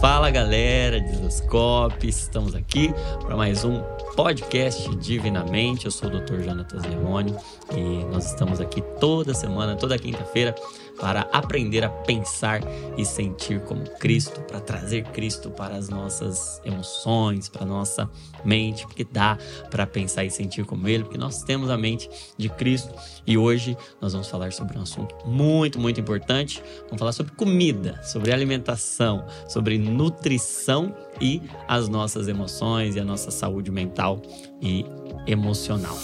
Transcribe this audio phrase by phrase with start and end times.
[0.00, 3.82] Fala galera, Desascope, estamos aqui para mais um
[4.22, 5.86] podcast Divinamente.
[5.86, 6.42] Eu sou o Dr.
[6.42, 7.34] Jonatas Leone
[7.74, 10.54] e nós estamos aqui toda semana, toda quinta-feira,
[11.00, 12.60] para aprender a pensar
[12.98, 18.10] e sentir como Cristo, para trazer Cristo para as nossas emoções, para a nossa
[18.44, 19.38] mente, porque dá
[19.70, 22.92] para pensar e sentir como Ele, porque nós temos a mente de Cristo.
[23.26, 26.62] E hoje nós vamos falar sobre um assunto muito, muito importante.
[26.84, 33.30] Vamos falar sobre comida, sobre alimentação, sobre nutrição e as nossas emoções e a nossa
[33.30, 34.22] saúde mental
[34.60, 34.84] e
[35.26, 35.98] emocional.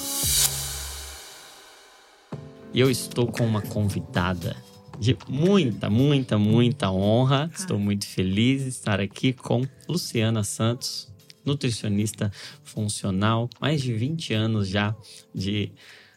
[2.73, 4.57] E eu estou com uma convidada
[4.99, 7.51] de muita, muita, muita honra.
[7.55, 11.09] Estou muito feliz de estar aqui com Luciana Santos,
[11.45, 12.31] nutricionista
[12.63, 14.95] funcional, mais de 20 anos já
[15.35, 15.73] de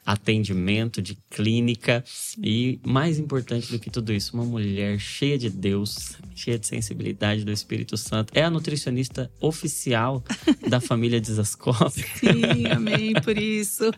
[0.09, 2.03] atendimento, de clínica
[2.43, 7.45] e mais importante do que tudo isso, uma mulher cheia de Deus, cheia de sensibilidade
[7.45, 8.33] do Espírito Santo.
[8.35, 10.23] É a nutricionista oficial
[10.67, 12.03] da família Desascope.
[12.15, 13.91] Sim, amém por isso.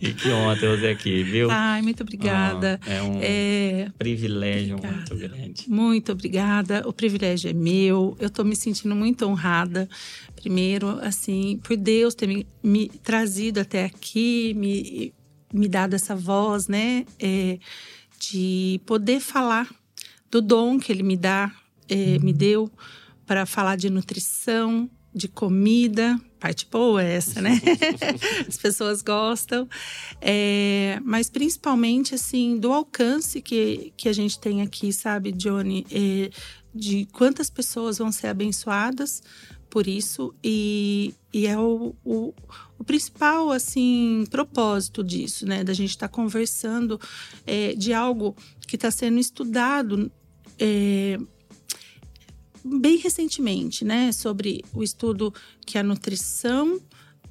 [0.00, 1.48] e que honra ter você aqui, viu?
[1.48, 2.80] Ai, muito obrigada.
[2.84, 3.88] Oh, é um é...
[3.96, 4.96] privilégio obrigada.
[4.96, 5.70] muito grande.
[5.70, 6.88] Muito obrigada.
[6.88, 8.16] O privilégio é meu.
[8.18, 9.88] Eu tô me sentindo muito honrada.
[10.34, 15.14] Primeiro, assim, por Deus ter me, me trazido até aqui, me
[15.52, 17.04] me dado essa voz, né?
[17.18, 17.58] É,
[18.18, 19.68] de poder falar
[20.30, 21.52] do dom que ele me dá,
[21.88, 22.70] é, me deu
[23.26, 26.18] para falar de nutrição, de comida.
[26.40, 27.60] Parte boa é essa, né?
[28.48, 29.68] As pessoas gostam.
[30.20, 35.86] É, mas principalmente, assim, do alcance que, que a gente tem aqui, sabe, Johnny?
[35.90, 36.30] É,
[36.74, 39.22] de quantas pessoas vão ser abençoadas
[39.68, 42.34] por isso e, e é o, o,
[42.82, 45.64] o, principal assim propósito disso, né?
[45.64, 47.00] Da gente estar tá conversando
[47.46, 50.10] é, de algo que está sendo estudado
[50.58, 51.18] é,
[52.64, 54.12] bem recentemente, né?
[54.12, 55.32] Sobre o estudo
[55.64, 56.80] que a nutrição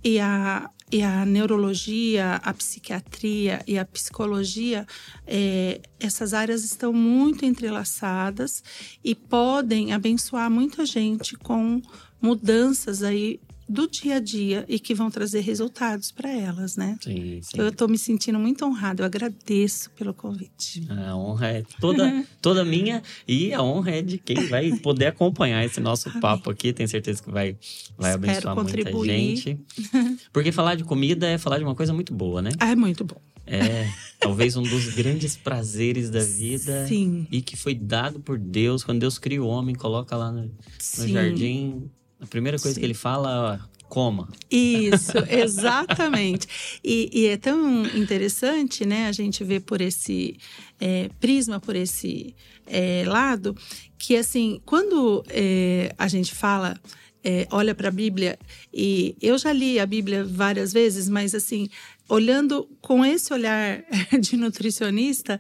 [0.04, 4.86] e a, e a neurologia, a psiquiatria e a psicologia,
[5.28, 8.64] é, essas áreas estão muito entrelaçadas
[9.04, 11.82] e podem abençoar muita gente com
[12.22, 13.40] mudanças aí
[13.72, 16.98] do dia a dia e que vão trazer resultados para elas, né?
[17.02, 17.58] Sim, sim.
[17.58, 19.02] Eu estou me sentindo muito honrada.
[19.02, 20.86] Eu agradeço pelo convite.
[20.90, 25.64] A honra é toda, toda minha e a honra é de quem vai poder acompanhar
[25.64, 26.74] esse nosso papo aqui.
[26.74, 27.58] Tenho certeza que vai,
[27.98, 29.58] vai abençoar muita gente.
[30.34, 32.52] Porque falar de comida é falar de uma coisa muito boa, né?
[32.60, 33.22] Ah, é muito bom.
[33.48, 33.90] É,
[34.20, 36.86] talvez um dos grandes prazeres da vida.
[36.88, 37.26] Sim.
[37.32, 38.84] E que foi dado por Deus.
[38.84, 41.90] Quando Deus cria o homem, coloca lá no, no jardim
[42.22, 42.80] a primeira coisa Sim.
[42.80, 44.30] que ele fala, ó, coma.
[44.50, 46.48] Isso, exatamente.
[46.84, 50.38] e, e, é tão interessante, né, a gente ver por esse
[50.80, 52.34] é, prisma, por esse
[52.68, 53.56] é, lado,
[53.98, 56.80] que assim, quando é, a gente fala
[57.24, 58.38] é, olha para a Bíblia
[58.74, 61.70] e eu já li a Bíblia várias vezes, mas assim
[62.10, 63.84] olhando com esse olhar
[64.20, 65.40] de nutricionista,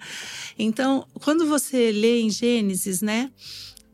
[0.60, 3.32] então quando você lê em Gênesis, né,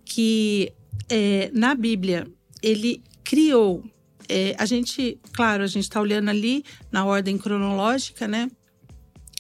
[0.04, 0.74] que
[1.10, 2.28] é, na Bíblia
[2.62, 3.84] ele criou.
[4.30, 8.50] É, a gente, claro, a gente está olhando ali na ordem cronológica, né?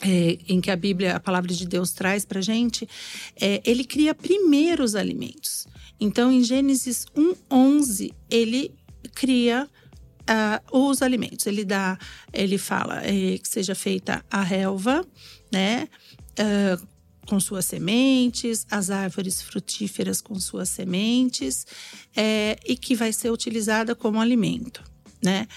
[0.01, 2.87] É, em que a Bíblia, a palavra de Deus traz para gente,
[3.35, 5.67] é, ele cria primeiro os alimentos.
[5.99, 8.75] Então, em Gênesis 1:11, ele
[9.15, 9.67] cria
[10.27, 11.45] uh, os alimentos.
[11.47, 11.97] Ele dá,
[12.31, 15.05] ele fala é, que seja feita a relva,
[15.51, 15.87] né?
[16.39, 16.87] Uh,
[17.27, 21.65] com suas sementes, as árvores frutíferas com suas sementes,
[22.15, 24.83] é, e que vai ser utilizada como alimento,
[25.23, 25.47] né?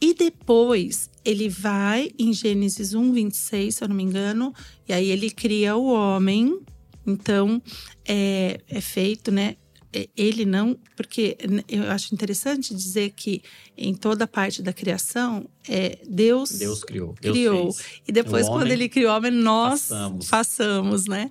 [0.00, 4.52] E depois ele vai em Gênesis 1, 26, se eu não me engano,
[4.88, 6.60] e aí ele cria o homem.
[7.06, 7.62] Então
[8.04, 9.56] é, é feito, né?
[9.92, 11.36] É, ele não, porque
[11.68, 13.42] eu acho interessante dizer que
[13.76, 17.14] em toda parte da criação, é, Deus, Deus criou.
[17.14, 17.64] criou.
[17.64, 20.28] Deus e depois, quando ele criou o homem, nós façamos.
[20.28, 21.30] façamos, né?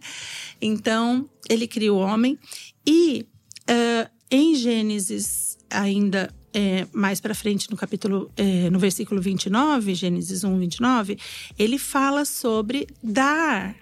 [0.61, 2.37] Então, ele criou o homem.
[2.85, 3.25] E
[3.69, 10.45] uh, em Gênesis, ainda é, mais para frente no capítulo, é, no versículo 29, Gênesis
[10.45, 11.17] 1, 29,
[11.59, 13.75] ele fala sobre dar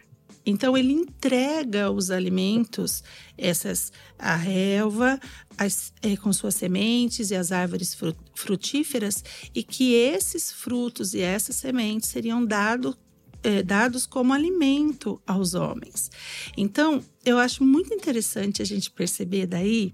[0.46, 3.04] então ele entrega os alimentos,
[3.38, 5.20] essas a relva,
[5.58, 7.98] as, é, com suas sementes e as árvores
[8.36, 9.24] frutíferas,
[9.54, 12.98] e que esses frutos e essas sementes seriam dado,
[13.44, 16.10] é, dados como alimento aos homens.
[16.58, 19.94] Então eu acho muito interessante a gente perceber daí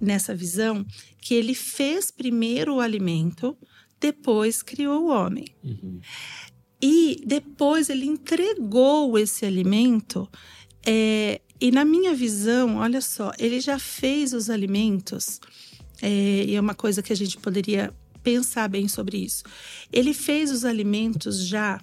[0.00, 0.84] nessa visão
[1.20, 3.56] que ele fez primeiro o alimento,
[4.00, 5.46] depois criou o homem.
[5.62, 6.00] Uhum.
[6.86, 10.28] E depois ele entregou esse alimento
[10.84, 15.40] é, E na minha visão, olha só, ele já fez os alimentos,
[16.02, 17.90] é, e é uma coisa que a gente poderia
[18.22, 19.44] pensar bem sobre isso.
[19.90, 21.80] Ele fez os alimentos já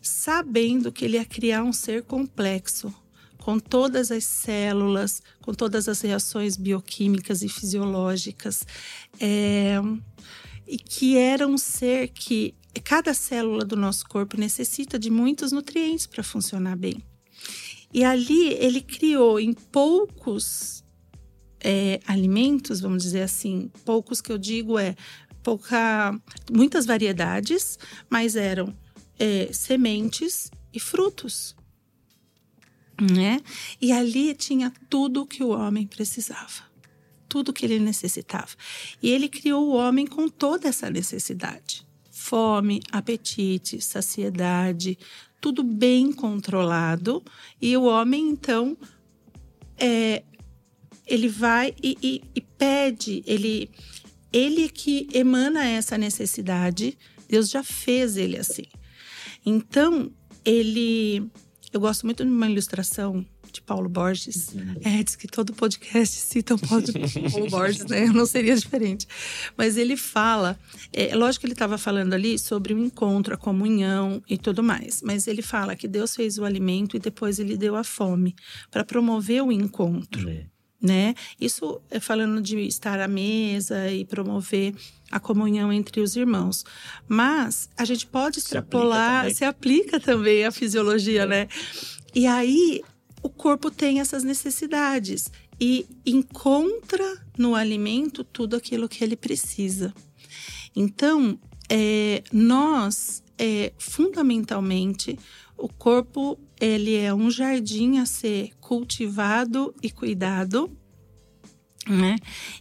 [0.00, 2.94] sabendo que ele ia criar um ser complexo,
[3.36, 8.64] com todas as células, com todas as reações bioquímicas e fisiológicas,
[9.20, 9.76] é,
[10.66, 16.06] e que era um ser que cada célula do nosso corpo necessita de muitos nutrientes
[16.06, 17.02] para funcionar bem.
[17.92, 20.84] E ali ele criou em poucos
[21.58, 24.94] é, alimentos, vamos dizer assim, poucos que eu digo é
[25.42, 26.14] pouca,
[26.52, 27.78] muitas variedades,
[28.08, 28.76] mas eram
[29.18, 31.56] é, sementes e frutos
[33.00, 33.40] né?
[33.80, 36.62] E ali tinha tudo que o homem precisava,
[37.28, 38.50] tudo que ele necessitava.
[39.02, 41.86] E ele criou o homem com toda essa necessidade:
[42.30, 44.96] fome, apetite, saciedade,
[45.40, 47.24] tudo bem controlado.
[47.60, 48.78] E o homem então
[49.76, 50.22] é,
[51.04, 53.68] ele vai e, e, e pede, ele
[54.32, 56.96] ele que emana essa necessidade.
[57.28, 58.66] Deus já fez ele assim.
[59.44, 60.12] Então
[60.44, 61.28] ele
[61.72, 64.52] eu gosto muito de uma ilustração de Paulo Borges.
[64.54, 64.74] Uhum.
[64.82, 66.92] É, diz que todo podcast cita um de
[67.30, 68.06] Paulo Borges, né?
[68.06, 69.06] Não seria diferente.
[69.56, 70.58] Mas ele fala,
[70.92, 75.02] é lógico que ele estava falando ali sobre o encontro, a comunhão e tudo mais.
[75.02, 78.34] Mas ele fala que Deus fez o alimento e depois ele deu a fome
[78.70, 80.28] para promover o encontro.
[80.28, 80.46] É
[80.80, 81.14] né?
[81.38, 84.74] Isso é falando de estar à mesa e promover
[85.10, 86.64] a comunhão entre os irmãos.
[87.06, 91.26] Mas a gente pode extrapolar, se aplica também, se aplica também a fisiologia, é.
[91.26, 91.48] né?
[92.14, 92.82] E aí
[93.22, 95.30] o corpo tem essas necessidades
[95.60, 99.92] e encontra no alimento tudo aquilo que ele precisa.
[100.74, 101.38] Então,
[101.68, 105.18] é, nós, é, fundamentalmente,
[105.56, 110.70] o corpo ele é um jardim a ser cultivado e cuidado,
[111.86, 112.16] né?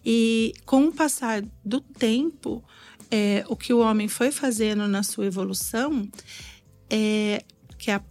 [0.06, 2.64] E com o passar do tempo,
[3.12, 6.08] é, o que o homem foi fazendo na sua evolução
[6.90, 7.44] é
[7.78, 8.02] que a,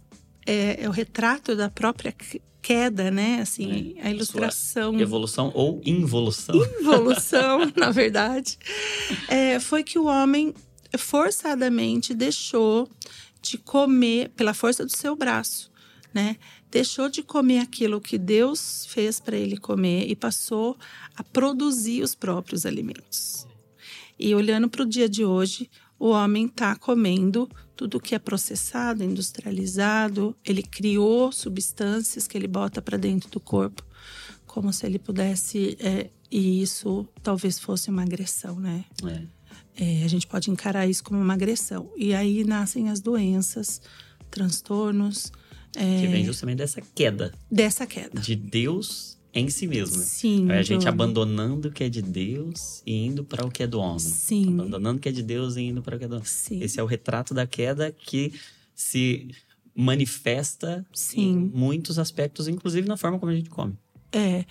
[0.45, 2.13] é, é o retrato da própria
[2.61, 3.39] queda, né?
[3.41, 4.07] Assim, é.
[4.07, 4.99] a ilustração.
[4.99, 6.55] Evolução ou involução?
[6.55, 8.57] Involução, na verdade.
[9.27, 10.53] É, foi que o homem
[10.97, 12.89] forçadamente deixou
[13.41, 15.71] de comer pela força do seu braço,
[16.13, 16.37] né?
[16.69, 20.77] Deixou de comer aquilo que Deus fez para ele comer e passou
[21.15, 23.47] a produzir os próprios alimentos.
[24.19, 29.05] E olhando para o dia de hoje, o homem está comendo tudo que é processado,
[29.05, 30.35] industrializado.
[30.43, 33.85] Ele criou substâncias que ele bota para dentro do corpo,
[34.45, 35.77] como se ele pudesse.
[35.79, 38.83] É, e isso talvez fosse uma agressão, né?
[39.05, 40.01] É.
[40.01, 41.89] É, a gente pode encarar isso como uma agressão.
[41.95, 43.81] E aí nascem as doenças,
[44.29, 45.31] transtornos.
[45.73, 47.33] É, que vem justamente dessa queda.
[47.49, 48.19] Dessa queda.
[48.19, 49.97] De Deus em si mesmo.
[49.97, 50.03] Né?
[50.03, 50.51] Sim.
[50.51, 53.79] a gente abandonando o que é de Deus e indo para o que é do
[53.79, 53.99] homem.
[53.99, 54.53] Sim.
[54.53, 56.25] Abandonando o que é de Deus e indo para o que é do homem.
[56.25, 56.61] Sim.
[56.61, 58.33] Esse é o retrato da queda que
[58.73, 59.29] se
[59.75, 61.21] manifesta Sim.
[61.21, 63.77] em muitos aspectos, inclusive na forma como a gente come.
[64.11, 64.43] É,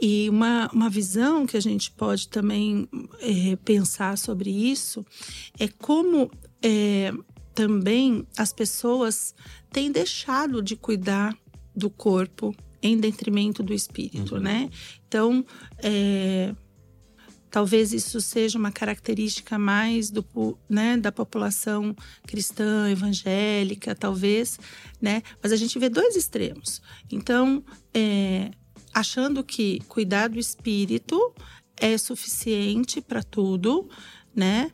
[0.00, 2.86] e uma, uma visão que a gente pode também
[3.20, 5.04] é, pensar sobre isso
[5.58, 6.30] é como
[6.62, 7.12] é,
[7.54, 9.34] também as pessoas
[9.72, 11.34] têm deixado de cuidar
[11.74, 14.40] do corpo em detrimento do espírito, uhum.
[14.40, 14.70] né?
[15.06, 15.44] Então,
[15.82, 16.54] é,
[17.50, 20.24] talvez isso seja uma característica mais do,
[20.68, 21.94] né, da população
[22.26, 24.58] cristã, evangélica, talvez,
[25.00, 25.22] né?
[25.42, 26.80] Mas a gente vê dois extremos.
[27.10, 28.50] Então, é,
[28.94, 31.34] achando que cuidar do espírito
[31.76, 33.88] é suficiente para tudo,
[34.34, 34.70] né?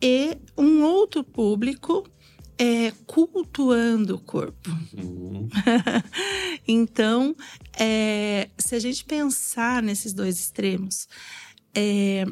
[0.00, 2.04] E um outro público
[2.58, 4.70] é cultuando o corpo.
[4.96, 5.48] Uhum.
[6.74, 7.34] então,
[7.78, 11.08] é, se a gente pensar nesses dois extremos,
[11.74, 12.24] é,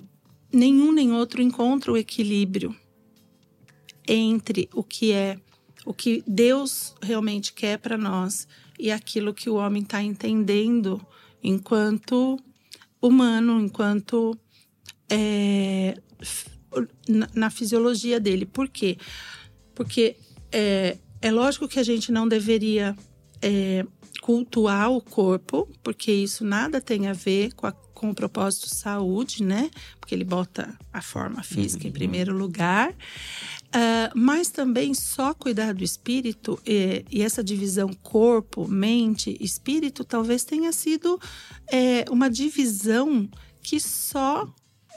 [0.52, 2.76] nenhum nem outro encontra o equilíbrio
[4.06, 5.38] entre o que é
[5.84, 8.46] o que Deus realmente quer para nós
[8.78, 11.04] e aquilo que o homem está entendendo
[11.42, 12.38] enquanto
[13.00, 14.38] humano, enquanto
[15.10, 15.96] é,
[17.08, 18.46] na, na, fisiologia dele.
[18.46, 18.96] Por quê?
[19.74, 20.16] Porque
[20.52, 22.96] é, é lógico que a gente não deveria
[23.40, 23.84] é,
[24.22, 29.42] cultuar o corpo, porque isso nada tem a ver com, a, com o propósito saúde,
[29.42, 29.68] né?
[29.98, 31.90] Porque ele bota a forma física uhum.
[31.90, 32.92] em primeiro lugar.
[32.92, 40.44] Uh, mas também só cuidar do espírito e, e, essa divisão corpo, mente, espírito talvez
[40.44, 41.18] tenha sido
[41.66, 43.28] é, uma divisão
[43.60, 44.46] que só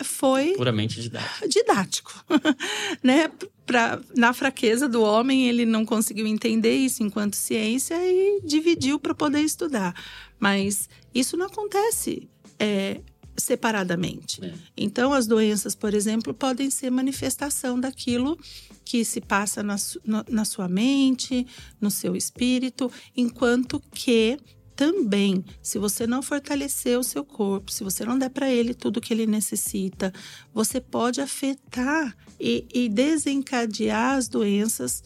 [0.04, 2.25] foi puramente didático, didático
[3.04, 3.32] né?
[3.66, 9.16] Pra, na fraqueza do homem, ele não conseguiu entender isso enquanto ciência e dividiu para
[9.16, 9.96] poder estudar.
[10.40, 13.02] Mas isso não acontece é,
[13.36, 14.44] separadamente.
[14.44, 14.54] É.
[14.78, 18.38] Então, as doenças, por exemplo, podem ser manifestação daquilo
[18.84, 19.75] que se passa na,
[20.30, 21.48] na sua mente,
[21.82, 24.38] no seu espírito, enquanto que
[24.75, 29.00] também, se você não fortalecer o seu corpo, se você não der para ele tudo
[29.00, 30.12] que ele necessita,
[30.53, 35.03] você pode afetar e, e desencadear as doenças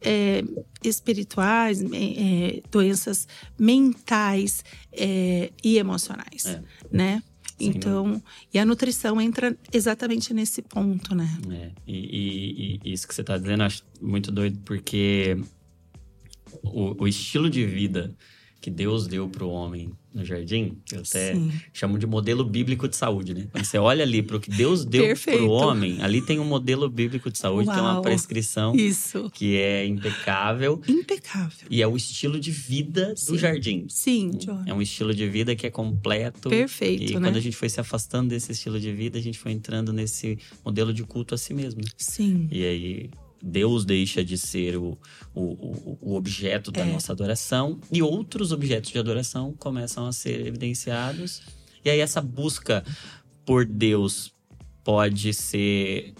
[0.00, 0.42] é,
[0.82, 3.28] espirituais, é, doenças
[3.58, 6.62] mentais é, e emocionais, é.
[6.90, 7.22] né?
[7.60, 8.20] Então,
[8.52, 11.38] e a nutrição entra exatamente nesse ponto, né?
[11.50, 15.38] É, e, e, e isso que você está dizendo, eu acho muito doido, porque
[16.62, 18.12] o, o estilo de vida
[18.62, 21.50] que Deus deu para o homem no jardim, eu até Sim.
[21.72, 23.48] chamo de modelo bíblico de saúde, né?
[23.50, 26.44] Quando você olha ali para o que Deus deu para o homem, ali tem um
[26.44, 27.76] modelo bíblico de saúde, Uau.
[27.76, 29.28] tem uma prescrição Isso.
[29.34, 30.80] que é impecável.
[30.86, 31.66] Impecável.
[31.68, 33.32] E é o estilo de vida Sim.
[33.32, 33.86] do jardim.
[33.88, 34.62] Sim, John.
[34.64, 36.48] É um estilo de vida que é completo.
[36.48, 37.20] Perfeito, e né?
[37.20, 40.38] quando a gente foi se afastando desse estilo de vida, a gente foi entrando nesse
[40.64, 41.80] modelo de culto a si mesmo.
[41.96, 42.46] Sim.
[42.52, 43.10] E aí
[43.42, 44.96] Deus deixa de ser o,
[45.34, 46.92] o, o objeto da é.
[46.92, 51.42] nossa adoração e outros objetos de adoração começam a ser evidenciados.
[51.84, 52.84] E aí, essa busca
[53.44, 54.32] por Deus
[54.84, 56.14] pode ser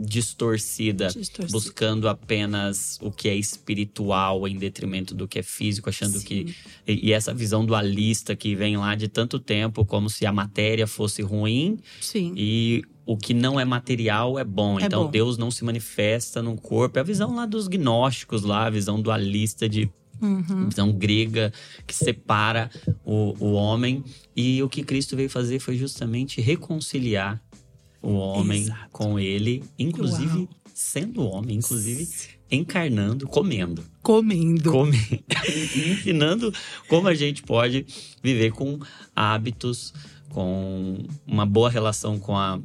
[0.00, 6.18] distorcida, distorcida, buscando apenas o que é espiritual em detrimento do que é físico, achando
[6.18, 6.24] Sim.
[6.24, 6.54] que.
[6.86, 11.20] E, essa visão dualista que vem lá de tanto tempo, como se a matéria fosse
[11.20, 12.32] ruim Sim.
[12.36, 14.80] e o que não é material é bom.
[14.80, 15.10] É então bom.
[15.10, 16.98] Deus não se manifesta no corpo.
[16.98, 19.90] É a visão lá dos gnósticos, lá, a visão dualista de
[20.22, 20.68] Uhum.
[20.68, 21.50] visão grega
[21.86, 22.70] que separa
[23.02, 24.04] o, o homem.
[24.36, 27.40] E o que Cristo veio fazer foi justamente reconciliar
[28.02, 28.88] o homem Exato.
[28.90, 30.48] com ele, inclusive Uau.
[30.74, 32.08] sendo homem, inclusive
[32.50, 33.84] encarnando, comendo.
[34.02, 34.72] Comendo.
[34.72, 35.24] Comendo.
[35.76, 36.52] ensinando
[36.88, 37.86] como a gente pode
[38.22, 38.78] viver com
[39.14, 39.92] hábitos,
[40.30, 42.60] com uma boa relação com a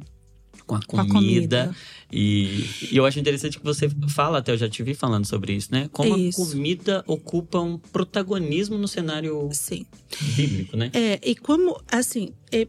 [0.66, 0.96] com a comida.
[0.96, 1.76] Com a comida.
[2.12, 5.52] E, e, eu acho interessante que você fala, até eu já te vi falando sobre
[5.52, 5.88] isso, né?
[5.92, 6.42] Como isso.
[6.42, 9.86] a comida ocupa um protagonismo no cenário Sim.
[10.34, 10.90] bíblico, né?
[10.92, 12.66] É, e como, assim, é,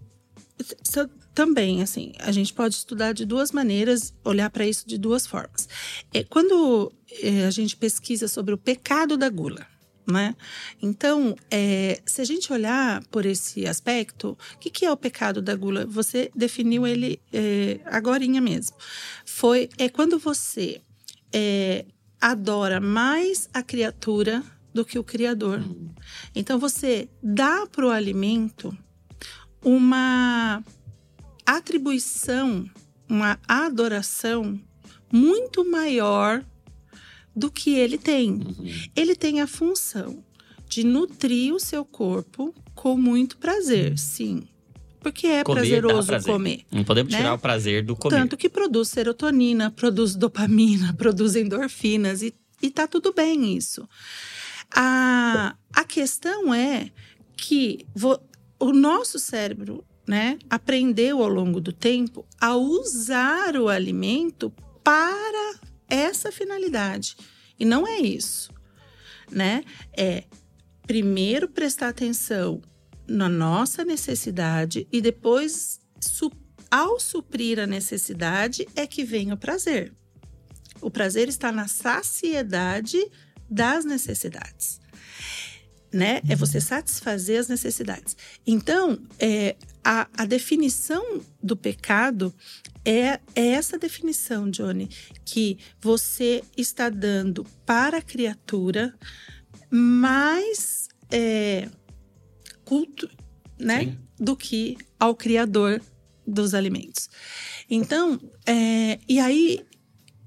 [1.33, 5.69] também, assim, a gente pode estudar de duas maneiras, olhar para isso de duas formas.
[6.13, 9.65] É, quando é, a gente pesquisa sobre o pecado da gula,
[10.07, 10.35] né?
[10.81, 15.41] Então, é, se a gente olhar por esse aspecto, o que, que, é o pecado
[15.41, 15.85] da gula?
[15.85, 18.75] Você definiu ele é, agora mesmo.
[19.25, 20.81] Foi é quando você
[21.31, 21.85] é,
[22.21, 24.41] adora mais a criatura
[24.73, 25.61] do que o Criador.
[26.33, 28.75] Então, você dá para o alimento
[29.63, 30.63] uma
[31.45, 32.69] atribuição,
[33.09, 34.59] uma adoração
[35.11, 36.43] muito maior
[37.35, 38.31] do que ele tem.
[38.31, 38.55] Uhum.
[38.95, 40.23] Ele tem a função
[40.67, 44.47] de nutrir o seu corpo com muito prazer, sim.
[44.99, 46.33] Porque é comer prazeroso prazer.
[46.33, 46.61] comer.
[46.71, 47.19] Não podemos né?
[47.19, 48.17] tirar o prazer do comer.
[48.17, 53.87] Tanto que produz serotonina, produz dopamina, produz endorfinas e, e tá tudo bem isso.
[54.75, 56.91] A, a questão é
[57.37, 58.19] que vo,
[58.59, 64.51] o nosso cérebro né, aprendeu ao longo do tempo a usar o alimento
[64.83, 67.15] para essa finalidade.
[67.59, 68.51] E não é isso,
[69.29, 69.63] né?
[69.95, 70.23] É
[70.85, 72.61] primeiro prestar atenção
[73.05, 75.79] na nossa necessidade e depois,
[76.71, 79.93] ao suprir a necessidade, é que vem o prazer.
[80.79, 82.99] O prazer está na saciedade
[83.49, 84.79] das necessidades
[85.91, 86.21] né?
[86.27, 88.15] É você satisfazer as necessidades.
[88.45, 92.33] Então, é, a, a definição do pecado
[92.83, 94.89] é, é essa definição, Johnny,
[95.25, 98.93] que você está dando para a criatura
[99.69, 101.69] mais é,
[102.63, 103.09] culto,
[103.59, 103.85] né?
[103.85, 103.97] Sim.
[104.19, 105.81] Do que ao Criador
[106.25, 107.09] dos alimentos.
[107.69, 109.65] Então, é, e aí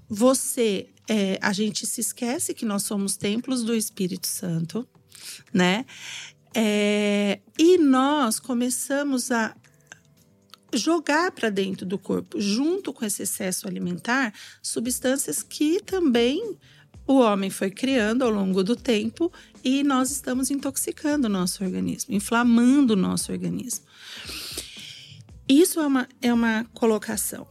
[0.09, 4.89] você, é, a gente se esquece que nós somos templos do Espírito Santo
[5.53, 5.85] né?
[6.55, 9.55] É, e nós começamos a
[10.73, 14.33] jogar para dentro do corpo, junto com esse excesso alimentar,
[14.63, 16.57] substâncias que também
[17.07, 19.33] o homem foi criando ao longo do tempo
[19.65, 23.85] e nós estamos intoxicando o nosso organismo, inflamando o nosso organismo.
[25.49, 27.47] Isso é uma, é uma colocação.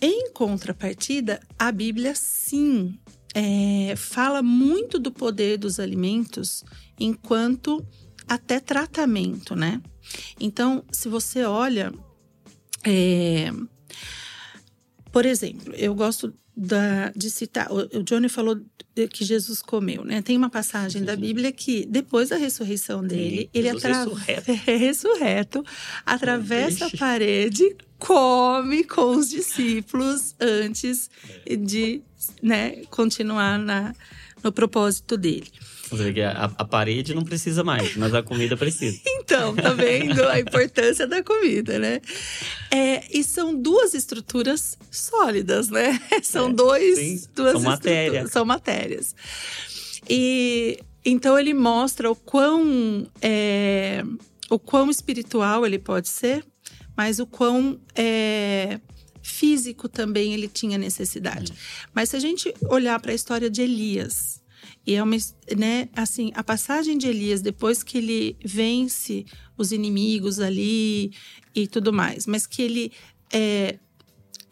[0.00, 2.98] Em contrapartida, a Bíblia sim
[3.34, 6.64] é, fala muito do poder dos alimentos
[6.98, 7.84] enquanto
[8.28, 9.82] até tratamento, né?
[10.38, 11.92] Então, se você olha,
[12.84, 13.50] é,
[15.10, 17.70] por exemplo, eu gosto da, de citar.
[17.70, 18.60] O, o Johnny falou
[19.10, 20.22] que Jesus comeu, né?
[20.22, 24.50] Tem uma passagem da Bíblia que depois da ressurreição dele, Sim, ele ressurreto.
[24.70, 25.64] é ressurreto,
[26.06, 31.10] atravessa a parede, come com os discípulos antes
[31.60, 32.02] de,
[32.40, 33.94] né, continuar na,
[34.42, 35.50] no propósito dele.
[36.02, 39.00] A, a, parede não precisa mais, mas a comida precisa.
[39.06, 42.00] então, tá vendo a importância da comida, né?
[42.70, 46.00] É, e são duas estruturas sólidas, né?
[46.22, 48.30] São é, dois, sim, duas são matérias.
[48.30, 49.14] São matérias.
[50.08, 54.02] E então ele mostra o quão, é,
[54.48, 56.44] o quão espiritual ele pode ser,
[56.96, 58.80] mas o quão é,
[59.22, 61.52] físico também ele tinha necessidade.
[61.52, 61.56] Hum.
[61.92, 64.40] Mas se a gente olhar para a história de Elias,
[64.86, 65.16] e é uma,
[65.56, 69.24] né, assim, a passagem de Elias depois que ele vence
[69.56, 71.12] os inimigos ali
[71.54, 72.92] e tudo mais, mas que ele
[73.32, 73.78] é,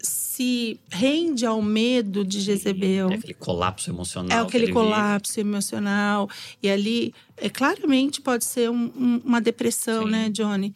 [0.03, 3.11] se rende ao medo de Jezebel.
[3.11, 4.39] É aquele colapso emocional.
[4.39, 5.49] É aquele colapso vive.
[5.49, 6.31] emocional.
[6.63, 10.11] E ali, é, claramente pode ser um, um, uma depressão, Sim.
[10.11, 10.75] né, Johnny?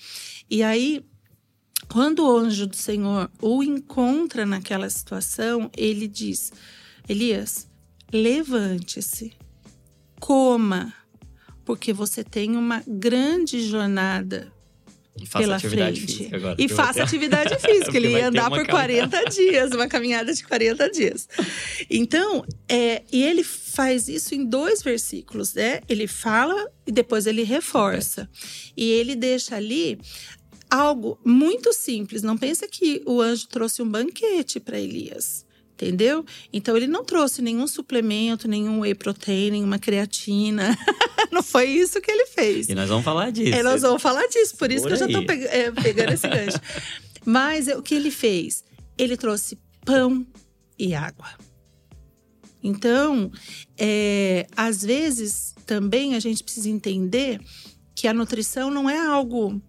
[0.50, 1.02] E aí,
[1.88, 6.52] quando o anjo do Senhor o encontra naquela situação, ele diz:
[7.08, 7.66] Elias,
[8.12, 9.32] levante-se
[10.20, 10.92] coma,
[11.64, 14.52] porque você tem uma grande jornada
[15.20, 16.28] e pela frente.
[16.32, 17.96] Agora, e faça atividade física.
[17.96, 21.28] Ele ia andar por 40 dias, uma caminhada de 40 dias.
[21.88, 25.80] Então, é, e ele faz isso em dois versículos, né?
[25.88, 28.28] Ele fala e depois ele reforça.
[28.76, 29.98] E ele deixa ali
[30.68, 32.22] algo muito simples.
[32.22, 35.45] Não pensa que o anjo trouxe um banquete para Elias
[35.76, 36.24] entendeu?
[36.52, 40.76] Então ele não trouxe nenhum suplemento, nenhum whey protein, nenhuma creatina.
[41.30, 42.68] não foi isso que ele fez.
[42.68, 43.54] E nós vamos falar disso.
[43.54, 46.58] É, nós vamos falar disso, por isso que eu já tô é, pegando esse gancho.
[47.24, 48.64] Mas é, o que ele fez?
[48.96, 50.26] Ele trouxe pão
[50.78, 51.28] e água.
[52.62, 53.30] Então,
[53.78, 57.40] é, às vezes também a gente precisa entender
[57.94, 59.60] que a nutrição não é algo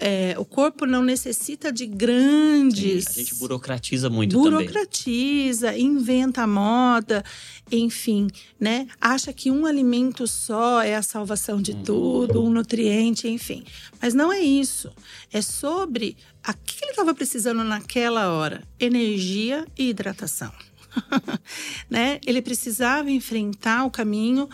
[0.00, 3.04] é, o corpo não necessita de grandes.
[3.04, 5.86] Sim, a gente burocratiza muito burocratiza, também.
[5.86, 7.24] inventa moda,
[7.70, 8.28] enfim,
[8.58, 8.88] né?
[9.00, 11.82] Acha que um alimento só é a salvação de hum.
[11.84, 13.64] tudo, um nutriente, enfim.
[14.00, 14.90] Mas não é isso.
[15.32, 20.52] É sobre o que ele estava precisando naquela hora: energia e hidratação.
[21.88, 22.20] né?
[22.26, 24.48] Ele precisava enfrentar o caminho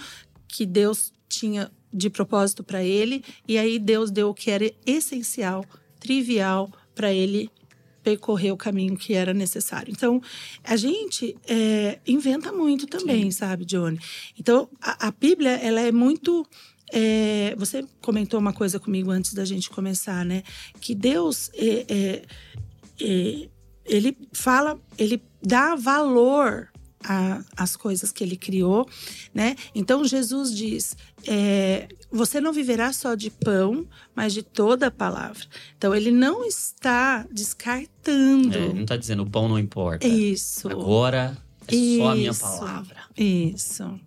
[0.49, 5.65] que Deus tinha de propósito para ele, e aí Deus deu o que era essencial,
[5.99, 7.51] trivial para ele
[8.03, 9.93] percorrer o caminho que era necessário.
[9.93, 10.23] Então,
[10.65, 13.31] a gente é, inventa muito também, Sim.
[13.31, 13.99] sabe, Johnny?
[14.39, 16.47] Então, a, a, Bíblia, ela é muito.
[16.93, 20.43] É, você comentou uma coisa comigo antes da gente começar, né?
[20.81, 22.23] Que Deus, é, é,
[23.01, 23.49] é
[23.85, 26.70] ele fala, ele dá valor
[27.05, 28.89] a, as coisas que ele criou,
[29.33, 29.57] né?
[29.75, 35.45] Então Jesus diz: é, você não viverá só de pão, mas de toda a palavra.
[35.77, 38.57] Então ele não está descartando.
[38.57, 40.07] É, não está dizendo o pão não importa.
[40.07, 40.69] Isso.
[40.69, 41.37] Agora
[41.67, 42.97] é isso, só a minha palavra.
[43.17, 44.01] Isso.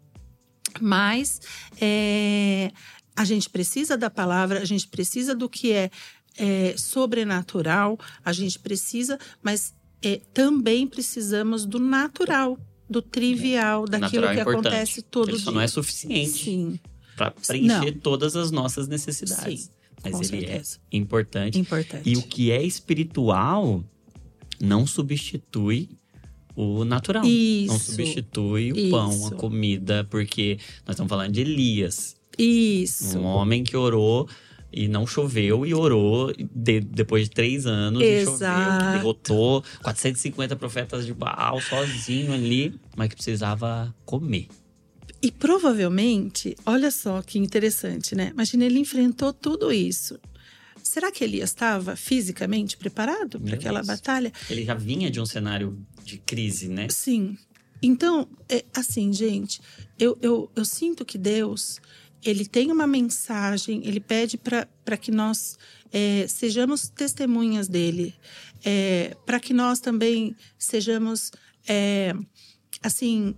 [0.80, 1.42] Mas
[1.80, 2.72] é,
[3.16, 5.90] a gente precisa da palavra, a gente precisa do que é,
[6.38, 12.58] é sobrenatural, a gente precisa, mas é, também precisamos do natural
[12.90, 15.46] do trivial, daquilo que é acontece todo ele dia.
[15.46, 16.82] Só não é suficiente
[17.16, 18.00] para preencher não.
[18.00, 19.64] todas as nossas necessidades.
[19.64, 19.70] Sim,
[20.04, 20.80] Mas ele certeza.
[20.92, 21.60] é importante.
[21.60, 22.10] importante.
[22.10, 23.84] E o que é espiritual
[24.60, 25.90] não substitui
[26.56, 27.26] o natural.
[27.26, 28.92] Isso, não substitui o isso.
[28.92, 32.16] pão, a comida, porque nós estamos falando de Elias.
[32.38, 33.18] Isso.
[33.18, 34.28] Um homem que orou
[34.74, 38.60] e não choveu e orou de, depois de três anos Exato.
[38.60, 44.48] e choveu, derrotou 450 profetas de Baal sozinho ali, mas que precisava comer.
[45.22, 48.32] E provavelmente, olha só que interessante, né?
[48.34, 50.20] Imagina, ele enfrentou tudo isso.
[50.82, 54.34] Será que Elias estava fisicamente preparado para aquela batalha?
[54.50, 56.88] Ele já vinha de um cenário de crise, né?
[56.90, 57.38] Sim.
[57.82, 59.62] Então, é, assim, gente,
[59.98, 61.80] eu, eu, eu sinto que Deus
[62.24, 65.58] ele tem uma mensagem, ele pede para que nós
[65.92, 68.16] é, sejamos testemunhas dele,
[68.64, 71.32] é, para que nós também sejamos,
[71.68, 72.14] é,
[72.82, 73.36] assim,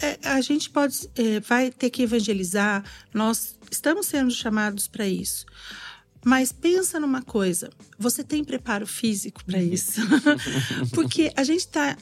[0.00, 5.46] é, a gente pode, é, vai ter que evangelizar, nós estamos sendo chamados para isso.
[6.24, 10.00] Mas pensa numa coisa, você tem preparo físico para isso?
[10.94, 11.96] Porque a gente está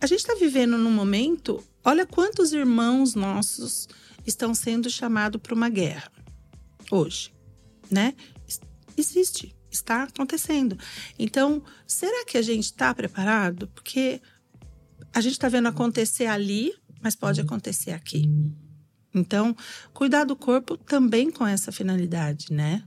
[0.00, 3.88] a gente está vivendo num momento, olha quantos irmãos nossos
[4.26, 6.10] estão sendo chamados para uma guerra
[6.90, 7.32] hoje,
[7.90, 8.14] né?
[8.96, 9.54] Existe.
[9.70, 10.78] está acontecendo.
[11.18, 13.66] Então, será que a gente está preparado?
[13.68, 14.20] Porque
[15.12, 18.30] a gente está vendo acontecer ali, mas pode acontecer aqui.
[19.12, 19.56] Então,
[19.92, 22.84] cuidar do corpo também com essa finalidade, né?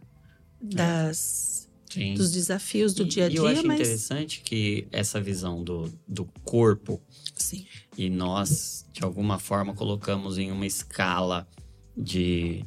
[0.61, 2.13] Das, Sim.
[2.15, 5.63] dos desafios do E- dia a E dia, eu acho mas interessante que essa visão
[5.63, 7.01] do, do corpo
[7.35, 7.65] sim,
[7.97, 11.47] e nós, de alguma forma, colocamos em uma escala
[11.95, 12.63] de.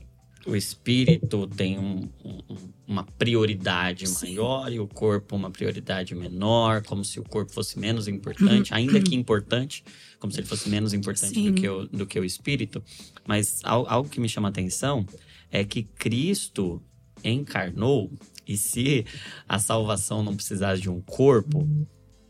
[0.47, 2.57] O espírito tem um- um-
[2.89, 4.29] uma prioridade Sim.
[4.35, 9.01] maior e o corpo uma prioridade menor, como se o corpo fosse menos importante, ainda
[9.03, 9.85] que importante,
[10.19, 11.51] como se ele fosse menos importante Sim.
[11.53, 12.83] do que, o, do que o espírito.
[13.29, 15.05] Mas al- algo que me chama a atenção
[15.51, 16.83] é que Cristo
[17.23, 18.11] encarnou,
[18.49, 19.05] e se
[19.47, 21.69] a salvação não precisasse de um corpo,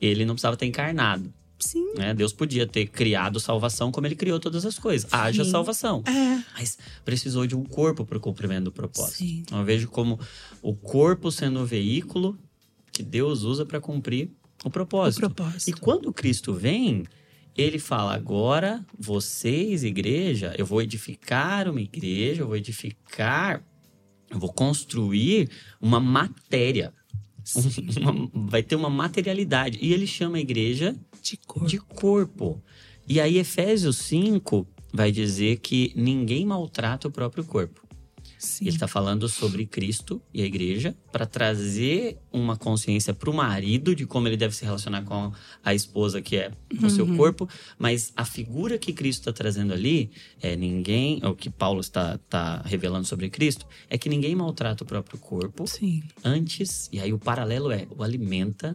[0.00, 1.32] ele não precisava ter encarnado.
[1.60, 2.12] Sim, né?
[2.14, 5.12] Deus podia ter criado salvação como ele criou todas as coisas.
[5.12, 5.50] Haja Sim.
[5.50, 6.02] salvação.
[6.06, 9.18] é, Mas precisou de um corpo para o cumprimento do propósito.
[9.18, 10.18] sim, Então, eu vejo como
[10.62, 12.38] o corpo sendo o veículo
[12.92, 14.30] que Deus usa para cumprir
[14.64, 15.18] o o propósito.
[15.24, 15.80] E propósito.
[15.80, 17.04] quando Cristo vem,
[17.56, 23.64] ele fala: agora vocês, igreja, eu vou edificar uma igreja, eu vou edificar,
[24.30, 25.48] eu vou construir
[25.80, 26.92] uma matéria.
[28.00, 29.78] Uma- vai ter uma materialidade.
[29.80, 31.66] E ele chama a igreja De corpo.
[31.68, 32.62] de corpo.
[33.08, 37.80] E aí, Efésios 5 vai dizer que ninguém maltrata o próprio corpo.
[38.38, 38.64] Sim.
[38.64, 43.94] Ele está falando sobre Cristo e a igreja para trazer uma consciência para o marido
[43.94, 45.30] de como ele deve se relacionar com
[45.62, 46.50] a esposa, que é
[46.82, 47.18] o seu Uhum.
[47.18, 47.46] corpo.
[47.78, 52.62] Mas a figura que Cristo está trazendo ali é ninguém, o que Paulo está, está
[52.64, 56.02] revelando sobre Cristo, é que ninguém maltrata o próprio corpo Sim.
[56.24, 58.74] antes, e aí o paralelo é o alimenta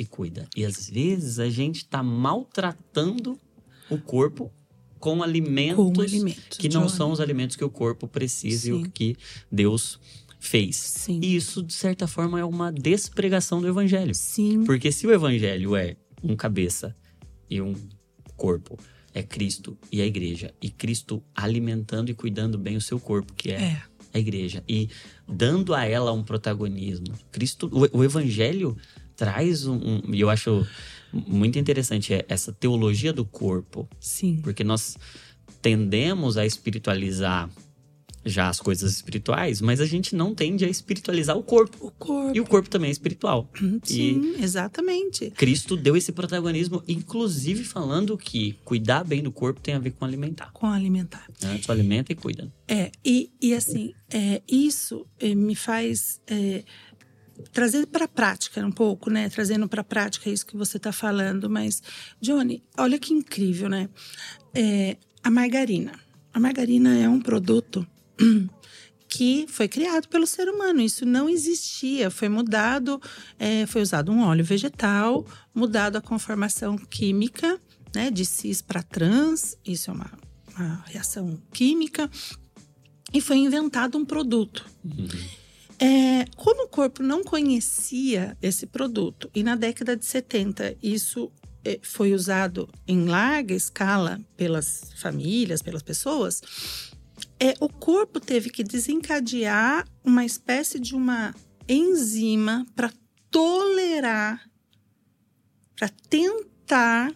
[0.00, 0.48] e cuida.
[0.56, 3.38] E às vezes a gente está maltratando
[3.90, 4.50] o corpo
[4.98, 6.56] com alimentos Com alimentos.
[6.58, 6.96] que não Johnny.
[6.96, 8.82] são os alimentos que o corpo precisa e Sim.
[8.84, 9.16] o que
[9.52, 10.00] Deus
[10.38, 10.76] fez.
[10.76, 11.20] Sim.
[11.22, 14.14] E isso, de certa forma, é uma despregação do evangelho.
[14.14, 14.64] Sim.
[14.64, 16.94] Porque se o evangelho é um cabeça
[17.48, 17.74] e um
[18.36, 18.78] corpo,
[19.12, 23.50] é Cristo e a igreja, e Cristo alimentando e cuidando bem o seu corpo, que
[23.50, 23.82] é É.
[24.14, 24.88] a igreja e
[25.28, 27.06] dando a ela um protagonismo.
[27.32, 28.76] Cristo, o, o evangelho
[29.20, 30.66] traz um, um- e eu acho
[31.12, 34.40] muito interessante é essa teologia do corpo, Sim.
[34.42, 34.96] porque nós
[35.60, 37.50] tendemos a espiritualizar
[38.24, 41.86] já as coisas espirituais, mas a gente não tende a espiritualizar o corpo.
[41.86, 42.36] O corpo.
[42.36, 43.50] E o corpo também é espiritual.
[43.82, 45.30] Sim, exatamente.
[45.30, 50.04] Cristo deu esse protagonismo, inclusive falando que cuidar bem do corpo tem a ver com
[50.04, 50.50] alimentar.
[50.52, 51.26] Com alimentar.
[51.42, 51.60] Né?
[51.64, 52.50] Tu alimenta e cuida.
[52.68, 56.62] É, e, e assim, é, isso é, me faz é,
[57.52, 59.28] trazer para a prática um pouco, né?
[59.28, 61.48] Trazendo para a prática isso que você está falando.
[61.48, 61.82] Mas,
[62.20, 63.88] Johnny, olha que incrível, né?
[64.54, 65.92] É, a margarina.
[66.32, 67.86] A margarina é um produto
[69.08, 70.80] que foi criado pelo ser humano.
[70.80, 72.10] Isso não existia.
[72.10, 73.00] Foi mudado,
[73.38, 77.60] é, foi usado um óleo vegetal, mudado a conformação química,
[77.94, 78.10] né?
[78.10, 79.56] De cis para trans.
[79.64, 80.10] Isso é uma,
[80.56, 82.10] uma reação química
[83.12, 84.64] e foi inventado um produto.
[85.82, 91.32] É, como o corpo não conhecia esse produto, e na década de 70 isso
[91.64, 96.42] é, foi usado em larga escala pelas famílias, pelas pessoas,
[97.38, 101.34] é, o corpo teve que desencadear uma espécie de uma
[101.66, 102.92] enzima para
[103.30, 104.46] tolerar,
[105.76, 107.14] para tentar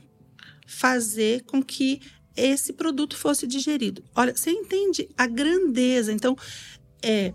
[0.66, 2.00] fazer com que
[2.34, 4.02] esse produto fosse digerido.
[4.14, 6.12] Olha, você entende a grandeza?
[6.12, 6.36] Então,
[7.02, 7.34] é,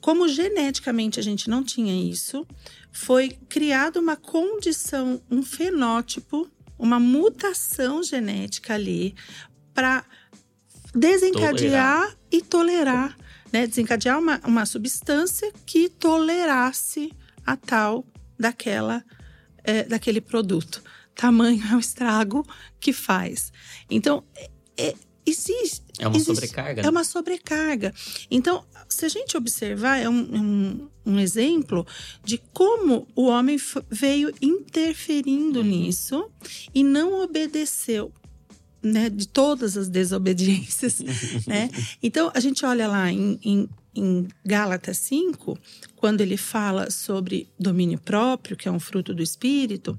[0.00, 2.46] como geneticamente a gente não tinha isso,
[2.92, 9.14] foi criada uma condição, um fenótipo, uma mutação genética ali
[9.74, 10.04] para
[10.94, 13.16] desencadear e tolerar,
[13.52, 13.66] né?
[13.66, 17.12] Desencadear uma, uma substância que tolerasse
[17.44, 18.06] a tal
[18.38, 19.04] daquela,
[19.64, 20.82] é, daquele produto.
[21.14, 22.46] Tamanho é o estrago
[22.78, 23.52] que faz.
[23.90, 24.94] Então, é, é,
[25.28, 25.84] existe.
[25.98, 26.80] É uma existe- sobrecarga.
[26.80, 26.90] É né?
[26.90, 27.94] uma sobrecarga.
[28.30, 31.86] Então, se a gente observar, é um, um, um exemplo
[32.24, 33.56] de como o homem
[33.90, 36.30] veio interferindo nisso
[36.74, 38.12] e não obedeceu.
[38.80, 41.00] Né, de todas as desobediências,
[41.48, 41.68] né?
[42.00, 45.58] Então, a gente olha lá em, em, em Gálatas 5,
[45.96, 49.98] quando ele fala sobre domínio próprio, que é um fruto do espírito.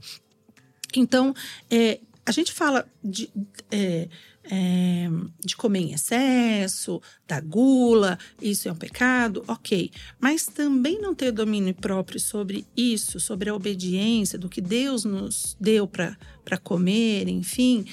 [0.96, 1.34] Então,
[1.70, 3.30] é, a gente fala de,
[3.70, 4.08] é,
[4.52, 5.08] é,
[5.46, 9.92] de comer em excesso, da gula, isso é um pecado, ok.
[10.20, 15.56] Mas também não ter domínio próprio sobre isso, sobre a obediência, do que Deus nos
[15.60, 17.86] deu para comer, enfim,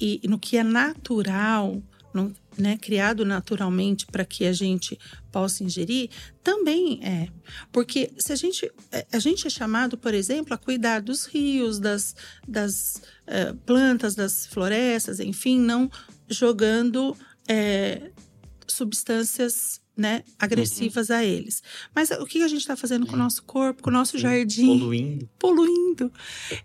[0.00, 1.80] e, e no que é natural
[2.12, 4.98] não, né, criado naturalmente para que a gente
[5.30, 6.10] possa ingerir,
[6.42, 7.28] também é.
[7.72, 11.78] Porque se a gente, é, a gente é chamado, por exemplo, a cuidar dos rios,
[11.78, 12.14] das,
[12.46, 15.90] das uh, plantas, das florestas, enfim, não
[16.28, 17.16] jogando
[17.48, 18.10] é,
[18.66, 21.16] substâncias né, agressivas uhum.
[21.16, 21.62] a eles.
[21.94, 24.78] Mas o que a gente está fazendo com o nosso corpo, com o nosso jardim?
[24.78, 25.30] Poluindo.
[25.38, 26.12] Poluindo.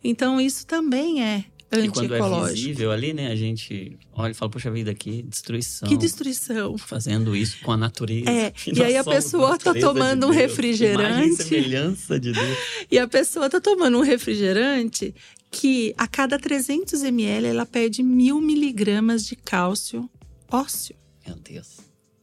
[0.04, 4.51] Então, isso também é e quando é visível ali, né, a gente olha e fala,
[4.51, 5.89] poxa vida, que destruição.
[5.89, 6.78] Que destruição.
[6.78, 8.30] Fazendo isso com a natureza.
[8.30, 11.43] É, e, aí a pessoa tá tomando de um refrigerante.
[11.43, 12.58] semelhança de Deus.
[12.89, 15.13] E a pessoa tá tomando um refrigerante
[15.51, 20.10] que a cada 300 ml ela perde mil miligramas de cálcio
[20.51, 20.95] ósseo.
[21.25, 21.78] Meu Deus.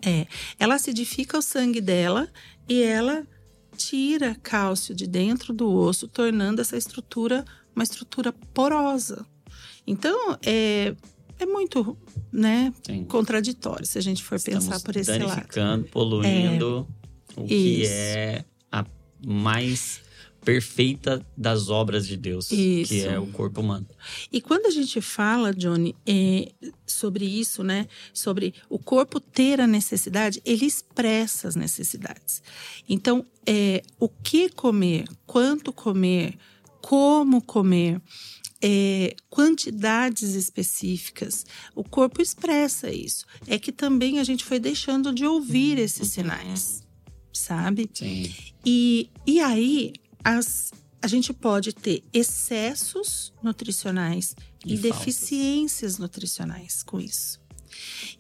[0.05, 0.27] É,
[0.59, 2.29] ela acidifica o sangue dela
[2.69, 3.27] e ela
[3.77, 9.27] tira cálcio de dentro do osso, tornando essa estrutura uma estrutura porosa.
[9.87, 10.95] Então, é,
[11.39, 11.97] é muito
[12.31, 12.73] né,
[13.09, 15.29] contraditório se a gente for Estamos pensar por esse lado.
[15.29, 16.87] Danificando, poluindo
[17.37, 18.85] é, o que é a
[19.27, 20.01] mais
[20.45, 22.93] perfeita das obras de Deus, isso.
[22.93, 23.87] que é o corpo humano.
[24.31, 26.53] E quando a gente fala, Johnny, é,
[26.85, 32.43] sobre isso, né, sobre o corpo ter a necessidade, ele expressa as necessidades.
[32.89, 36.37] Então, é, o que comer, quanto comer,
[36.81, 38.01] como comer,
[38.63, 41.45] é, quantidades específicas.
[41.75, 43.27] O corpo expressa isso.
[43.47, 46.83] É que também a gente foi deixando de ouvir esses sinais,
[47.33, 47.91] sabe?
[47.93, 48.33] Sim.
[48.65, 50.71] E, e aí as,
[51.03, 57.41] a gente pode ter excessos nutricionais e, e deficiências nutricionais com isso.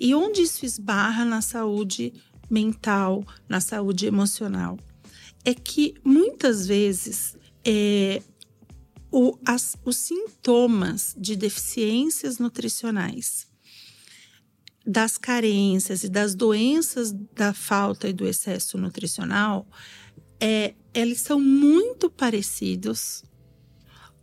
[0.01, 2.13] E onde isso esbarra na saúde
[2.51, 4.77] mental, na saúde emocional?
[5.45, 8.23] É que muitas vezes é,
[9.13, 13.47] o, as, os sintomas de deficiências nutricionais,
[14.85, 19.69] das carências e das doenças da falta e do excesso nutricional,
[20.41, 23.23] é, eles são muito parecidos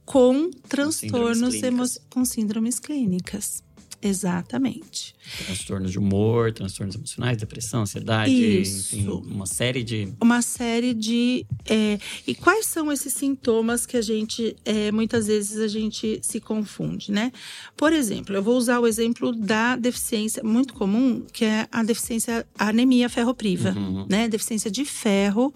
[0.04, 3.64] com transtornos síndromes, com síndromes clínicas.
[4.02, 5.09] Exatamente.
[5.50, 8.96] Transtornos de humor, transtornos emocionais, depressão, ansiedade, Isso.
[8.96, 10.14] enfim, uma série de.
[10.22, 11.46] Uma série de.
[11.66, 16.40] É, e quais são esses sintomas que a gente, é, muitas vezes, a gente se
[16.40, 17.32] confunde, né?
[17.76, 22.46] Por exemplo, eu vou usar o exemplo da deficiência muito comum, que é a deficiência,
[22.58, 24.06] a anemia ferropriva, uhum.
[24.08, 24.28] né?
[24.28, 25.54] Deficiência de ferro,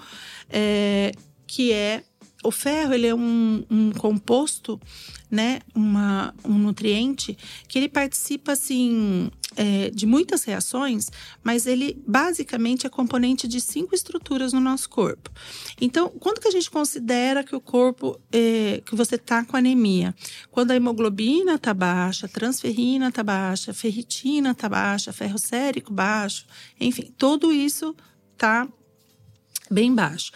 [0.50, 1.12] é,
[1.46, 2.04] que é
[2.44, 4.80] o ferro ele é um, um composto,
[5.32, 11.10] né, uma, um nutriente que ele participa assim é, de muitas reações,
[11.44, 15.32] mas ele basicamente é componente de cinco estruturas no nosso corpo.
[15.80, 20.14] Então, quando que a gente considera que o corpo é, que você está com anemia?
[20.52, 25.94] Quando a hemoglobina está baixa, a transferrina está baixa, a ferritina está baixa, ferro sérico
[25.94, 26.46] baixo,
[26.80, 27.96] enfim, tudo isso
[28.34, 28.68] está
[29.70, 30.32] bem baixo.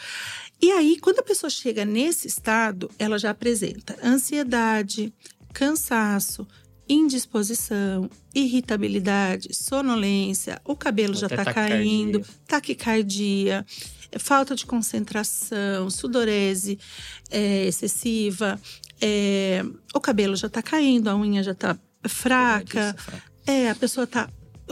[0.62, 5.14] E aí, quando a pessoa chega nesse estado, ela já apresenta ansiedade,
[5.54, 6.48] cansaço,
[6.90, 13.66] indisposição, irritabilidade, sonolência, o cabelo Até já está caindo, taquicardia,
[14.20, 16.80] falta de concentração, sudorese
[17.30, 18.60] é, excessiva,
[19.02, 22.96] é, o cabelo já está caindo, a unha já está fraca,
[23.46, 24.30] é, a pessoa está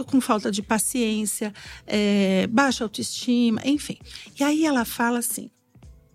[0.08, 1.54] com falta de paciência,
[1.86, 3.98] é, baixa autoestima, enfim.
[4.40, 5.50] E aí ela fala assim: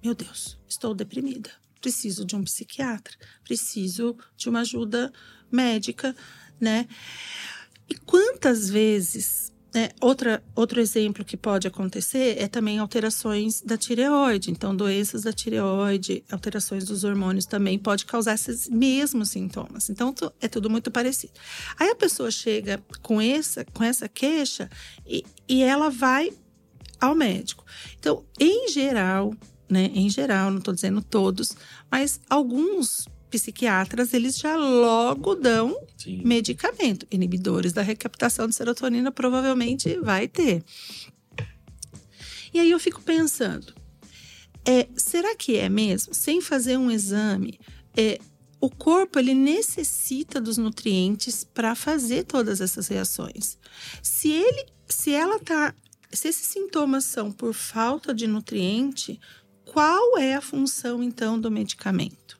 [0.02, 5.12] meu Deus, estou deprimida, preciso de um psiquiatra, preciso de uma ajuda
[5.50, 6.14] médica,
[6.60, 6.86] né?
[7.88, 14.50] E quantas vezes né, outra, outro exemplo que pode acontecer é também alterações da tireoide.
[14.50, 19.88] Então, doenças da tireoide, alterações dos hormônios também pode causar esses mesmos sintomas.
[19.88, 21.34] Então, é tudo muito parecido.
[21.78, 24.68] Aí a pessoa chega com essa, com essa queixa
[25.06, 26.32] e, e ela vai
[27.00, 27.64] ao médico.
[27.98, 29.32] Então, em geral,
[29.70, 31.56] né, em geral, não estou dizendo todos,
[31.90, 36.22] mas alguns psiquiatras eles já logo dão Sim.
[36.24, 37.06] medicamento.
[37.10, 40.64] Inibidores da recaptação de serotonina provavelmente vai ter.
[42.52, 43.72] E aí eu fico pensando,
[44.64, 46.12] é, será que é mesmo?
[46.12, 47.58] Sem fazer um exame,
[47.96, 48.18] é,
[48.60, 53.56] o corpo ele necessita dos nutrientes para fazer todas essas reações.
[54.02, 55.74] Se ele, se ela tá,
[56.12, 59.18] se esses sintomas são por falta de nutriente,
[59.72, 62.36] qual é a função então do medicamento?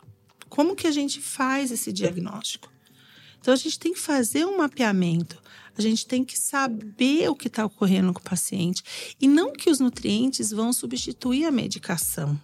[0.49, 2.69] Como que a gente faz esse diagnóstico?
[3.41, 5.41] Então a gente tem que fazer um mapeamento.
[5.79, 9.71] A gente tem que saber o que está ocorrendo com o paciente e não que
[9.71, 12.39] os nutrientes vão substituir a medicação,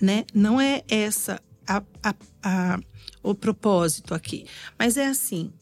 [0.00, 0.24] né?
[0.32, 2.80] Não é essa a, a, a,
[3.22, 4.46] o propósito aqui,
[4.78, 5.52] mas é assim: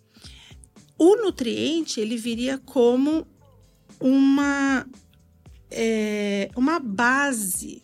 [0.96, 3.26] o nutriente ele viria como
[4.00, 4.86] uma,
[5.68, 7.82] é, uma base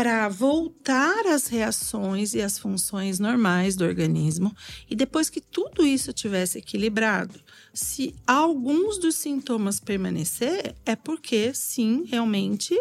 [0.00, 4.50] para voltar às reações e às funções normais do organismo.
[4.88, 7.38] E depois que tudo isso tivesse equilibrado,
[7.74, 12.74] se alguns dos sintomas permanecer, é porque sim, realmente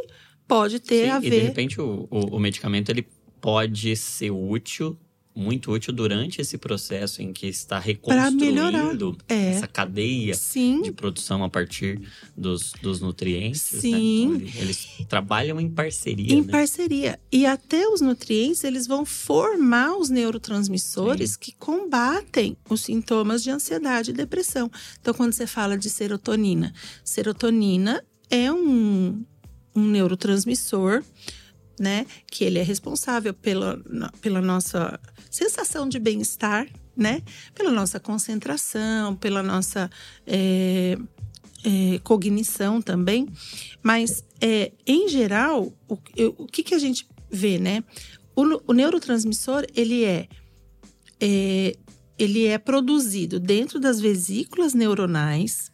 [0.47, 1.27] pode ter sim, a ver.
[1.27, 3.05] E de repente o, o, o medicamento ele
[3.41, 4.97] pode ser útil
[5.39, 9.51] muito útil durante esse processo em que está reconstruindo é.
[9.51, 10.81] essa cadeia Sim.
[10.81, 12.01] de produção a partir
[12.35, 13.71] dos, dos nutrientes.
[13.73, 13.79] Né?
[13.79, 14.27] Sim.
[14.29, 14.49] Né?
[14.49, 16.33] Então, eles, trabalham em parceria.
[16.33, 16.51] Em né?
[16.51, 17.19] parceria.
[17.31, 21.37] E até os nutrientes, eles vão formar os neurotransmissores Sim.
[21.39, 24.69] que combatem os sintomas de ansiedade e depressão.
[24.99, 26.73] Então, quando você fala de serotonina,
[27.03, 29.23] serotonina é um,
[29.75, 31.03] um neurotransmissor
[31.79, 32.05] né?
[32.27, 33.81] Que ele é responsável pela,
[34.21, 37.21] pela nossa sensação de bem-estar, né?
[37.55, 39.89] Pela nossa concentração, pela nossa
[40.27, 40.97] é,
[41.63, 43.27] é, cognição também.
[43.81, 45.97] Mas, é, em geral, o,
[46.37, 47.83] o que, que a gente vê, né?
[48.35, 50.27] O, o neurotransmissor, ele é,
[51.19, 51.75] é,
[52.17, 55.71] ele é produzido dentro das vesículas neuronais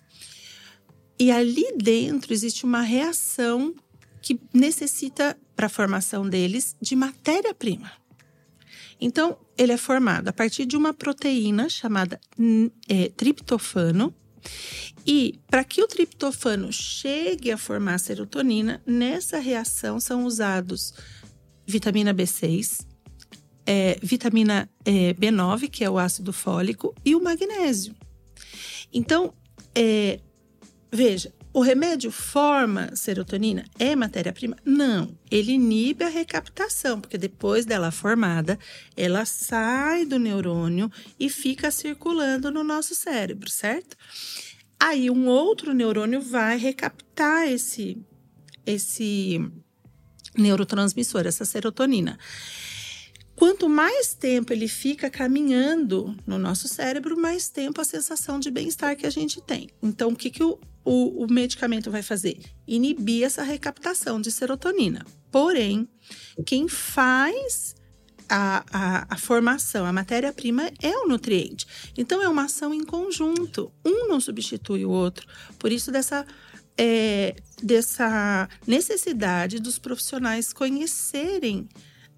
[1.17, 3.73] e ali dentro existe uma reação
[4.25, 7.91] que necessita, para a formação deles, de matéria-prima.
[8.99, 12.19] Então, ele é formado a partir de uma proteína chamada
[12.89, 14.11] é, triptofano.
[15.05, 20.91] E para que o triptofano chegue a formar serotonina, nessa reação são usados
[21.67, 22.83] vitamina B6,
[23.63, 27.95] é, vitamina é, B9, que é o ácido fólico, e o magnésio.
[28.91, 29.35] Então,
[29.75, 30.19] é,
[30.91, 33.63] veja, o remédio forma serotonina?
[33.79, 34.57] É matéria-prima?
[34.65, 35.17] Não.
[35.31, 38.59] Ele inibe a recaptação, porque depois dela formada,
[38.93, 43.95] ela sai do neurônio e fica circulando no nosso cérebro, certo?
[44.77, 47.97] Aí um outro neurônio vai recaptar esse
[48.65, 49.39] esse
[50.37, 52.19] neurotransmissor, essa serotonina.
[53.33, 58.97] Quanto mais tempo ele fica caminhando no nosso cérebro, mais tempo a sensação de bem-estar
[58.97, 59.69] que a gente tem.
[59.81, 62.39] Então, o que, que o, o, o medicamento vai fazer?
[62.67, 65.03] Inibir essa recaptação de serotonina.
[65.31, 65.89] Porém,
[66.45, 67.75] quem faz
[68.29, 71.65] a, a, a, formação, a matéria-prima é o nutriente.
[71.97, 73.71] Então, é uma ação em conjunto.
[73.83, 75.27] Um não substitui o outro.
[75.57, 76.25] Por isso, dessa,
[76.77, 81.67] é, dessa necessidade dos profissionais conhecerem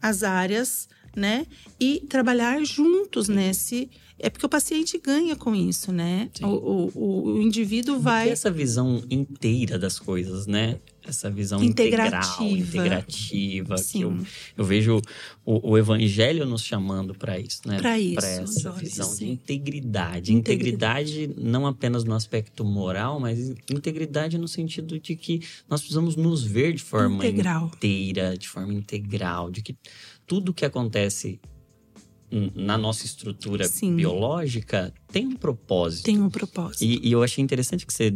[0.02, 1.48] as áreas né?
[1.80, 3.90] E trabalhar juntos nesse.
[4.20, 6.30] É porque o paciente ganha com isso, né?
[6.42, 8.30] O, o, o, indivíduo vai.
[8.30, 10.80] essa visão inteira das coisas, né?
[11.08, 12.44] Essa visão integrativa.
[12.44, 13.78] integral, integrativa.
[13.78, 14.00] Sim.
[14.00, 14.18] Que eu,
[14.58, 15.02] eu vejo
[15.46, 17.78] o, o evangelho nos chamando para isso, né?
[17.78, 18.16] Para isso.
[18.16, 19.26] Para essa Jorge, visão sim.
[19.26, 20.34] de integridade.
[20.34, 21.22] integridade.
[21.22, 26.44] Integridade não apenas no aspecto moral, mas integridade no sentido de que nós precisamos nos
[26.44, 27.72] ver de forma integral.
[27.74, 29.78] inteira, de forma integral, de que
[30.28, 31.40] tudo que acontece
[32.54, 33.96] na nossa estrutura Sim.
[33.96, 36.04] biológica tem um propósito.
[36.04, 36.84] Tem um propósito.
[36.84, 38.14] E, e, eu achei interessante que você,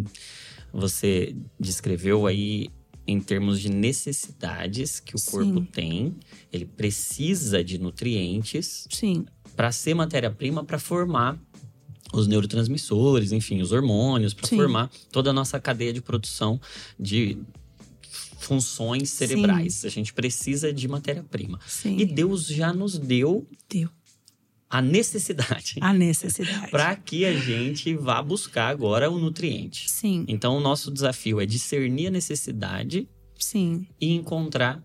[0.74, 2.67] você descreveu aí
[3.08, 5.32] em termos de necessidades que o Sim.
[5.32, 6.15] corpo tem.
[6.52, 8.88] Ele precisa de nutrientes
[9.56, 11.39] para ser matéria-prima para formar
[12.13, 16.60] os neurotransmissores, enfim, os hormônios, para formar toda a nossa cadeia de produção
[17.00, 17.38] de
[18.41, 19.75] funções cerebrais.
[19.75, 19.88] Sim.
[19.88, 21.60] A gente precisa de matéria-prima.
[21.86, 23.89] E Deus já nos deu, deu.
[24.69, 25.75] a necessidade.
[25.80, 26.69] A necessidade.
[26.71, 29.89] para que a gente vá buscar agora o nutriente.
[29.89, 30.25] Sim.
[30.27, 33.86] Então, o nosso desafio é discernir a necessidade Sim.
[33.99, 34.84] e encontrar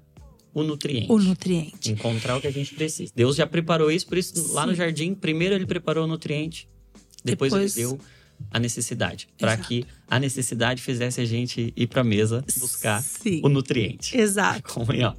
[0.52, 1.10] o nutriente.
[1.10, 1.92] O nutriente.
[1.92, 3.12] Encontrar o que a gente precisa.
[3.14, 4.52] Deus já preparou isso, por isso, Sim.
[4.52, 6.68] lá no jardim, primeiro ele preparou o nutriente,
[7.24, 7.76] depois, depois...
[7.76, 8.00] ele deu
[8.50, 13.40] a necessidade, para que a necessidade fizesse a gente ir para a mesa buscar Sim.
[13.44, 14.16] o nutriente.
[14.16, 14.62] Exato.
[14.72, 15.16] Comunhão.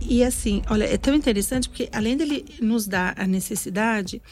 [0.00, 4.22] E assim, olha, é tão interessante porque além dele nos dar a necessidade,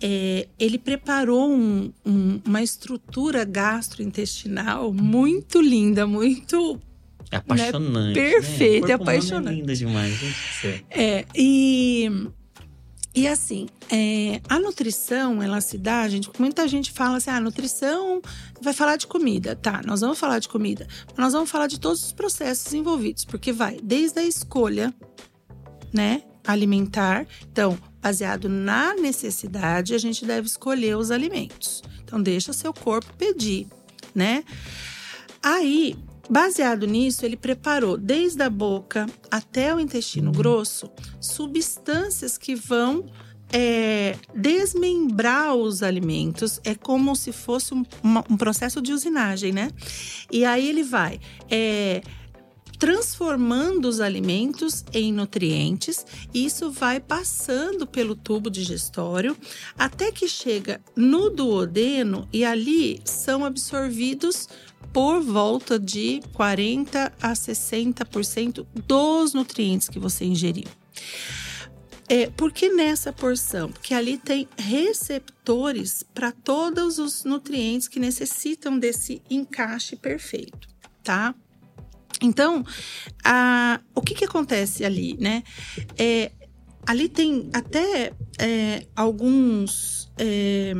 [0.00, 6.80] é, ele preparou um, um, uma estrutura gastrointestinal muito linda, muito
[7.30, 8.18] é apaixonante.
[8.18, 8.30] Né?
[8.30, 8.92] Perfeito, né?
[8.92, 9.48] é apaixonante.
[9.48, 10.64] É linda demais.
[10.90, 12.30] É, e
[13.18, 18.22] e assim, é, a nutrição, ela se dá, gente, muita gente fala assim, ah, nutrição
[18.60, 19.56] vai falar de comida.
[19.56, 20.86] Tá, nós vamos falar de comida.
[21.16, 24.94] Nós vamos falar de todos os processos envolvidos, porque vai desde a escolha,
[25.92, 27.26] né, alimentar.
[27.50, 31.82] Então, baseado na necessidade, a gente deve escolher os alimentos.
[32.04, 33.66] Então, deixa seu corpo pedir,
[34.14, 34.44] né?
[35.42, 35.98] Aí,
[36.28, 43.06] baseado nisso, ele preparou desde a boca até o intestino grosso substâncias que vão
[43.52, 46.60] é, desmembrar os alimentos.
[46.64, 49.70] É como se fosse um, uma, um, processo de usinagem, né?
[50.30, 51.20] E aí ele vai.
[51.50, 52.02] É,
[52.78, 59.36] transformando os alimentos em nutrientes, e isso vai passando pelo tubo digestório
[59.76, 64.48] até que chega no duodeno e ali são absorvidos
[64.92, 70.68] por volta de 40 a 60% dos nutrientes que você ingeriu.
[72.08, 73.70] É, por que nessa porção?
[73.70, 80.68] Porque ali tem receptores para todos os nutrientes que necessitam desse encaixe perfeito,
[81.02, 81.34] tá?
[82.22, 82.64] Então,
[83.22, 85.42] a, o que, que acontece ali, né?
[85.98, 86.32] É,
[86.86, 90.72] ali tem até é, alguns é,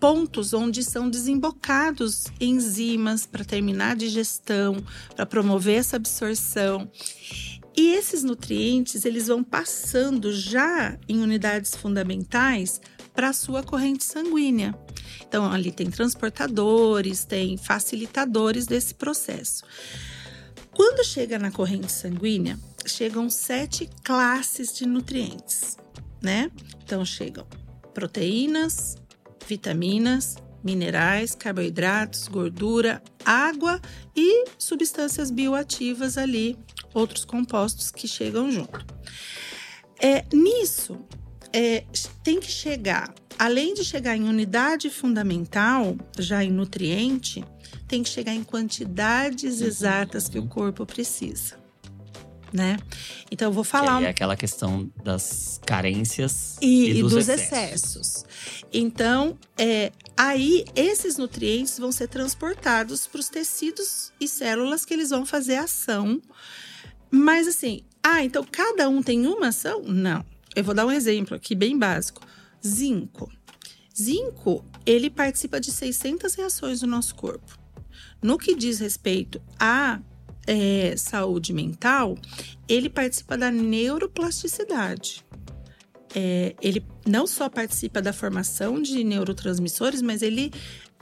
[0.00, 4.76] pontos onde são desembocados enzimas para terminar a digestão,
[5.14, 6.90] para promover essa absorção.
[7.76, 12.80] E esses nutrientes, eles vão passando já em unidades fundamentais
[13.14, 14.74] para a sua corrente sanguínea.
[15.26, 19.64] Então, ali tem transportadores, tem facilitadores desse processo.
[20.74, 25.76] Quando chega na corrente sanguínea, chegam sete classes de nutrientes,
[26.20, 26.50] né?
[26.82, 27.46] Então chegam
[27.92, 28.96] proteínas,
[29.46, 33.80] vitaminas, minerais, carboidratos, gordura, água
[34.16, 36.56] e substâncias bioativas ali,
[36.94, 38.84] outros compostos que chegam junto.
[40.00, 40.98] É, nisso,
[41.52, 41.84] é,
[42.22, 47.44] tem que chegar, além de chegar em unidade fundamental, já em nutriente,
[47.86, 49.66] tem que chegar em quantidades uhum.
[49.66, 51.63] exatas que o corpo precisa.
[52.54, 52.76] Né?
[53.32, 53.98] Então eu vou falar.
[53.98, 57.96] Que é aquela questão das carências e, e dos, e dos excessos.
[57.96, 58.24] excessos.
[58.72, 65.10] Então, é, aí esses nutrientes vão ser transportados para os tecidos e células que eles
[65.10, 66.22] vão fazer ação.
[67.10, 69.82] Mas assim, ah, então cada um tem uma ação?
[69.82, 70.24] Não.
[70.54, 72.22] Eu vou dar um exemplo aqui bem básico.
[72.64, 73.32] Zinco.
[74.00, 77.58] Zinco, ele participa de 600 reações no nosso corpo.
[78.22, 80.00] No que diz respeito à
[80.46, 82.16] é, saúde mental,
[82.68, 85.24] ele participa da neuroplasticidade.
[86.14, 90.52] É, ele não só participa da formação de neurotransmissores, mas ele,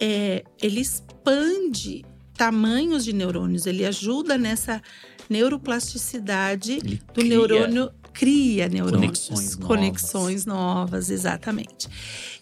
[0.01, 4.80] é, ele expande tamanhos de neurônios, ele ajuda nessa
[5.28, 7.28] neuroplasticidade ele do cria.
[7.28, 10.92] neurônio cria neurônios, conexões, conexões novas.
[10.92, 11.10] novas.
[11.10, 11.88] exatamente.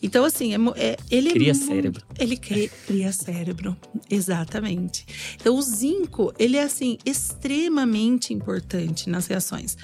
[0.02, 2.02] Então, assim, é, é ele cria é cérebro.
[2.18, 3.76] Ele cria, cria cérebro,
[4.08, 5.06] exatamente.
[5.36, 9.76] Então, o zinco, ele é assim extremamente importante nas reações.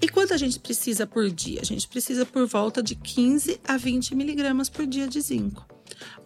[0.00, 1.60] E quanto a gente precisa por dia?
[1.62, 5.73] A gente precisa por volta de 15 a 20 miligramas por dia de zinco.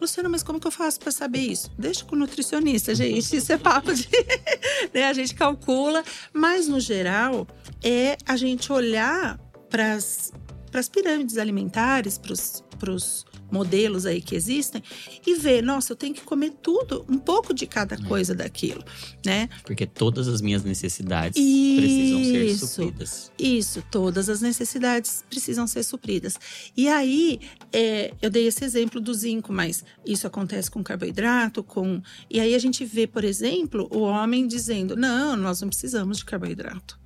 [0.00, 1.70] Luciana, mas como que eu faço para saber isso?
[1.78, 3.36] Deixa com o nutricionista, gente.
[3.36, 4.08] Isso é papo de.
[4.94, 5.04] né?
[5.04, 6.04] A gente calcula.
[6.32, 7.46] Mas, no geral,
[7.82, 9.38] é a gente olhar
[9.68, 14.82] para as pirâmides alimentares, para os modelos aí que existem
[15.26, 18.02] e ver, nossa, eu tenho que comer tudo, um pouco de cada é.
[18.02, 18.84] coisa daquilo,
[19.24, 19.48] né?
[19.64, 23.32] Porque todas as minhas necessidades isso, precisam ser supridas.
[23.38, 26.38] Isso, todas as necessidades precisam ser supridas.
[26.76, 27.40] E aí,
[27.72, 32.00] é, eu dei esse exemplo do zinco, mas isso acontece com carboidrato, com.
[32.30, 36.24] E aí a gente vê, por exemplo, o homem dizendo: não, nós não precisamos de
[36.24, 36.97] carboidrato.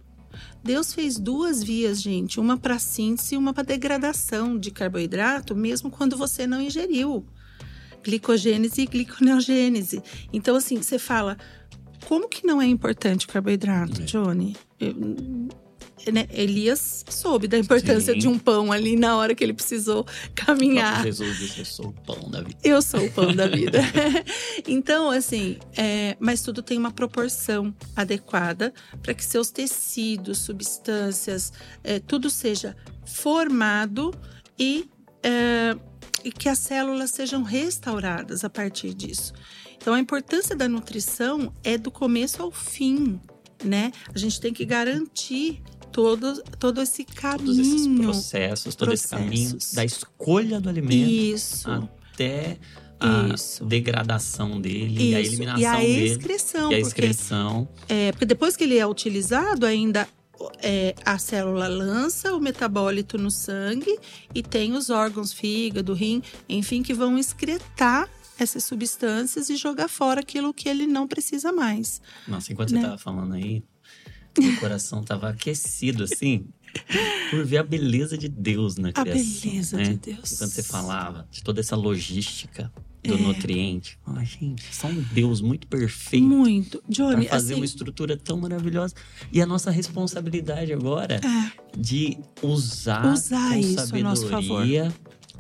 [0.65, 5.91] Deus fez duas vias, gente, uma para síntese e uma para degradação de carboidrato, mesmo
[5.91, 7.27] quando você não ingeriu.
[8.05, 10.03] Glicogênese e gliconeogênese.
[10.33, 11.37] Então, assim, você fala,
[12.07, 14.05] como que não é importante o carboidrato, é.
[14.05, 14.57] Johnny?
[14.79, 14.95] Eu,
[16.11, 18.19] né, Elias soube da importância Sim.
[18.19, 21.05] de um pão ali na hora que ele precisou caminhar.
[21.05, 22.59] Jesus disse: Eu sou o pão da vida.
[22.65, 23.81] Eu sou o pão da vida.
[24.67, 28.73] então, assim, é, mas tudo tem uma proporção adequada
[29.03, 31.53] para que seus tecidos, substâncias,
[31.85, 34.13] é, tudo seja formado
[34.59, 34.89] e,
[35.23, 35.77] é,
[36.25, 39.33] e que as células sejam restauradas a partir disso.
[39.77, 43.21] Então, a importância da nutrição é do começo ao fim,
[43.65, 43.91] né?
[44.15, 45.61] A gente tem que garantir
[45.93, 47.47] todo, todo esse caminho.
[47.47, 49.13] Todos esses processos, todo processos.
[49.13, 51.71] esse caminho da escolha do alimento Isso.
[51.71, 52.59] até
[52.99, 53.65] a Isso.
[53.65, 55.03] degradação dele Isso.
[55.03, 56.05] e a eliminação e a dele.
[56.07, 57.69] Excreção, e a excreção.
[57.77, 60.09] Porque, é, porque depois que ele é utilizado, ainda
[60.63, 63.99] é, a célula lança o metabólito no sangue
[64.35, 70.21] e tem os órgãos, fígado, rim, enfim, que vão excretar essas substâncias e jogar fora
[70.21, 72.01] aquilo que ele não precisa mais.
[72.27, 72.81] Nossa, enquanto né?
[72.81, 73.63] você estava falando aí,
[74.41, 76.47] meu coração tava aquecido assim
[77.31, 79.13] por ver a beleza de Deus na criação.
[79.13, 79.85] A beleza né?
[79.85, 80.39] de Deus.
[80.39, 82.73] quando você falava de toda essa logística
[83.03, 83.99] do nutriente.
[84.07, 86.25] Ai, gente, só um Deus muito perfeito.
[86.25, 86.83] Muito.
[86.89, 88.95] Johnny, Pra fazer assim, uma estrutura tão maravilhosa.
[89.33, 94.93] E a nossa responsabilidade agora é, de usar, Usar com isso sabedoria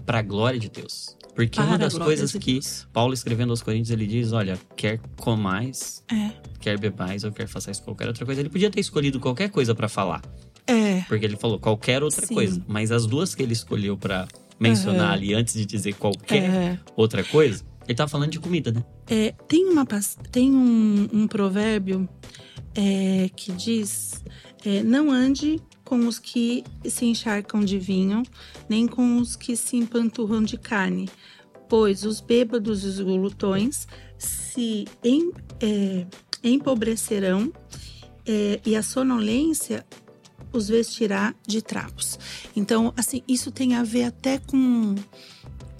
[0.04, 1.16] para a glória de Deus.
[1.34, 2.86] Porque Para uma das coisas que Deus.
[2.92, 6.30] Paulo escrevendo aos Coríntios, ele diz, olha, quer comais, é,
[6.60, 8.40] quer bebais ou quer façais qualquer outra coisa.
[8.40, 10.20] Ele podia ter escolhido qualquer coisa para falar,
[10.66, 12.34] é, porque ele falou qualquer outra Sim.
[12.34, 14.28] coisa, mas as duas que ele escolheu para
[14.60, 15.12] mencionar Aham.
[15.12, 18.84] ali antes de dizer qualquer outra coisa, ele tá falando de comida, né?
[19.08, 19.86] É, tem uma,
[20.30, 22.08] tem um, um provérbio
[22.74, 24.22] é, que diz:
[24.64, 25.60] é, não ande
[25.92, 28.22] com os que se encharcam de vinho,
[28.66, 31.06] nem com os que se empanturram de carne,
[31.68, 33.86] pois os bêbados e os glutões
[34.16, 35.30] se em-
[35.60, 36.06] é,
[36.42, 37.52] empobrecerão
[38.24, 39.84] é, e a sonolência
[40.50, 42.18] os vestirá de trapos.
[42.56, 44.94] Então, assim, isso tem a ver até com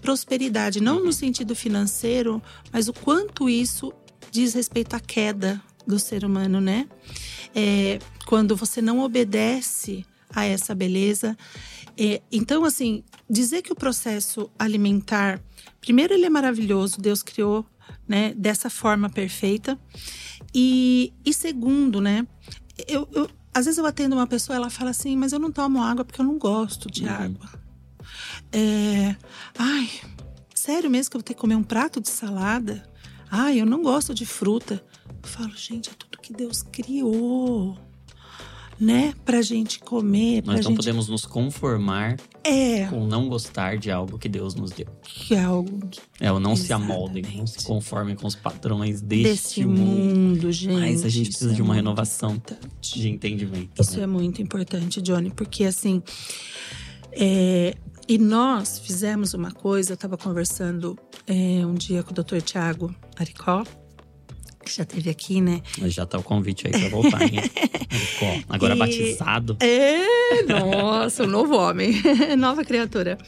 [0.02, 3.90] prosperidade, não no sentido financeiro, mas o quanto isso
[4.30, 6.86] diz respeito à queda do ser humano, né?
[7.54, 11.36] É, quando você não obedece a essa beleza.
[11.98, 15.40] É, então, assim, dizer que o processo alimentar,
[15.80, 17.66] primeiro, ele é maravilhoso, Deus criou,
[18.08, 19.78] né, dessa forma perfeita.
[20.54, 22.26] E, e segundo, né,
[22.88, 25.82] eu, eu- às vezes eu atendo uma pessoa, ela fala assim, mas eu não tomo
[25.82, 27.10] água porque eu não gosto de Uhum.
[27.10, 27.50] água.
[28.50, 29.14] É,
[29.58, 29.90] ai,
[30.54, 32.82] sério mesmo que eu vou ter que comer um prato de salada?
[33.30, 34.82] Ai, eu não gosto de fruta.
[35.22, 37.76] Eu falo, gente, é tudo que Deus criou,
[38.80, 39.14] né?
[39.24, 40.78] Pra gente comer, pra Nós não gente.
[40.78, 44.86] podemos nos conformar É, com não gostar de algo que Deus nos deu.
[45.02, 45.78] que é algo
[46.18, 47.60] É, o não se amoldem, não Exatamente.
[47.60, 49.22] se conformem com os padrões deste,
[49.60, 49.80] desse mundo.
[49.80, 50.72] mundo, gente.
[50.72, 52.98] Mas a gente precisa é de uma muito renovação importante.
[53.00, 53.80] de entendimento.
[53.80, 54.02] Isso né?
[54.04, 56.02] é muito importante, Johnny, porque assim.
[57.12, 57.74] é,
[58.08, 62.40] e nós fizemos uma coisa, eu estava conversando é, um dia com o Dr.
[62.42, 63.64] Tiago Aricó,
[64.62, 65.60] que já esteve aqui, né?
[65.78, 67.40] Mas já tá o convite aí pra voltar, hein?
[68.48, 69.56] Agora E- batizado.
[69.60, 71.92] É, nossa, um novo homem,
[72.38, 73.18] nova criatura.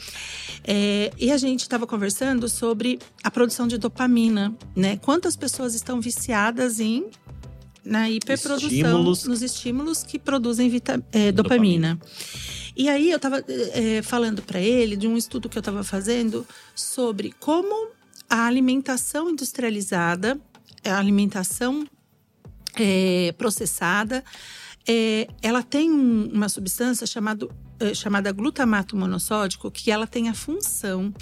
[0.67, 4.97] É, e a gente estava conversando sobre a produção de dopamina, né?
[5.03, 7.07] Quantas pessoas estão viciadas em
[7.85, 9.25] na hiperprodução, Estímulos.
[9.27, 10.73] nos estímulos que produzem
[11.13, 12.01] é, dopamina.
[12.75, 13.45] E aí eu estava
[14.03, 17.89] falando para ele de um estudo que eu estava fazendo sobre como
[18.29, 20.41] a alimentação industrializada,
[20.93, 21.87] alimentação
[22.77, 24.25] é, processada,
[24.87, 30.35] é, ela tem um- uma substância chamado, é, chamada glutamato monossódico, que ela tem a
[30.35, 31.15] função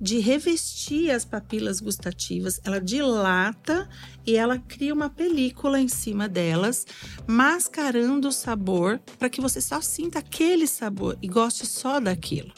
[0.00, 3.88] de revestir as papilas gustativas, ela dilata
[4.26, 6.84] e ela cria uma película em cima delas,
[7.26, 12.52] mascarando o sabor para que você só sinta aquele sabor e goste só daquilo.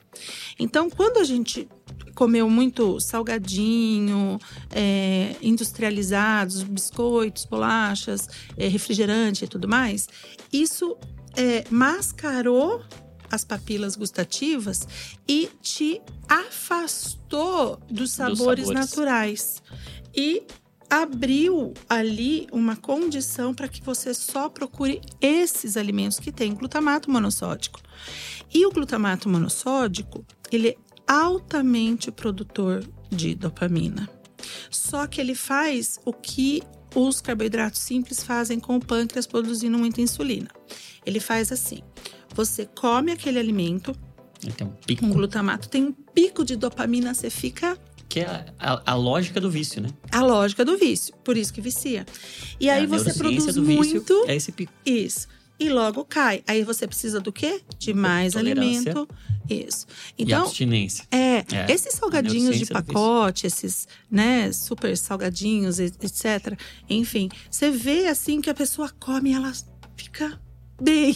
[0.59, 1.69] Então, quando a gente
[2.15, 4.39] comeu muito salgadinho,
[4.71, 10.09] é, industrializados, biscoitos, bolachas, é, refrigerante e tudo mais,
[10.53, 10.97] isso
[11.37, 12.83] é, mascarou
[13.31, 14.87] as papilas gustativas
[15.29, 18.69] e te afastou dos sabores, sabores.
[18.69, 19.63] naturais.
[20.17, 20.43] E
[20.91, 27.81] abriu ali uma condição para que você só procure esses alimentos que têm glutamato monossódico.
[28.53, 30.77] E o glutamato monossódico, ele é
[31.09, 34.09] altamente produtor de dopamina.
[34.71, 36.63] Só que ele faz o que
[36.95, 40.49] os carboidratos simples fazem com o pâncreas produzindo muita insulina.
[41.05, 41.83] Ele faz assim:
[42.35, 43.95] você come aquele alimento
[44.57, 45.01] tem um pico.
[45.05, 47.77] com glutamato, tem um pico de dopamina, você fica
[48.09, 49.89] Que é a, a lógica do vício, né?
[50.13, 52.07] a lógica do vício, por isso que vicia.
[52.61, 54.73] E É aí a você produz do vício muito É esse pico.
[54.87, 55.27] isso.
[55.61, 56.43] E logo cai.
[56.47, 57.61] Aí você precisa do quê?
[57.79, 58.93] De mais Tolerância.
[58.93, 59.09] alimento.
[59.51, 59.87] Isso.
[60.17, 61.05] e Então, abstinência.
[61.11, 66.57] é, É, esses salgadinhos de pacote, esses, né, super salgadinhos, e- etc.
[66.89, 69.53] Enfim, você vê assim que a pessoa come e ela
[69.97, 70.39] fica
[70.81, 71.15] bem.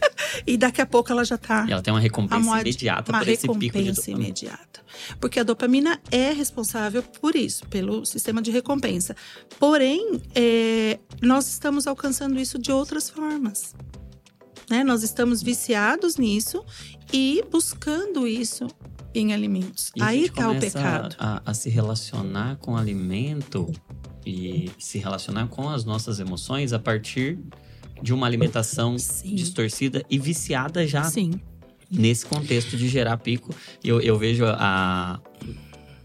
[0.46, 3.28] e daqui a pouco ela já tá E ela tem uma recompensa imediata uma por
[3.28, 4.24] esse pico de recompensa dopamina.
[4.24, 4.80] imediata.
[5.20, 9.14] Porque a dopamina é responsável por isso, pelo sistema de recompensa.
[9.58, 13.74] Porém, é, nós estamos alcançando isso de outras formas.
[14.68, 14.84] Né?
[14.84, 16.64] Nós estamos viciados nisso
[17.12, 18.68] e buscando isso
[19.14, 19.90] em alimentos.
[19.96, 21.16] E Aí está o pecado.
[21.18, 23.70] A, a se relacionar com o alimento
[24.24, 27.38] e se relacionar com as nossas emoções a partir
[28.02, 29.34] de uma alimentação Sim.
[29.34, 31.40] distorcida e viciada já Sim.
[31.90, 33.54] nesse contexto de gerar pico.
[33.82, 35.20] Eu, eu vejo a,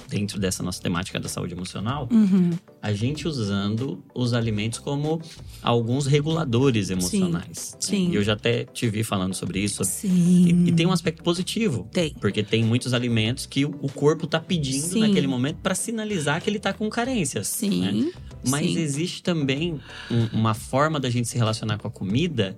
[0.08, 2.52] dentro dessa nossa temática da saúde emocional, Uhum.
[2.82, 5.22] a gente usando os alimentos como
[5.62, 7.72] alguns reguladores emocionais.
[7.74, 7.78] né?
[7.80, 8.10] sim.
[8.12, 9.84] E eu já até te vi falando sobre isso.
[9.84, 10.64] Sim.
[10.66, 11.88] E, e tem um aspecto positivo.
[11.92, 12.14] Tem.
[12.22, 15.00] Porque tem muitos alimentos que o, corpo tá pedindo Sim.
[15.00, 17.48] naquele momento para sinalizar que ele tá com carências.
[17.48, 17.82] Sim.
[17.82, 18.12] né?
[18.48, 18.78] Mas sim.
[18.80, 19.80] existe também
[20.12, 22.56] um- uma forma da gente se relacionar com a comida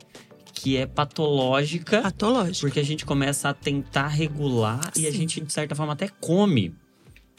[0.54, 2.62] que é patológica, Patológico.
[2.62, 5.18] porque a gente começa a tentar regular e a Sim.
[5.20, 6.74] gente, de certa forma, até come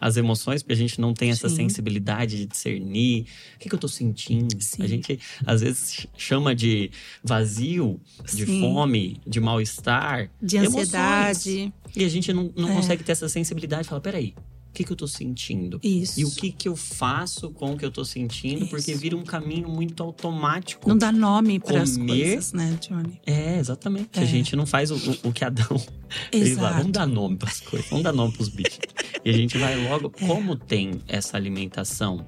[0.01, 1.57] as emoções, porque a gente não tem essa Sim.
[1.57, 3.27] sensibilidade de discernir
[3.57, 4.55] o que, que eu tô sentindo.
[4.63, 4.83] Sim.
[4.83, 6.91] A gente, às vezes, ch- chama de
[7.23, 8.01] vazio,
[8.33, 8.61] de Sim.
[8.61, 10.31] fome, de mal-estar.
[10.41, 10.95] De emoções.
[10.95, 11.73] ansiedade.
[11.97, 12.75] E a gente não, não É.
[12.75, 14.35] consegue ter essa sensibilidade falar, peraí,
[14.79, 15.81] que, que eu tô sentindo?
[15.83, 16.21] Isso.
[16.21, 18.67] E o que, que eu faço com o que eu tô sentindo?
[18.69, 19.01] Porque Isso.
[19.01, 20.89] vira um caminho muito automático.
[20.89, 23.21] Não dá nome para as coisas, né, Johnny?
[23.27, 24.11] É, exatamente.
[24.19, 24.23] É.
[24.23, 25.77] A gente não faz o, o- o que Adão
[26.31, 26.73] fez lá.
[26.79, 28.79] Vamos dar nome pras coisas, vamos dar nome pros bichos.
[29.25, 30.27] e a gente vai logo, É.
[30.27, 32.27] como tem essa alimentação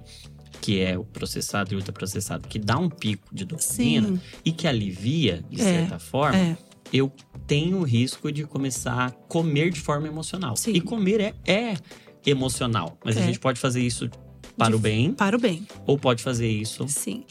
[0.60, 4.20] que é o processado e ultraprocessado, que dá um pico de dopamina Sim.
[4.44, 6.56] e que alivia, de É, certa forma, É.
[6.92, 7.10] eu
[7.46, 10.54] tenho o risco de começar a comer de forma emocional.
[10.56, 10.72] Sim.
[10.72, 11.74] E comer é, é
[12.26, 13.26] emocional, mas a É.
[13.26, 14.08] gente pode fazer isso
[14.56, 17.24] para o bem Para o bem, ou pode fazer isso sim.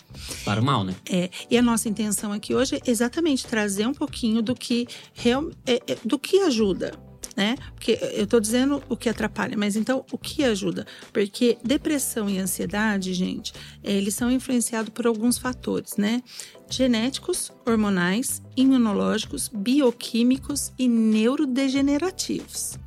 [0.43, 0.95] para o mal, né?
[1.07, 5.49] É, e a nossa intenção aqui hoje é exatamente trazer um pouquinho do que real,
[5.65, 6.91] é, é, do que ajuda,
[7.37, 7.55] né?
[7.75, 10.87] Porque eu tô dizendo o que atrapalha, mas então o que ajuda?
[11.13, 16.23] Porque depressão e ansiedade, gente, é, eles são influenciados por alguns fatores, né?
[16.67, 22.77] Genéticos, hormonais, imunológicos, bioquímicos e neurodegenerativos.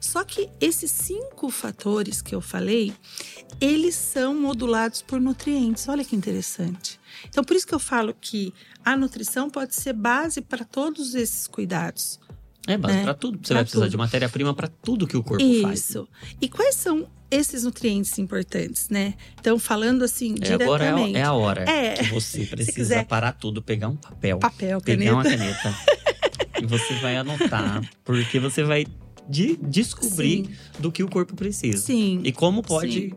[0.00, 2.92] Só que esses cinco fatores que eu falei,
[3.60, 5.88] eles são modulados por nutrientes.
[5.88, 6.98] Olha que interessante.
[7.28, 8.52] Então, por isso que eu falo que
[8.84, 12.18] a nutrição pode ser base para todos esses cuidados.
[12.66, 13.38] É base É, para tudo.
[13.38, 13.90] Você pra vai precisar tudo.
[13.90, 15.80] de matéria-prima para tudo que o corpo faz.
[15.80, 16.06] Isso.
[16.40, 19.14] E quais são esses nutrientes importantes, né?
[19.40, 21.16] Então, falando assim, É, agora é a, diretamente.
[21.18, 21.94] é a hora É.
[21.94, 25.14] que você precisa parar tudo, pegar um papel, Papel, pegar caneta.
[25.14, 25.74] uma caneta
[26.62, 28.84] e você vai anotar, porque você vai
[29.28, 30.54] de- descobrir Sim.
[30.78, 32.20] do que o corpo precisa Sim.
[32.24, 33.14] e como pode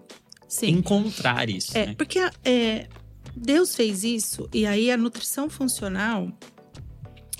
[0.47, 0.67] Sim.
[0.67, 1.77] encontrar isso.
[1.77, 1.95] É, né?
[1.97, 2.87] porque é,
[3.35, 6.31] Deus fez isso e aí a nutrição funcional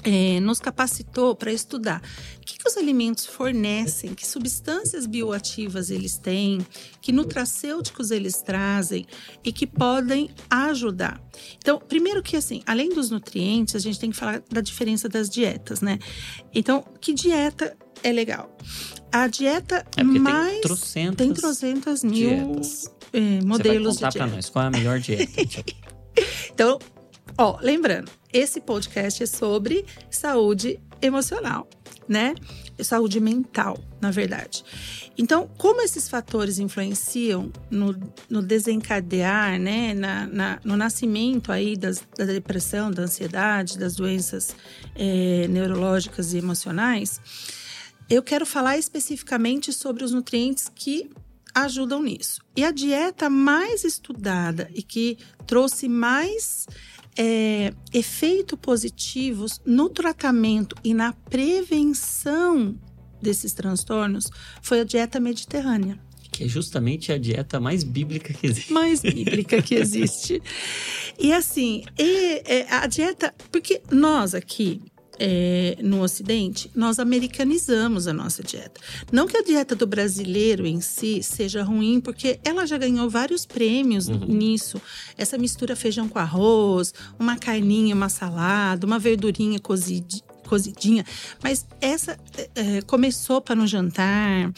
[0.03, 2.01] é, nos capacitou para estudar
[2.37, 6.65] o que, que os alimentos fornecem, que substâncias bioativas eles têm,
[7.01, 9.05] que nutracêuticos eles trazem
[9.43, 11.21] e que podem ajudar.
[11.57, 15.29] Então, primeiro que assim, além dos nutrientes, a gente tem que falar da diferença das
[15.29, 15.99] dietas, né?
[16.53, 18.55] Então, que dieta é legal?
[19.11, 22.61] A dieta É mais tem trocentas tem 300 mil
[23.13, 24.27] é, modelos você vai contar de pra dieta.
[24.35, 25.63] nós qual é a melhor dieta.
[26.53, 26.77] Então,
[27.39, 31.67] ó, lembrando, esse podcast é sobre saúde emocional,
[32.07, 32.33] né?
[32.81, 34.63] Saúde mental, na verdade.
[35.17, 37.95] Então, como esses fatores influenciam no,
[38.29, 44.55] no desencadear, né, na, na- no nascimento aí das, da depressão, da ansiedade, das doenças
[44.95, 47.21] eh, neurológicas e emocionais,
[48.09, 51.09] eu quero falar especificamente sobre os nutrientes que
[51.53, 52.41] ajudam nisso.
[52.55, 56.65] E a dieta mais estudada e que trouxe mais
[57.17, 62.75] é, efeitos positivos no tratamento e na prevenção
[63.21, 64.29] desses transtornos
[64.61, 65.99] foi a dieta mediterrânea
[66.33, 68.73] que é justamente a dieta mais bíblica que existe.
[68.73, 70.41] mais bíblica que existe.
[71.19, 73.31] E assim, e, é, a dieta.
[73.51, 74.81] Porque nós aqui.
[75.19, 78.79] É, no Ocidente, nós americanizamos a nossa dieta.
[79.11, 83.45] Não que a dieta do brasileiro em si seja ruim, porque ela já ganhou vários
[83.45, 84.25] prêmios Uhum.
[84.27, 84.81] nisso.
[85.17, 91.05] Essa mistura feijão com arroz, uma carninha, uma salada, uma verdurinha cozidi- cozidinha.
[91.41, 92.17] Mas essa
[92.55, 94.51] é, começou para no jantar.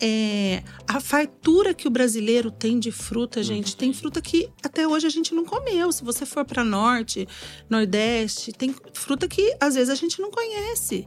[0.00, 5.06] É, a fartura que o brasileiro tem de fruta, gente, tem fruta que até hoje
[5.06, 5.90] a gente não comeu.
[5.92, 7.26] Se você for para norte,
[7.68, 11.06] nordeste, tem fruta que às vezes a gente não conhece,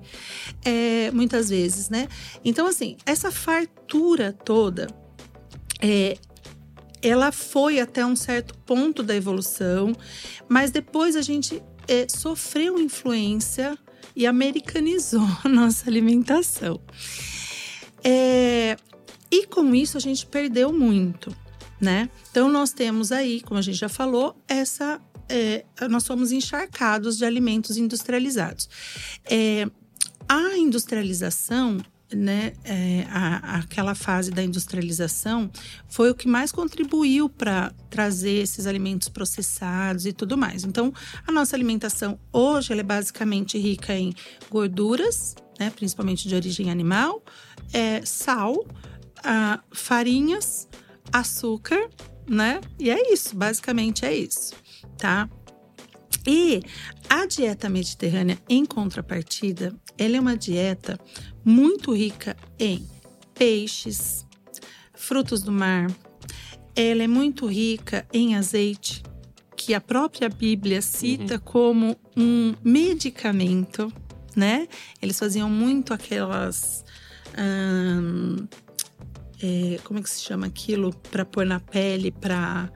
[0.64, 2.08] é, muitas vezes, né?
[2.44, 4.88] Então, assim, essa fartura toda,
[5.82, 6.18] é,
[7.02, 9.94] ela foi até um certo ponto da evolução,
[10.48, 13.78] mas depois a gente é, sofreu influência
[14.16, 16.80] e americanizou a nossa alimentação.
[18.04, 18.78] É,
[19.32, 21.36] e com isso a gente perdeu muito,
[21.80, 22.10] né?
[22.30, 27.26] Então nós temos aí, como a gente já falou, essa é, nós somos encharcados de
[27.26, 28.70] alimentos industrializados.
[29.26, 29.66] É,
[30.28, 31.78] a industrialização,
[32.12, 35.50] né, é, a- aquela fase da industrialização
[35.88, 40.64] foi o que mais contribuiu para trazer esses alimentos processados e tudo mais.
[40.64, 40.94] Então,
[41.26, 44.14] a nossa alimentação hoje é basicamente rica em
[44.50, 47.24] gorduras, né, principalmente de origem animal,
[47.72, 48.66] é, sal,
[49.24, 50.68] ah, farinhas,
[51.12, 51.90] açúcar,
[52.28, 52.62] né?
[52.80, 54.54] E é isso, basicamente é isso,
[54.98, 55.30] tá?
[56.26, 56.62] E
[57.10, 61.00] a dieta mediterrânea, em contrapartida, ela é uma dieta
[61.44, 62.88] muito rica em
[63.34, 64.26] peixes,
[64.94, 65.92] frutos do mar.
[66.76, 69.04] Ela é muito rica em azeite,
[69.56, 71.42] que a própria Bíblia cita uhum.
[71.44, 73.92] como um medicamento,
[74.36, 74.68] né?
[75.02, 76.84] Eles faziam muito aquelas.
[77.38, 78.48] Hum,
[79.42, 80.94] é, como é que se chama aquilo?
[81.12, 82.72] Para pôr na pele, para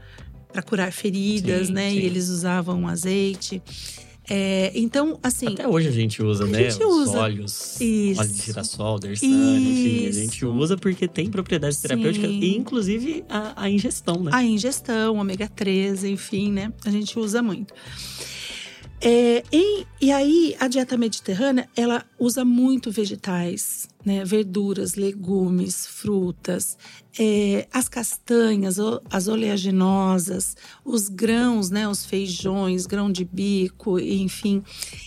[0.61, 1.89] curar feridas, sim, né?
[1.89, 1.97] Sim.
[1.97, 3.61] E eles usavam azeite.
[4.29, 5.47] É, então, assim.
[5.47, 6.69] Até hoje a gente usa, a né?
[6.69, 7.19] Gente Os usa.
[7.19, 7.79] óleos.
[7.79, 8.19] Isso.
[8.19, 10.07] Óleo de girassol, dersane, enfim.
[10.07, 14.31] A gente usa porque tem propriedades terapêuticas e, inclusive, a, a, ingestão, né?
[14.33, 16.73] A ingestão, ômega 3, enfim, né?
[16.85, 17.73] A gente usa muito.
[18.99, 24.23] É, e, e aí, a dieta mediterrânea, ela usa muito vegetais, né?
[24.23, 26.77] Verduras, legumes, frutas,
[27.19, 28.77] é, as castanhas,
[29.11, 30.55] as oleaginosas,
[30.85, 31.89] os grãos, né?
[31.89, 34.63] Os feijões, grão de bico, enfim.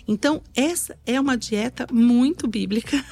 [0.07, 3.03] Então, essa é uma dieta muito bíblica,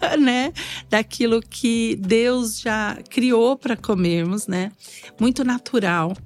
[0.00, 0.16] é.
[0.16, 0.54] né?
[0.88, 4.72] Daquilo que Deus já criou para comermos, né?
[5.20, 6.16] Muito natural.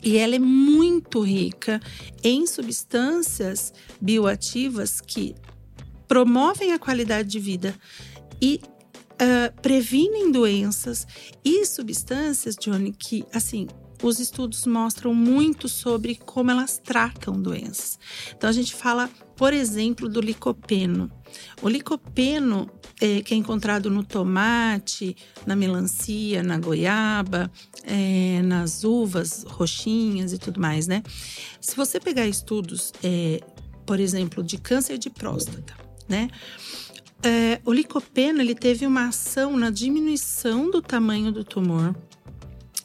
[0.00, 1.80] E ela é muito rica
[2.22, 5.34] em substâncias bioativas que
[6.06, 7.74] promovem a qualidade de vida
[8.40, 8.60] e
[9.14, 11.06] uh, previnem doenças
[11.44, 13.66] e substâncias, Johnny, que assim
[14.02, 17.98] os estudos mostram muito sobre como elas tratam doenças.
[18.36, 21.10] Então a gente fala, por exemplo, do licopeno.
[21.60, 22.70] O licopeno,
[23.00, 27.50] é, que é encontrado no tomate, na melancia, na goiaba,
[27.84, 31.02] é, nas uvas roxinhas e tudo mais, né?
[31.60, 33.40] Se você pegar estudos, é,
[33.84, 35.74] por exemplo, de câncer de próstata,
[36.08, 36.28] né?
[37.22, 41.94] É, o licopeno ele teve uma ação na diminuição do tamanho do tumor.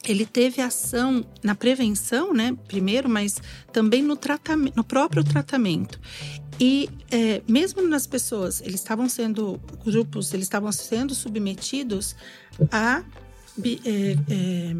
[0.06, 2.54] Ele teve ação na prevenção, né?
[2.68, 3.40] Primeiro, mas
[3.72, 5.98] também no tratamento, no próprio tratamento.
[6.60, 12.14] E é, mesmo nas pessoas, eles estavam sendo grupos, eles estavam sendo submetidos
[12.70, 13.02] a,
[13.84, 14.76] é, é,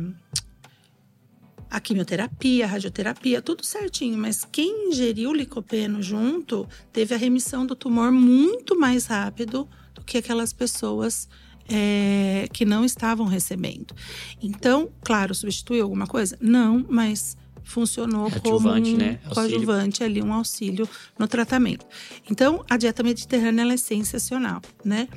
[1.75, 4.17] a quimioterapia, a radioterapia, tudo certinho.
[4.17, 10.19] Mas quem ingeriu licopeno junto teve a remissão do tumor muito mais rápido do que
[10.19, 11.29] aquelas pessoas
[11.69, 13.93] é, que não estavam recebendo.
[14.41, 16.39] Então, claro, substituiu alguma coisa?
[16.41, 19.19] Não, mas funcionou como um né?
[19.29, 21.85] coadjuvante ali, um auxílio no tratamento.
[22.31, 25.09] Então, a dieta mediterrânea é sensacional, né?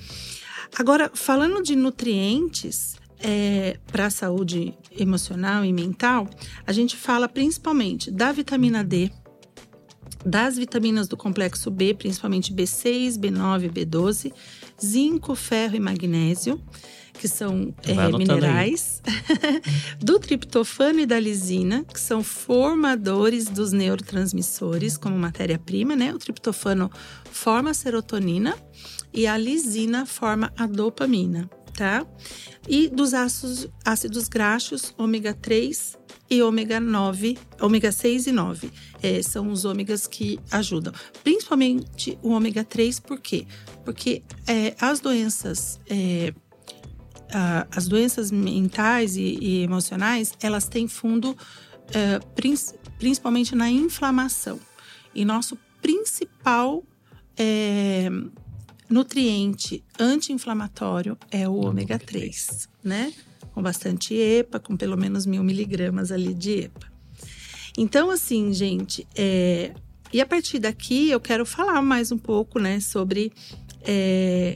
[0.75, 6.29] Agora, falando de nutrientes é, para a saúde emocional e mental,
[6.65, 9.11] a gente fala principalmente da vitamina D,
[10.25, 14.33] das vitaminas do complexo B, principalmente B6, B9, B12,
[14.83, 16.61] zinco, ferro e magnésio
[17.17, 19.01] que são é, minerais,
[19.99, 26.13] do triptofano e da lisina, que são formadores dos neurotransmissores como matéria-prima, né?
[26.13, 26.91] O triptofano
[27.31, 28.55] forma a serotonina
[29.11, 32.05] e a lisina forma a dopamina, tá?
[32.67, 35.95] E dos ácidos, ácidos graxos, ômega 3
[36.29, 38.71] e ômega 9, ômega 6 e 9.
[39.01, 40.91] É, são os ômegas que ajudam.
[41.23, 43.45] Principalmente o ômega 3, por quê?
[43.85, 46.33] Porque é, as doenças é,
[47.71, 54.57] as doenças mentais e, e, emocionais, elas têm fundo uh, principalmente na inflamação.
[55.13, 56.85] E nosso principal
[57.37, 58.09] é,
[58.89, 63.13] nutriente anti-inflamatório é o ômega 3, né?
[63.53, 66.87] Com bastante EPA, com pelo menos mil miligramas ali de EPA.
[67.77, 69.73] Então, assim, gente, é,
[70.11, 73.31] e a partir daqui eu quero falar mais um pouco, né, sobre
[73.81, 74.55] é,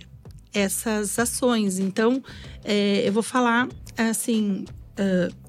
[0.53, 1.79] essas ações.
[1.79, 2.23] Então,
[2.63, 3.67] é, eu vou falar
[3.97, 4.65] assim.
[4.91, 5.40] Uh,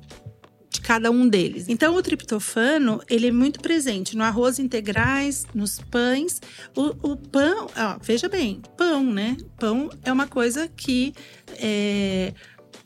[0.83, 1.67] cada um deles.
[1.69, 6.41] Então, o triptofano, ele é muito presente no arroz integrais, nos pães.
[6.77, 9.37] O, o pão, ó, veja bem, pão, né?
[9.59, 11.15] Pão é uma coisa que
[11.59, 12.35] é,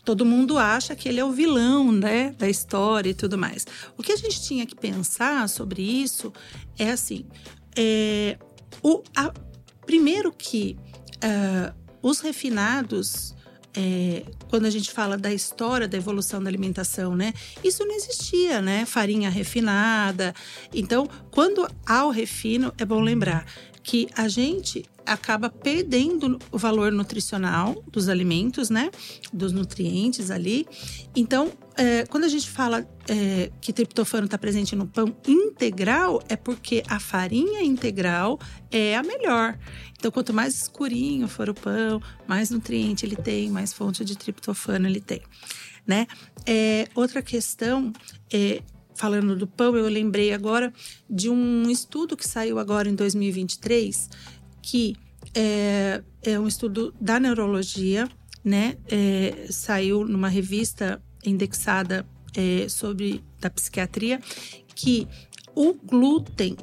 [0.04, 2.34] todo mundo acha que ele é o vilão, né?
[2.38, 3.66] Da história e tudo mais.
[3.96, 6.32] O que a gente tinha que pensar sobre isso
[6.78, 7.26] é assim:
[7.76, 8.38] é,
[8.82, 9.32] o, a,
[9.84, 10.76] primeiro que
[11.16, 13.35] uh, os refinados,
[13.76, 17.34] é, quando a gente fala da história da evolução da alimentação, né?
[17.62, 18.86] Isso não existia, né?
[18.86, 20.34] Farinha refinada.
[20.72, 23.44] Então, quando há o refino, é bom lembrar
[23.82, 28.90] que a gente acaba perdendo o valor nutricional dos alimentos, né?
[29.32, 30.66] Dos nutrientes ali.
[31.14, 36.36] Então, é, quando a gente fala é, que triptofano está presente no pão integral, é
[36.36, 38.38] porque a farinha integral
[38.70, 39.58] é a melhor.
[39.98, 44.86] Então, quanto mais escurinho for o pão, mais nutriente ele tem, mais fonte de triptofano
[44.86, 45.22] ele tem,
[45.86, 46.06] né?
[46.46, 47.92] É, outra questão
[48.32, 48.62] é
[48.96, 50.72] falando do pão, eu lembrei agora
[51.08, 54.08] de um estudo que saiu agora em 2023,
[54.66, 54.96] que
[55.32, 58.08] é, é um estudo da neurologia,
[58.44, 58.76] né?
[58.90, 62.04] É, saiu numa revista indexada
[62.36, 64.20] é, sobre da psiquiatria,
[64.74, 65.06] que
[65.54, 66.56] o glúten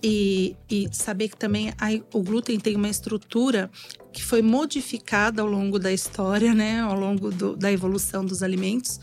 [0.00, 3.68] e, e saber que também a, o glúten tem uma estrutura
[4.12, 6.80] que foi modificada ao longo da história, né?
[6.80, 9.00] Ao longo do, da evolução dos alimentos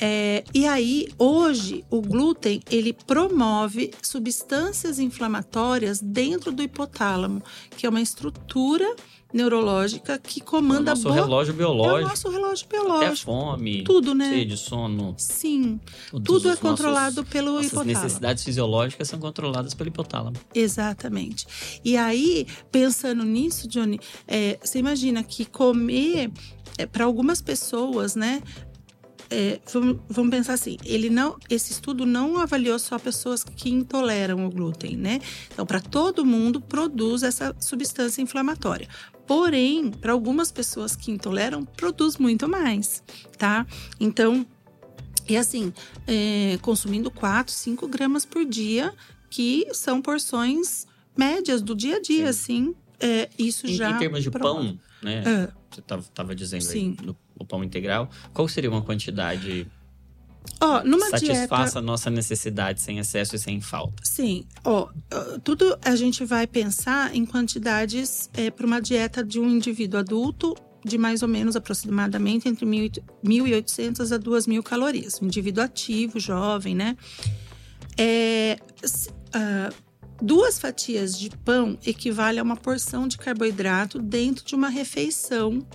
[0.00, 7.42] é, e aí, hoje, o glúten ele promove substâncias inflamatórias dentro do hipotálamo,
[7.76, 8.96] que é uma estrutura
[9.32, 11.14] neurológica que comanda é o nosso boa...
[11.14, 11.98] relógio biológico.
[11.98, 13.04] É o nosso relógio biológico.
[13.04, 13.84] Até fome.
[13.84, 14.30] Tudo, né?
[14.30, 15.14] Sede, sono.
[15.16, 15.80] Sim.
[16.24, 17.90] Tudo é controlado nossos, pelo nossas hipotálamo.
[17.90, 20.36] As necessidades fisiológicas são controladas pelo hipotálamo.
[20.54, 21.46] Exatamente.
[21.84, 26.30] E aí, pensando nisso, Johnny, é, você imagina que comer
[26.76, 28.42] é, para algumas pessoas, né?
[29.30, 34.44] É, vamos, vamos, pensar assim, ele não, esse estudo não avaliou só pessoas que intoleram
[34.44, 35.20] o glúten, né?
[35.52, 38.88] Então, para todo mundo produz essa substância inflamatória.
[39.26, 43.04] Porém, para algumas pessoas que intoleram, produz muito mais,
[43.38, 43.64] tá?
[44.00, 44.44] Então,
[45.28, 45.72] e assim,
[46.08, 48.92] é, consumindo 4, 5 gramas por dia,
[49.30, 52.72] que são porções médias do dia a dia, Sim.
[52.72, 52.74] assim.
[52.98, 53.90] É, isso em, já.
[53.92, 55.22] Em termos de pão, né?
[55.24, 55.60] É.
[55.70, 56.96] Você estava dizendo Sim.
[56.98, 59.66] aí, no o pão integral, qual seria uma quantidade
[60.60, 61.78] Ó, numa satisfaça dieta...
[61.78, 64.02] a nossa necessidade sem excesso e sem falta.
[64.02, 64.88] Sim, ó,
[65.42, 70.54] tudo a gente vai pensar em quantidades é, para uma dieta de um indivíduo adulto
[70.84, 75.20] de mais ou menos aproximadamente entre 1.800 a 2.000 calorias.
[75.20, 76.96] Um indivíduo ativo, jovem, né?
[77.98, 79.74] É, uh,
[80.22, 85.66] duas fatias de pão equivale a uma porção de carboidrato dentro de uma refeição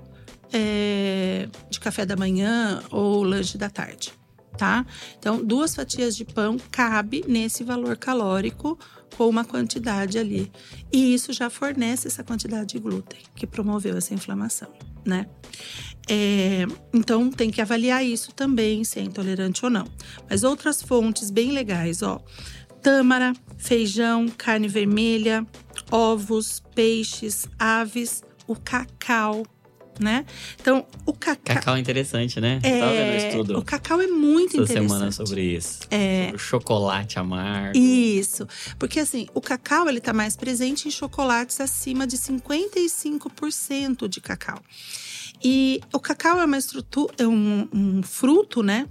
[0.57, 4.13] é, de café da manhã ou lanche da tarde,
[4.57, 4.85] tá?
[5.19, 8.79] Então, duas fatias de pão cabe nesse valor calórico
[9.17, 10.49] com uma quantidade ali.
[10.93, 14.69] E isso já fornece essa quantidade de glúten que promoveu essa inflamação,
[15.05, 15.27] né?
[16.09, 19.87] É, então tem que avaliar isso também, se é intolerante ou não.
[20.29, 22.23] Mas outras fontes bem legais, ó.
[22.81, 25.45] Tâmara, feijão, carne vermelha,
[25.91, 29.43] ovos, peixes, aves, o cacau,
[29.99, 30.25] né?
[30.59, 31.55] Então, o cacau.
[31.55, 32.59] Cacau é interessante, né?
[32.63, 33.59] É, Tava vendo estudo.
[33.59, 34.89] O cacau é muito essa interessante.
[34.89, 35.79] semana sobre isso.
[35.89, 36.25] É.
[36.25, 37.77] Sobre o chocolate amargo.
[37.77, 38.47] Isso.
[38.77, 44.61] Porque assim, o cacau ele tá mais presente em chocolates acima de 55% de cacau.
[45.43, 48.87] E o cacau é uma estrutura, é um, um fruto, né?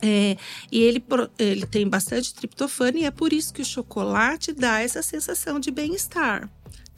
[0.00, 0.36] É,
[0.70, 1.04] e ele,
[1.38, 5.72] ele tem bastante triptofano e é por isso que o chocolate dá essa sensação de
[5.72, 6.48] bem-estar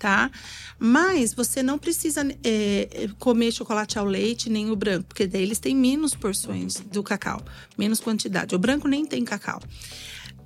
[0.00, 0.30] tá?
[0.78, 5.58] Mas você não precisa é, comer chocolate ao leite nem o branco, porque daí eles
[5.58, 7.44] têm menos porções do cacau,
[7.76, 8.54] menos quantidade.
[8.54, 9.60] O branco nem tem cacau.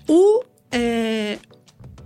[0.08, 0.42] O,
[0.72, 1.38] é,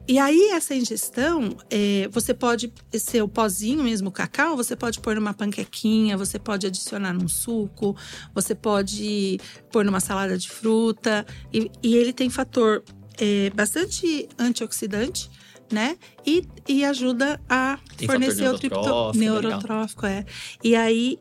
[0.07, 5.01] e aí, essa ingestão, é, você pode ser o pozinho mesmo, o cacau, você pode
[5.01, 7.97] pôr numa panquequinha, você pode adicionar num suco,
[8.35, 9.41] você pode
[9.73, 11.27] pôr numa salada de fruta.
[11.53, 12.83] E, e ele tem fator
[13.19, 15.31] é, bastante antioxidante,
[15.71, 15.97] né?
[16.27, 20.25] E, e ajuda a Tem fornecer o triptofano neurotrófico, é.
[20.63, 21.19] E aí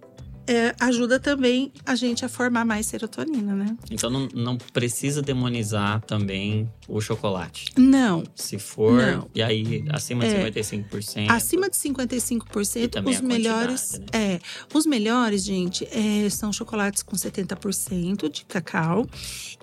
[0.47, 3.77] é, ajuda também a gente a formar mais serotonina, né?
[3.91, 7.65] Então não, não precisa demonizar também o chocolate.
[7.75, 8.23] Não.
[8.33, 9.29] Se for, não.
[9.35, 11.29] e aí acima de é, 55%.
[11.29, 13.99] Acima de 55%, os melhores.
[13.99, 14.05] Né?
[14.13, 14.39] É,
[14.73, 19.05] os melhores, gente, é, são chocolates com 70% de cacau.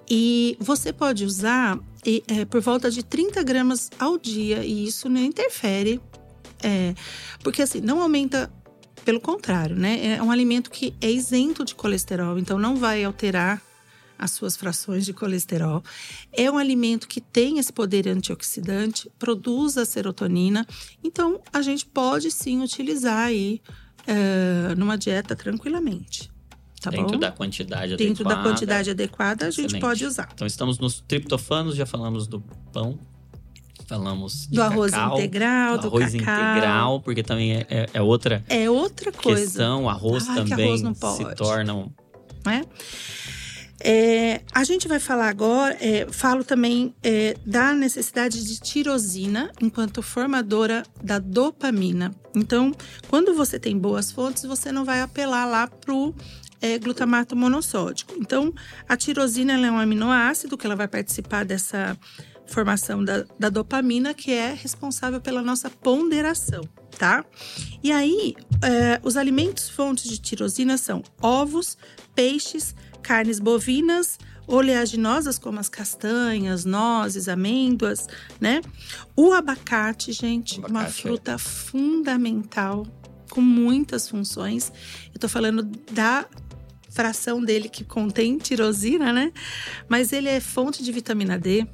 [0.09, 1.79] E você pode usar
[2.29, 6.01] é, por volta de 30 gramas ao dia, e isso não interfere.
[6.63, 6.95] É,
[7.43, 8.53] porque assim, não aumenta
[9.05, 10.15] pelo contrário, né?
[10.15, 13.63] É um alimento que é isento de colesterol, então não vai alterar
[14.19, 15.83] as suas frações de colesterol.
[16.33, 20.67] É um alimento que tem esse poder antioxidante, produz a serotonina,
[21.03, 23.61] então a gente pode sim utilizar aí
[24.09, 26.34] uh, numa dieta tranquilamente.
[26.85, 27.19] Tá Dentro bom?
[27.19, 28.37] da quantidade Dentro adequada.
[28.37, 29.81] da quantidade adequada, a gente Excelente.
[29.81, 30.29] pode usar.
[30.35, 32.41] Então estamos nos triptofanos, já falamos do
[32.73, 32.99] pão,
[33.87, 36.51] falamos de do arroz cacau, integral, do, arroz cacau.
[36.51, 39.41] integral, porque também é, é, é outra É outra coisa.
[39.43, 39.85] questão.
[39.85, 41.35] O arroz Ah, também arroz não se pode.
[41.37, 41.91] torna um
[42.45, 42.63] né?
[43.81, 50.01] É, a gente vai falar agora, é, falo também é, da necessidade de tirosina enquanto
[50.01, 52.15] formadora da dopamina.
[52.35, 52.73] Então,
[53.09, 56.15] quando você tem boas fontes, você não vai apelar lá pro
[56.65, 58.15] é, glutamato monossódico.
[58.17, 58.51] Então,
[58.89, 61.95] a tirosina é um aminoácido que ela vai participar dessa
[62.47, 66.63] formação da, da dopamina, que é responsável pela nossa ponderação,
[66.99, 67.23] tá?
[67.83, 71.77] E aí, é, os alimentos fontes de tirosina são ovos,
[72.15, 78.07] peixes, carnes bovinas, oleaginosas como as castanhas, nozes, amêndoas,
[78.41, 78.63] né?
[79.15, 80.91] O abacate, gente, abacate, uma é.
[80.91, 81.39] fruta é.
[81.39, 82.87] fundamental
[83.35, 84.73] com muitas funções.
[85.13, 85.63] Eu tô falando
[85.93, 86.25] da
[86.95, 89.33] fração dele que contém tirosina, né?
[89.89, 91.67] Mas ele é fonte de vitamina D,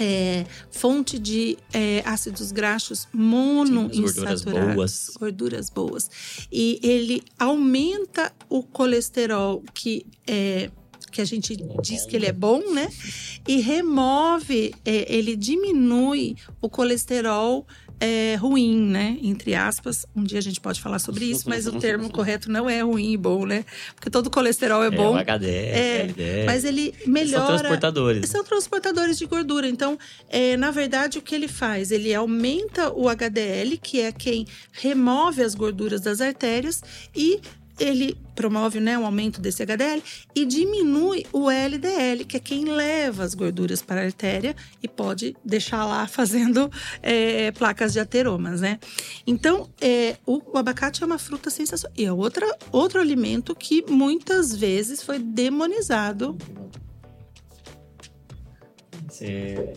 [0.00, 5.10] é, fonte de é, ácidos graxos monoinsaturados, gorduras boas.
[5.16, 6.10] gorduras boas.
[6.50, 10.70] E ele aumenta o colesterol que é
[11.14, 12.88] que a gente diz que ele é bom, né?
[13.46, 17.64] E remove, é, ele diminui o colesterol
[18.00, 19.18] é ruim, né?
[19.22, 20.06] Entre aspas.
[20.14, 23.12] Um dia a gente pode falar sobre isso, mas o termo correto não é ruim
[23.12, 23.64] e bom, né?
[23.94, 25.14] Porque todo colesterol é, é bom.
[25.14, 26.44] O HDL, é.
[26.46, 27.46] Mas ele melhora.
[27.46, 28.28] São transportadores.
[28.28, 29.68] São transportadores de gordura.
[29.68, 31.90] Então, é, na verdade, o que ele faz?
[31.90, 36.82] Ele aumenta o HDL, que é quem remove as gorduras das artérias,
[37.14, 37.40] e
[37.78, 40.02] ele promove né, um aumento desse HDL
[40.34, 45.36] e diminui o LDL, que é quem leva as gorduras para a artéria e pode
[45.44, 46.70] deixar lá fazendo
[47.02, 48.78] é, placas de ateromas, né?
[49.26, 51.94] Então, é, o, o, abacate é uma fruta sensacional.
[51.96, 56.36] E é outra, outro alimento que muitas vezes foi demonizado.
[59.08, 59.74] Você.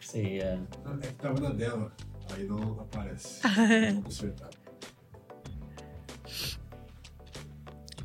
[0.00, 0.60] Você ia.
[1.02, 1.92] É que tava na dela,
[2.34, 3.40] aí não aparece.
[3.44, 4.61] Ah, é.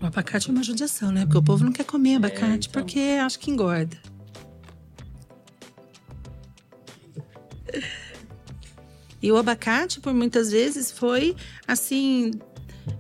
[0.02, 1.26] O abacate é uma judiação, né?
[1.26, 2.72] Porque o povo não quer comer é, abacate é, então...
[2.72, 3.98] porque acha que engorda.
[9.22, 11.36] E o abacate, por muitas vezes, foi
[11.68, 12.32] assim.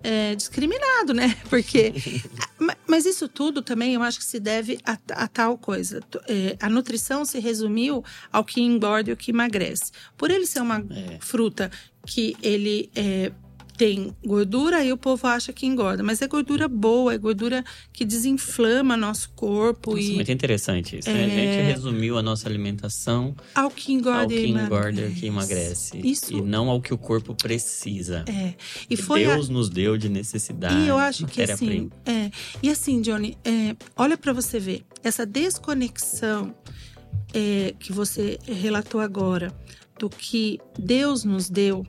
[0.04, 1.38] É, discriminado, né?
[1.50, 1.93] Porque.
[2.86, 6.02] mas isso tudo também eu acho que se deve a, a tal coisa.
[6.28, 9.91] É, a nutrição se resumiu ao que engorda e o que emagrece.
[10.18, 11.20] Por ele ser uma é.
[11.22, 11.72] fruta
[12.06, 13.32] que ele é,
[13.78, 17.63] tem gordura e o povo acha que engorda, mas é gordura boa, é gordura
[17.93, 19.97] que desinflama nosso corpo.
[19.97, 21.09] Isso e, é muito interessante isso.
[21.09, 21.13] É...
[21.13, 21.25] Né?
[21.25, 25.99] A gente resumiu a nossa alimentação ao que engorda, ao que engorda e que emagrece.
[26.03, 26.34] Isso...
[26.34, 28.25] E não ao que o corpo precisa.
[28.28, 28.55] É.
[28.89, 29.53] E foi Deus a...
[29.53, 30.80] nos deu de necessidade.
[30.80, 31.91] E eu acho que assim.
[32.05, 32.32] É.
[32.63, 36.55] E assim, Johnny, é, olha para você ver essa desconexão
[37.34, 39.55] é, que você relatou agora
[39.99, 41.86] do que Deus nos deu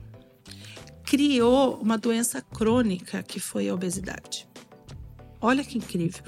[1.09, 4.47] criou uma doença crônica que foi a obesidade.
[5.41, 6.23] Olha que incrível.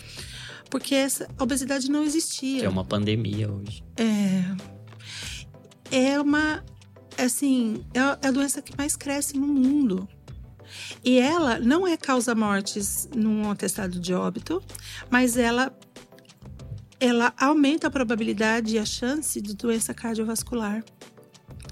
[0.72, 2.66] Porque essa obesidade não existia.
[2.66, 3.84] é uma pandemia hoje.
[3.96, 4.44] É.
[5.92, 6.66] É uma.
[7.16, 10.10] Assim, é a doença que mais cresce no mundo.
[11.04, 14.64] E ela não é causa mortes num atestado de óbito,
[15.12, 15.78] mas ela
[17.00, 20.84] ela aumenta a probabilidade e a chance de doença cardiovascular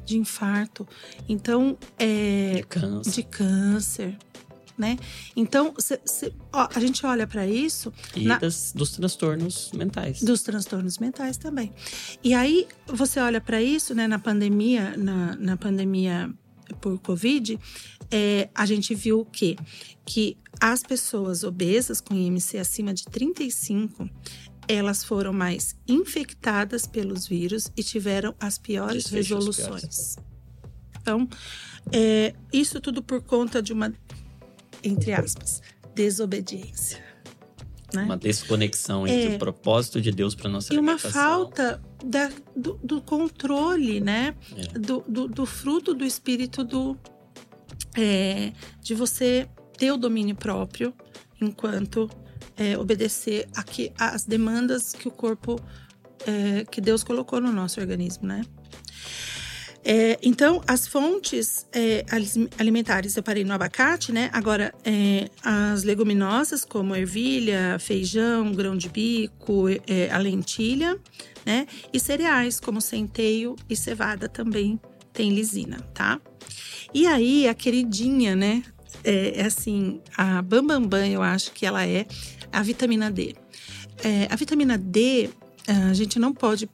[0.09, 0.87] de infarto,
[1.27, 3.11] então é, de câncer.
[3.11, 4.17] De câncer
[4.77, 4.97] né?
[5.35, 7.91] Então, cê, cê, ó, a gente olha para isso.
[8.15, 8.37] E na...
[8.37, 10.23] das, dos transtornos mentais.
[10.23, 11.73] Dos transtornos mentais também.
[12.23, 14.07] E aí, você olha para isso, né?
[14.07, 16.33] Na pandemia, na, na pandemia
[16.79, 17.59] por Covid,
[18.09, 19.57] é, a gente viu o quê?
[20.05, 24.09] Que as pessoas obesas com IMC acima de 35,
[24.69, 29.65] elas foram mais infectadas pelos vírus e tiveram as piores resoluções.
[29.65, 30.17] Piores.
[31.01, 31.27] Então,
[31.91, 33.91] é, isso tudo por conta de uma,
[34.83, 35.59] entre aspas,
[35.95, 37.03] desobediência.
[37.91, 38.03] Né?
[38.03, 42.79] Uma desconexão entre é, o propósito de Deus para nossa E uma falta da, do,
[42.83, 44.35] do, controle, né?
[44.55, 44.77] É.
[44.77, 46.95] Do, do, do, fruto do espírito do,
[47.97, 50.93] é, de você ter o domínio próprio
[51.41, 52.07] enquanto
[52.59, 55.59] é, obedecer aqui às demandas que o corpo,
[56.27, 58.41] é, que Deus colocou no nosso organismo, né?
[59.83, 62.05] É, então, as fontes é,
[62.57, 64.29] alimentares eu parei no abacate, né?
[64.33, 70.99] Agora, é, as leguminosas, como ervilha, feijão, grão de bico, é, a lentilha,
[71.45, 71.65] né?
[71.93, 74.77] E cereais, como centeio e cevada também
[75.13, 76.19] tem lisina, tá?
[76.93, 78.63] E aí, a queridinha, né?
[79.03, 82.05] É, é assim, a Bambambam, Bam Bam, eu acho que ela é
[82.51, 83.35] a vitamina D.
[84.03, 85.29] É, a vitamina D,
[85.67, 86.69] a gente não pode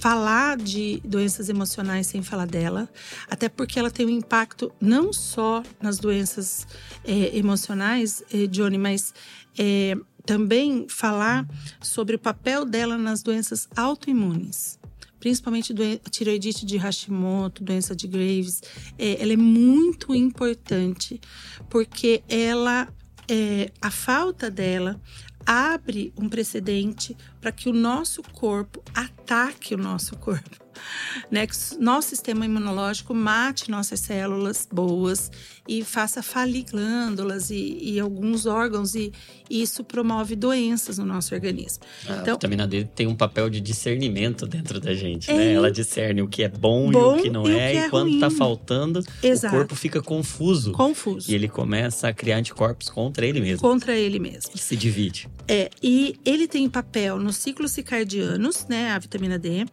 [0.00, 2.88] falar de doenças emocionais sem falar dela,
[3.30, 6.66] até porque ela tem um impacto não só nas doenças
[7.04, 9.12] é, emocionais, é, Johnny, mas
[9.58, 11.46] é, também falar
[11.82, 14.79] sobre o papel dela nas doenças autoimunes
[15.20, 15.74] principalmente
[16.10, 18.62] tireoidite de Hashimoto, doença de Graves,
[18.98, 21.20] é, ela é muito importante
[21.68, 22.88] porque ela,
[23.28, 25.00] é, a falta dela
[25.46, 30.70] abre um precedente para que o nosso corpo ataque o nosso corpo
[31.30, 31.46] né?
[31.46, 35.30] Que nosso sistema imunológico mate nossas células boas
[35.68, 39.12] e faça falir glândulas e, e alguns órgãos e,
[39.48, 41.84] e, isso promove doenças no nosso organismo.
[42.08, 45.52] A então, vitamina D tem um papel de discernimento dentro da gente, é, né?
[45.52, 47.86] Ela discerne o que é bom, bom e o que não e é, que é,
[47.86, 49.54] e quando está faltando, Exato.
[49.54, 50.72] o corpo fica confuso.
[50.72, 51.30] Confuso.
[51.30, 53.60] E ele começa a criar anticorpos contra ele mesmo.
[53.60, 54.50] Contra ele mesmo.
[54.54, 55.28] E se divide.
[55.46, 58.90] É, e ele tem papel nos ciclos circadianos, né?
[58.90, 59.64] A vitamina D.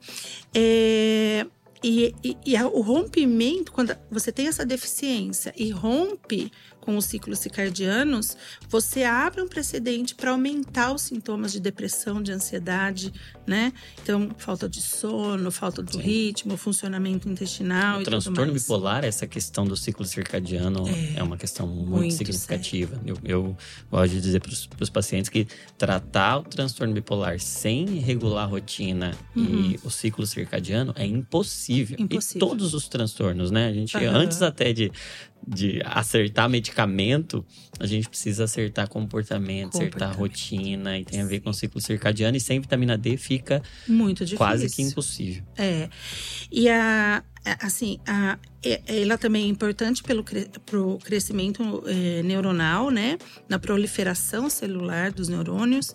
[0.53, 1.45] É,
[1.84, 6.51] e, e, e, o rompimento, quando você tem essa deficiência e rompe
[6.88, 8.38] com os ciclos circadianos,
[8.69, 13.11] você abre um precedente para aumentar os sintomas de depressão, de ansiedade,
[13.45, 13.73] né?
[14.01, 15.99] Então, falta de sono, falta do Sim.
[15.99, 21.35] ritmo, funcionamento intestinal o e transtorno bipolar, essa questão do ciclo circadiano é, é uma
[21.35, 23.01] questão muito, muito significativa.
[23.05, 23.57] Eu, eu,
[23.91, 25.45] gosto de dizer para os pacientes que
[25.77, 29.71] tratar o transtorno bipolar sem regular a rotina uhum.
[29.71, 31.97] e o ciclo circadiano é impossível.
[31.99, 32.47] impossível.
[32.47, 33.67] E todos os transtornos, né?
[33.67, 34.09] A gente, uhum.
[34.09, 34.89] antes até de
[35.47, 37.45] de acertar medicamento,
[37.79, 41.79] a gente precisa acertar comportamento, comportamento, acertar rotina e tem a ver com o ciclo
[41.79, 44.37] circadiano e sem vitamina D fica muito difícil.
[44.37, 45.43] quase que impossível.
[45.57, 45.89] É.
[46.51, 47.23] E a
[47.61, 48.37] assim, a,
[48.85, 50.23] ela também é importante pelo
[50.65, 53.17] pro crescimento é, neuronal, né?
[53.47, 55.93] Na proliferação celular dos neurônios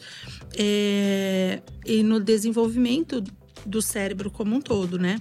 [0.57, 3.22] é, e no desenvolvimento
[3.65, 5.21] do cérebro como um todo, né?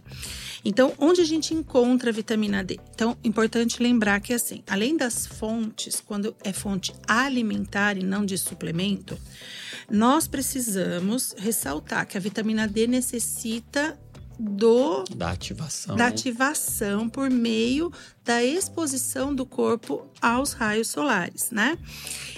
[0.64, 2.80] Então, onde a gente encontra a vitamina D?
[2.94, 8.38] Então, importante lembrar que assim, além das fontes, quando é fonte alimentar e não de
[8.38, 9.18] suplemento,
[9.90, 14.00] nós precisamos ressaltar que a vitamina D necessita
[14.40, 17.92] do da ativação da ativação por meio
[18.24, 21.78] da exposição do corpo aos raios solares, né?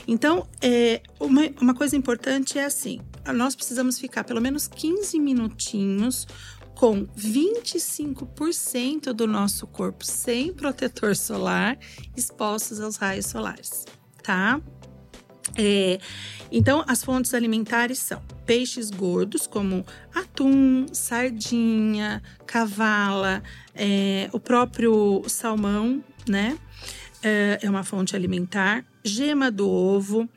[0.07, 2.99] Então, é, uma, uma coisa importante é assim:
[3.33, 6.27] nós precisamos ficar pelo menos 15 minutinhos
[6.75, 11.77] com 25% do nosso corpo sem protetor solar
[12.17, 13.85] expostos aos raios solares,
[14.21, 14.59] tá?
[15.55, 15.99] É,
[16.51, 23.41] então, as fontes alimentares são peixes gordos, como atum, sardinha, cavala,
[23.73, 26.57] é, o próprio salmão, né?
[27.21, 28.85] É, é uma fonte alimentar.
[29.03, 30.29] Gema do ovo,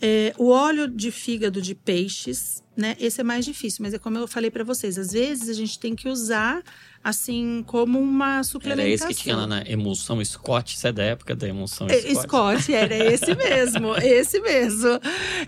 [0.00, 2.96] é, o óleo de fígado de peixes, né?
[3.00, 5.78] Esse é mais difícil, mas é como eu falei para vocês, às vezes a gente
[5.80, 6.62] tem que usar
[7.02, 8.86] assim como uma suplementação.
[8.86, 12.00] Era esse que tinha lá na emulsão Scott, isso é da época da emulsão é,
[12.00, 12.22] Scott.
[12.22, 15.00] Scott, era esse mesmo, esse mesmo.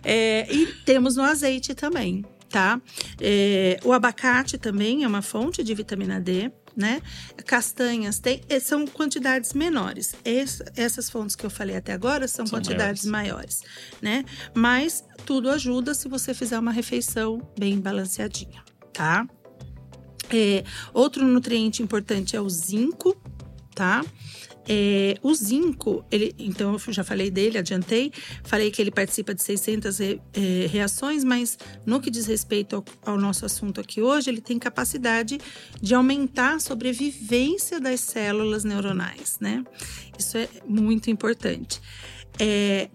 [0.02, 2.80] É, e temos no azeite também, tá?
[3.20, 7.00] É, o abacate também é uma fonte de vitamina D né?
[7.46, 10.14] Castanhas tem, são quantidades menores.
[10.76, 13.62] essas fontes que eu falei até agora são, são quantidades maiores.
[13.62, 14.24] maiores, né?
[14.54, 18.62] Mas tudo ajuda se você fizer uma refeição bem balanceadinha,
[18.92, 19.26] tá?
[20.32, 20.64] É,
[20.94, 23.20] outro nutriente importante é o zinco,
[23.74, 24.04] tá?
[24.72, 28.12] É, o zinco, ele, então eu já falei dele, adiantei,
[28.44, 32.84] falei que ele participa de 600 re, é, reações, mas no que diz respeito ao,
[33.04, 35.40] ao, nosso assunto aqui hoje, ele tem capacidade
[35.82, 39.64] de aumentar a sobrevivência das células neuronais, né?
[40.16, 41.80] Isso é muito importante.
[42.38, 42.88] É,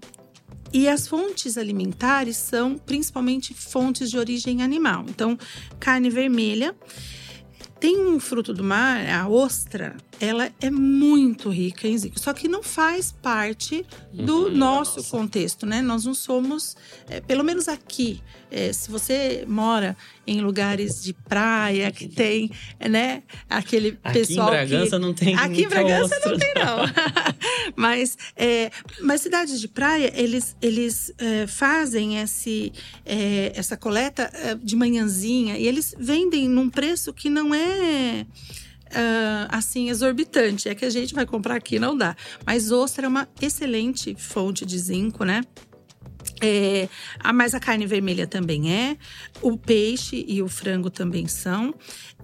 [0.72, 5.04] e as fontes alimentares são principalmente fontes de origem animal.
[5.10, 5.38] Então,
[5.78, 6.74] carne vermelha.
[7.80, 12.47] Tem um fruto do mar, a ostra, ela é muito rica em zinco, só que
[12.47, 15.11] não faz parte do uhum, nosso nossa.
[15.11, 15.82] contexto, né?
[15.82, 16.76] Nós não somos,
[17.09, 22.49] é, pelo menos aqui, é, se você mora em lugares de praia que tem,
[22.80, 25.01] né, aquele aqui pessoal Aqui em Bragança que...
[25.01, 26.78] não tem Aqui em Bragança ostra, não tem não.
[27.76, 32.72] mas, é, mas cidades de praia, eles, eles é, fazem esse,
[33.05, 38.26] é, essa coleta é, de manhãzinha e eles vendem num preço que não é
[38.96, 40.70] uh, assim exorbitante.
[40.70, 42.16] É que a gente vai comprar aqui não dá.
[42.46, 45.41] Mas ostra é uma excelente fonte de zinco, né?
[46.41, 46.89] É,
[47.20, 48.98] a, mas a carne vermelha também é,
[49.41, 51.74] o peixe e o frango também são,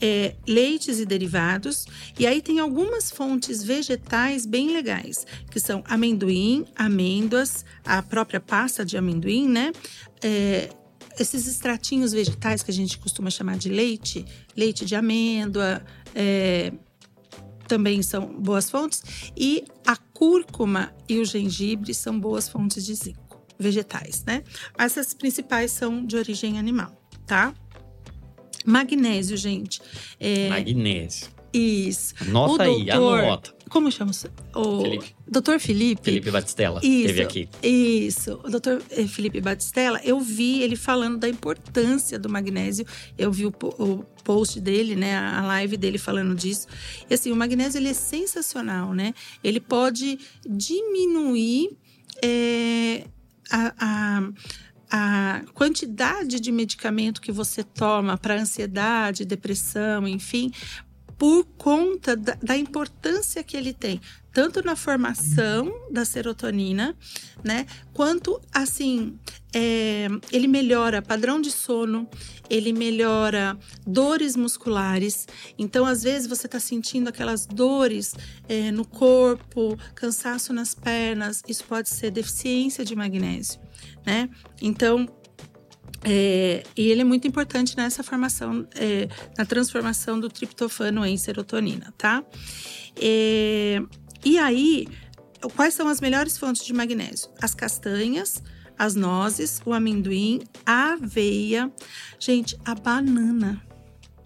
[0.02, 1.86] é, leites e derivados.
[2.20, 8.84] E aí tem algumas fontes vegetais bem legais, que são amendoim, amêndoas, a própria pasta
[8.84, 9.72] de amendoim, né?
[10.22, 10.70] É,
[11.20, 14.26] esses extratinhos vegetais que a gente costuma chamar de leite,
[14.56, 15.84] leite de amêndoa,
[16.16, 16.72] é,
[17.68, 19.04] também são boas fontes.
[19.36, 23.42] E a cúrcuma e o gengibre são boas fontes de zinco.
[23.58, 24.44] vegetais, né?
[24.78, 26.92] Essas principais são de origem animal,
[27.28, 27.54] tá?
[28.66, 29.82] Magnésio, gente.
[30.20, 30.50] É...
[30.50, 31.30] Magnésio.
[31.54, 32.16] Isso.
[32.22, 33.54] Anota aí, anota.
[33.72, 34.12] Como chama
[34.54, 35.16] o Felipe.
[35.26, 36.04] Doutor Felipe?
[36.04, 37.50] Felipe Batistella, isso, teve aqui.
[37.64, 42.86] Isso, o doutor eh, Felipe Batistella, eu vi ele falando da importância do magnésio.
[43.18, 46.68] Eu vi o, o post dele, né, a live dele falando disso.
[47.10, 49.14] E assim, o magnésio ele é sensacional, né?
[49.42, 51.70] Ele pode diminuir
[52.22, 53.06] é,
[53.50, 54.32] a, a
[54.94, 60.52] a quantidade de medicamento que você toma para ansiedade, depressão, enfim,
[61.22, 64.02] por conta da, da, importância que ele tem,
[64.34, 66.98] tanto na formação da serotonina,
[67.44, 67.68] né?
[67.94, 69.20] Quanto assim,
[69.54, 72.10] é, ele melhora padrão de sono,
[72.50, 75.28] ele melhora dores musculares.
[75.60, 78.16] Então, às vezes, você está sentindo aquelas dores
[78.50, 83.62] é, no corpo, cansaço nas pernas, isso pode ser deficiência de magnésio,
[84.04, 84.28] né?
[84.60, 85.08] Então,
[86.04, 89.08] é, e ele é muito importante nessa formação, é,
[89.38, 92.24] na transformação do triptofano em serotonina, tá?
[93.00, 93.82] É,
[94.26, 94.88] e aí,
[95.56, 97.30] quais são as melhores fontes de magnésio?
[97.42, 98.42] As castanhas,
[98.78, 101.72] as nozes, o amendoim, a aveia.
[102.20, 103.62] Gente, a banana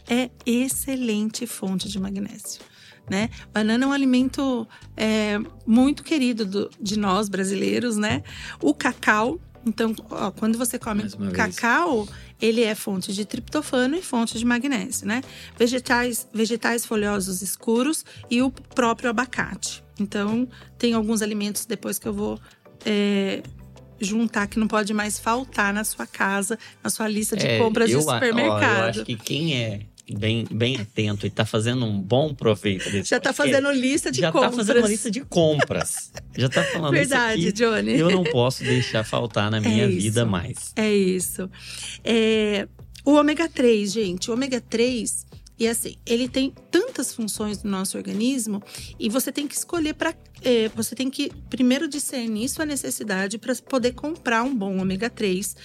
[0.07, 2.61] é excelente fonte de magnésio.
[3.09, 3.29] Né?
[3.53, 5.37] Banana é um alimento é,
[5.67, 8.23] muito querido do, de nós brasileiros, né?
[8.59, 12.17] O cacau então, ó, quando você come cacau, vez.
[12.39, 15.21] ele é fonte de triptofano e fonte de magnésio, né?
[15.57, 19.83] Vegetais, vegetais folhosos escuros e o próprio abacate.
[19.99, 20.47] Então,
[20.77, 22.39] tem alguns alimentos depois que eu vou
[22.85, 23.41] é,
[23.99, 27.89] juntar que não pode mais faltar na sua casa, na sua lista de é, compras
[27.89, 28.77] eu, de supermercado.
[28.77, 29.81] Ó, eu acho que quem é
[30.13, 34.21] bem, bem atento e está fazendo um bom proveito desse Já está fazendo lista de
[34.21, 34.55] já compras.
[34.55, 36.11] Já está fazendo uma lista de compras.
[36.37, 37.99] já está falando Verdade, isso aqui, Johnny.
[37.99, 40.71] Eu não posso deixar faltar na é minha é vida mais.
[40.75, 41.49] É isso.
[42.03, 42.67] É,
[43.03, 44.29] o ômega 3, gente.
[44.29, 45.25] O ômega 3,
[45.57, 48.61] e assim, ele tem tantas funções no nosso organismo
[48.99, 50.13] e você tem que escolher para.
[50.41, 55.55] É, você tem que primeiro discernir sua necessidade para poder comprar um bom ômega 3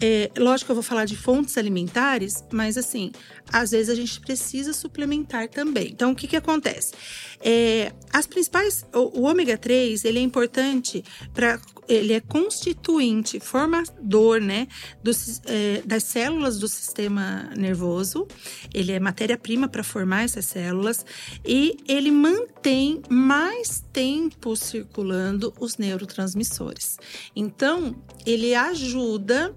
[0.00, 3.10] é, lógico que eu vou falar de fontes alimentares, mas assim,
[3.52, 5.88] às vezes a gente precisa suplementar também.
[5.88, 6.92] Então, o que que acontece?
[7.40, 11.04] É, as principais, o, o ômega 3, ele é importante
[11.34, 14.68] para, ele é constituinte, formador, né,
[15.02, 18.28] dos, é, das células do sistema nervoso.
[18.72, 21.04] Ele é matéria-prima para formar essas células
[21.44, 26.98] e ele mantém mais tempo circulando os neurotransmissores.
[27.34, 29.54] Então, ele ajuda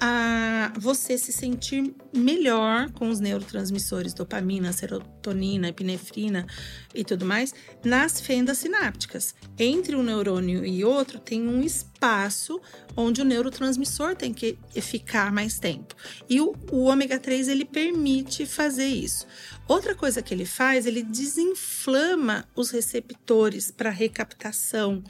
[0.00, 6.46] a você se sentir melhor com os neurotransmissores dopamina, serotonina, epinefrina
[6.94, 7.54] e tudo mais
[7.84, 9.34] nas fendas sinápticas.
[9.58, 12.60] Entre um neurônio e outro tem um espaço
[12.96, 15.94] onde o neurotransmissor tem que ficar mais tempo.
[16.28, 19.26] E o, o ômega 3 ele permite fazer isso.
[19.66, 25.02] Outra coisa que ele faz, ele desinflama os receptores para recaptação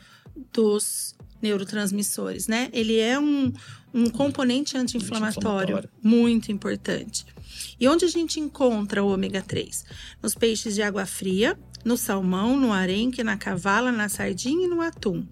[0.52, 1.14] dos
[1.44, 2.70] neurotransmissores, né?
[2.72, 3.52] Ele é um,
[3.92, 7.26] um componente anti-inflamatório anti muito importante.
[7.78, 9.84] E onde a gente encontra o ômega 3?
[10.22, 14.80] Nos peixes de água fria, no salmão, no arenque, na cavala, na sardinha e no
[14.80, 15.26] atum.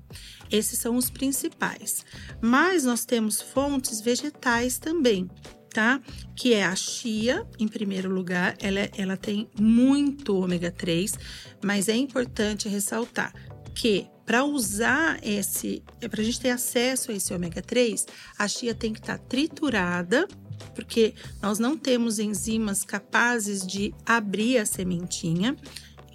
[0.51, 2.05] Esses são os principais.
[2.41, 5.31] Mas nós temos fontes vegetais também,
[5.73, 5.99] tá?
[6.37, 11.19] Que é a chia, em primeiro lugar, ela, ela tem muito ômega 3,
[11.65, 13.33] mas é importante ressaltar
[13.75, 18.07] que para usar esse, para a gente ter acesso a esse ômega 3,
[18.39, 20.27] a chia tem que estar tá triturada,
[20.75, 25.55] porque nós não temos enzimas capazes de abrir a sementinha.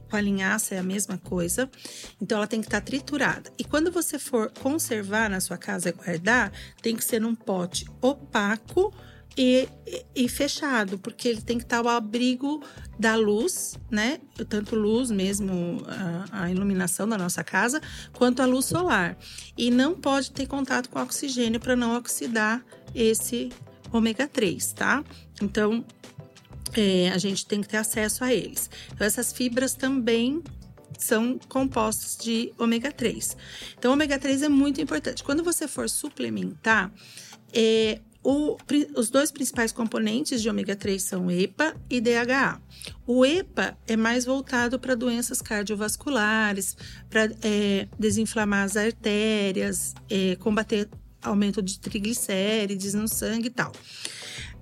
[0.09, 1.69] Com a linhaça é a mesma coisa.
[2.19, 3.53] Então ela tem que estar tá triturada.
[3.55, 7.85] E quando você for conservar na sua casa e guardar, tem que ser num pote
[8.01, 8.91] opaco
[9.37, 9.69] e,
[10.15, 12.63] e, fechado, porque ele tem que estar ao abrigo
[12.97, 14.19] da luz, né?
[14.49, 15.83] Tanto luz mesmo,
[16.31, 17.79] a, a, iluminação da nossa casa,
[18.13, 19.15] quanto a luz solar.
[19.55, 22.65] E não pode ter contato com oxigênio para não oxidar
[22.95, 23.49] esse
[23.93, 25.03] ômega 3, tá?
[25.39, 25.85] Então,
[26.73, 28.71] é, a gente tem que ter acesso a eles.
[28.91, 30.41] Então, essas fibras também
[30.97, 33.37] são compostos de ômega 3.
[33.77, 35.23] Então, ômega 3 é muito importante.
[35.23, 36.91] Quando você for suplementar,
[37.53, 37.99] é,
[38.29, 38.57] o,
[38.93, 42.61] os dois principais componentes de ômega 3 são EPA e DHA.
[43.05, 46.75] O EPA é mais voltado para doenças cardiovasculares,
[47.09, 50.89] para é, desinflamar as artérias, é, combater
[51.21, 53.71] aumento de triglicérides no sangue e tal.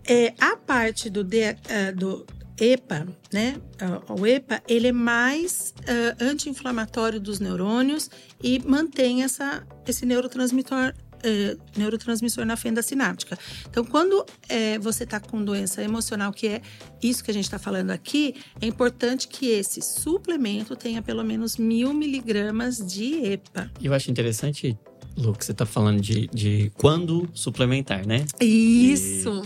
[0.08, 2.24] É, a parte do, uh, do
[2.60, 3.60] EPA, né?
[4.08, 8.10] O EPA, ele é mais uh, anti-inflamatório dos neurônios
[8.44, 10.94] e mantém essa, esse neurotransmissor
[11.26, 13.38] é, neurotransmissor na fenda sináptica.
[13.68, 16.62] Então, quando é, você está com doença emocional, que é
[17.02, 21.58] isso que a gente está falando aqui, é importante que esse suplemento tenha pelo menos
[21.58, 23.72] mil miligramas de EPA.
[23.82, 24.78] Eu acho interessante,
[25.18, 28.26] Lu, que você está falando de, de quando suplementar, né?
[28.40, 29.42] Isso!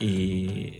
[0.00, 0.78] E, e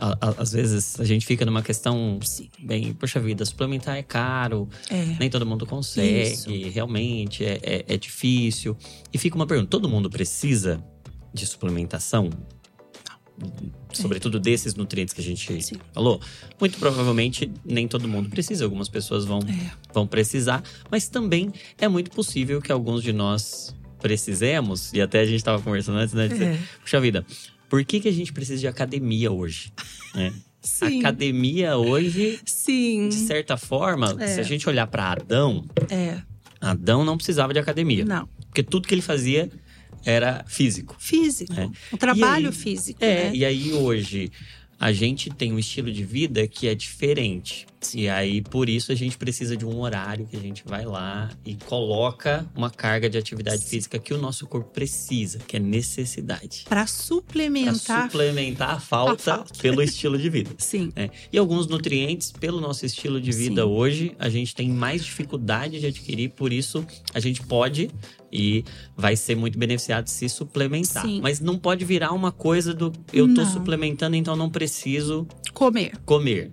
[0.00, 2.18] a, a, às vezes a gente fica numa questão
[2.58, 5.16] bem, poxa vida, suplementar é caro, É.
[5.20, 6.50] nem todo mundo consegue, Isso.
[6.72, 8.76] realmente é, é, é difícil.
[9.12, 10.82] E fica uma pergunta: todo mundo precisa
[11.34, 12.30] de suplementação?
[13.92, 15.76] Sobretudo desses nutrientes que a gente Sim.
[15.94, 16.20] falou.
[16.60, 19.70] Muito provavelmente nem todo mundo precisa, algumas pessoas vão, É.
[19.94, 25.24] vão precisar, mas também é muito possível que alguns de nós precisemos, e até a
[25.24, 26.28] gente estava conversando antes, né?
[26.28, 26.58] de dizer, É.
[26.82, 27.24] Puxa vida,
[27.70, 29.72] por que, que a gente precisa de academia hoje?
[30.14, 30.30] né?
[30.60, 31.00] Sim.
[31.00, 33.08] Academia hoje, Sim.
[33.08, 34.26] de certa forma, É.
[34.26, 36.20] se a gente olhar para Adão, É.
[36.60, 38.04] Adão não precisava de academia.
[38.04, 38.28] Não.
[38.46, 39.48] Porque tudo que ele fazia
[40.04, 40.94] era físico.
[40.98, 41.54] Físico.
[41.58, 41.70] É.
[41.90, 43.02] Um trabalho aí- físico.
[43.02, 43.32] É, né?
[43.34, 44.30] e aí hoje
[44.78, 47.66] a gente tem um estilo de vida que é diferente.
[47.94, 51.30] E aí, por isso, a gente precisa de um horário que a gente vai lá
[51.44, 56.64] e coloca uma carga de atividade física que o nosso corpo precisa, que é necessidade.
[56.68, 58.04] Para suplementar.
[58.10, 59.58] suplementar a falta, A falta.
[59.62, 60.50] pelo estilo de vida.
[60.58, 60.92] Sim.
[60.94, 61.10] né?
[61.32, 63.68] E alguns nutrientes, pelo nosso estilo de vida Sim.
[63.68, 66.84] hoje, a gente tem mais dificuldade de adquirir, por isso
[67.14, 67.90] a gente pode
[68.32, 68.64] e
[68.96, 71.02] vai ser muito beneficiado se suplementar.
[71.04, 71.20] Sim.
[71.20, 73.52] Mas não pode virar uma coisa do eu tô Não.
[73.52, 75.96] suplementando, então não preciso Comer.
[76.04, 76.52] comer.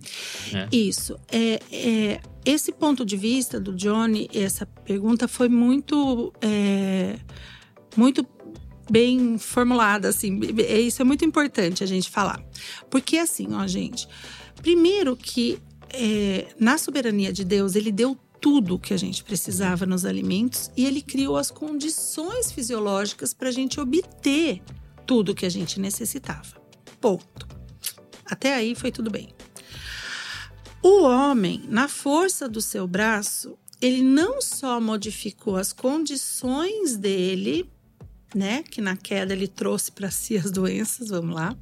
[0.52, 0.68] né?
[0.72, 1.17] Isso.
[1.32, 7.20] É, é, esse ponto de vista do Johnny, essa pergunta foi muito, é,
[7.96, 8.26] muito
[8.90, 10.40] bem formulada, assim.
[10.60, 12.44] É, Isso é muito importante a gente falar.
[12.90, 14.08] Porque assim, ó, gente.
[14.62, 20.06] Primeiro que é, na soberania de Deus, ele deu tudo que a gente precisava nos
[20.06, 24.62] alimentos e ele criou as condições fisiológicas para a gente obter
[25.06, 26.62] tudo que a gente necessitava.
[27.02, 27.48] Ponto.
[28.26, 29.30] Até aí foi tudo bem.
[30.82, 37.70] O homem, na força do seu braço, ele não só modificou as condições dele,
[38.34, 41.56] né, que na queda ele trouxe para si as doenças, vamos lá.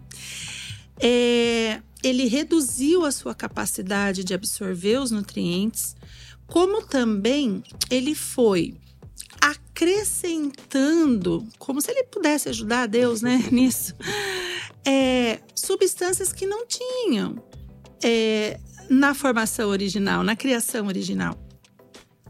[1.00, 5.96] É, ele reduziu a sua capacidade de absorver os nutrientes,
[6.48, 8.76] como também ele foi
[9.42, 13.96] acrescentando, como se ele pudesse ajudar Deus, né, nisso,
[14.86, 17.44] é, substâncias que não tinham
[18.04, 18.60] é,
[18.90, 21.38] na formação original, na criação original.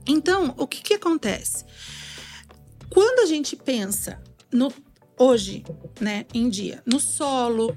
[0.08, 1.66] Então, o que, que acontece?
[2.90, 4.22] Quando a gente pensa
[4.52, 4.72] no
[5.18, 5.64] hoje,
[6.00, 7.76] né, em dia, no solo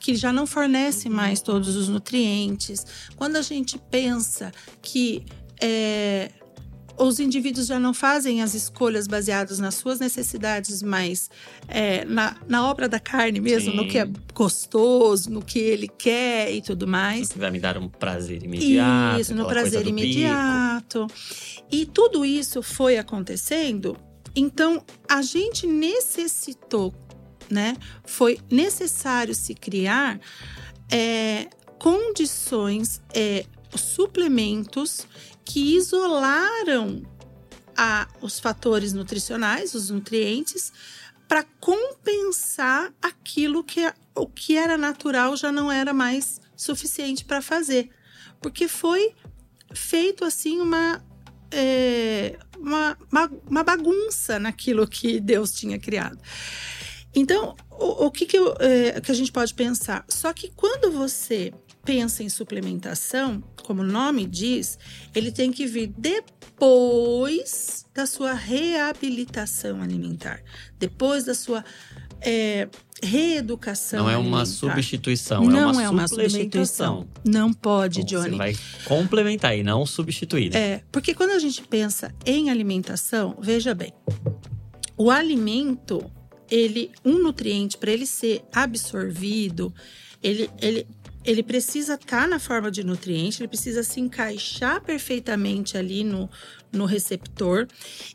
[0.00, 2.86] que já não fornece mais todos os nutrientes,
[3.16, 5.24] quando a gente pensa que
[5.60, 6.30] é,
[6.98, 11.30] os indivíduos já não fazem as escolhas baseadas nas suas necessidades, mas
[11.68, 13.76] é, na, na obra da carne mesmo, Sim.
[13.76, 17.28] no que é gostoso, no que ele quer e tudo mais.
[17.28, 19.20] Que vai me dar um prazer imediato.
[19.20, 21.06] Isso, no prazer imediato.
[21.70, 23.96] E tudo isso foi acontecendo.
[24.34, 26.94] Então, a gente necessitou,
[27.50, 27.76] né?
[28.04, 30.20] Foi necessário se criar
[30.90, 31.48] é,
[31.78, 33.44] condições, é,
[33.76, 35.06] suplementos
[35.48, 37.02] que isolaram
[37.74, 40.70] a- os fatores nutricionais, os nutrientes,
[41.26, 43.80] para compensar aquilo que
[44.14, 47.88] o que era natural já não era mais suficiente para fazer,
[48.40, 49.14] porque foi
[49.72, 51.02] feito assim uma,
[51.50, 56.18] é, uma, uma, uma bagunça naquilo que Deus tinha criado.
[57.14, 60.04] Então, o, o que, que, eu, é, que a gente pode pensar?
[60.08, 61.54] Só que quando você
[61.88, 64.78] pensa em suplementação, como o nome diz,
[65.14, 70.42] ele tem que vir depois da sua reabilitação alimentar,
[70.78, 71.64] depois da sua
[72.20, 72.68] é,
[73.02, 74.44] reeducação Não é uma alimentar.
[74.60, 77.08] substituição, Não é uma é uma substituição.
[77.24, 78.32] Não pode, Então, Johnny.
[78.32, 80.52] Você vai complementar e não substituir.
[80.52, 80.58] né?
[80.58, 83.94] É, porque quando a gente pensa em alimentação, veja bem,
[84.94, 86.04] o alimento,
[86.50, 89.72] ele, um nutriente para ele ser absorvido,
[90.22, 90.86] ele, ele,
[91.24, 96.28] ele precisa estar na forma de nutriente, ele precisa se encaixar perfeitamente ali no,
[96.72, 97.66] no receptor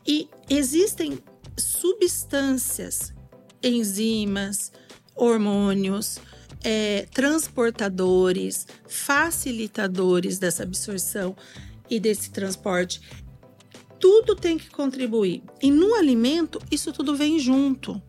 [0.05, 1.19] e existem
[1.57, 3.13] substâncias,
[3.61, 4.71] enzimas,
[5.15, 6.19] hormônios,
[6.63, 11.35] é, transportadores, facilitadores dessa absorção
[11.89, 13.01] e desse transporte.
[13.99, 15.43] Tudo tem que contribuir.
[15.61, 18.01] E no alimento, isso tudo vem junto.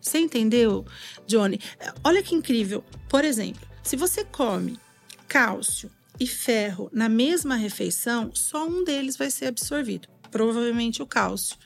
[0.00, 0.84] Você entendeu,
[1.26, 1.60] Johnny?
[2.02, 2.82] Olha que incrível.
[3.08, 4.78] Por exemplo, se você come
[5.26, 5.90] cálcio
[6.20, 10.06] e ferro na mesma refeição, só um deles vai ser absorvido.
[10.30, 11.56] Provavelmente o cálcio.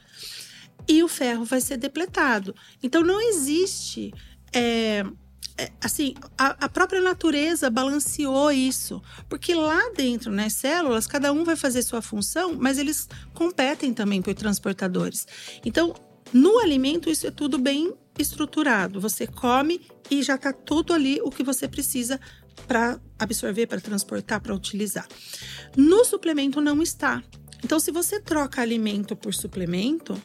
[0.88, 2.55] e o ferro vai ser depletado.
[2.82, 4.10] Então não existe.
[4.55, 5.05] É,
[5.59, 9.02] é, assim, a, a, própria natureza balanceou isso.
[9.28, 14.22] Porque lá dentro, nas células, cada um vai fazer sua função, mas eles competem também
[14.22, 15.26] por transportadores.
[15.62, 15.94] Então,
[16.32, 19.01] no alimento, isso é tudo bem estruturado.
[19.01, 19.81] Você come
[20.11, 22.20] e já está tudo ali o que você precisa
[22.66, 25.07] para absorver, para transportar, para utilizar.
[25.77, 27.23] No suplemento não está.
[27.62, 30.20] Então, se você troca alimento por suplemento,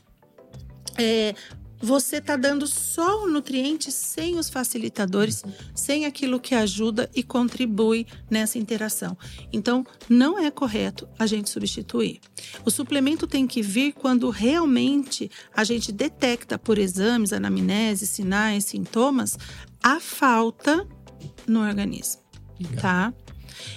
[0.98, 1.34] é,
[1.81, 5.43] você está dando só o nutriente sem os facilitadores,
[5.73, 9.18] sem aquilo que ajuda e contribui nessa interação.
[9.51, 12.19] Então, não é correto a gente substituir.
[12.65, 19.38] O suplemento tem que vir quando realmente a gente detecta por exames, anamnese, sinais, sintomas,
[19.81, 20.88] a falta
[21.47, 22.22] no organismo,
[22.80, 23.14] tá?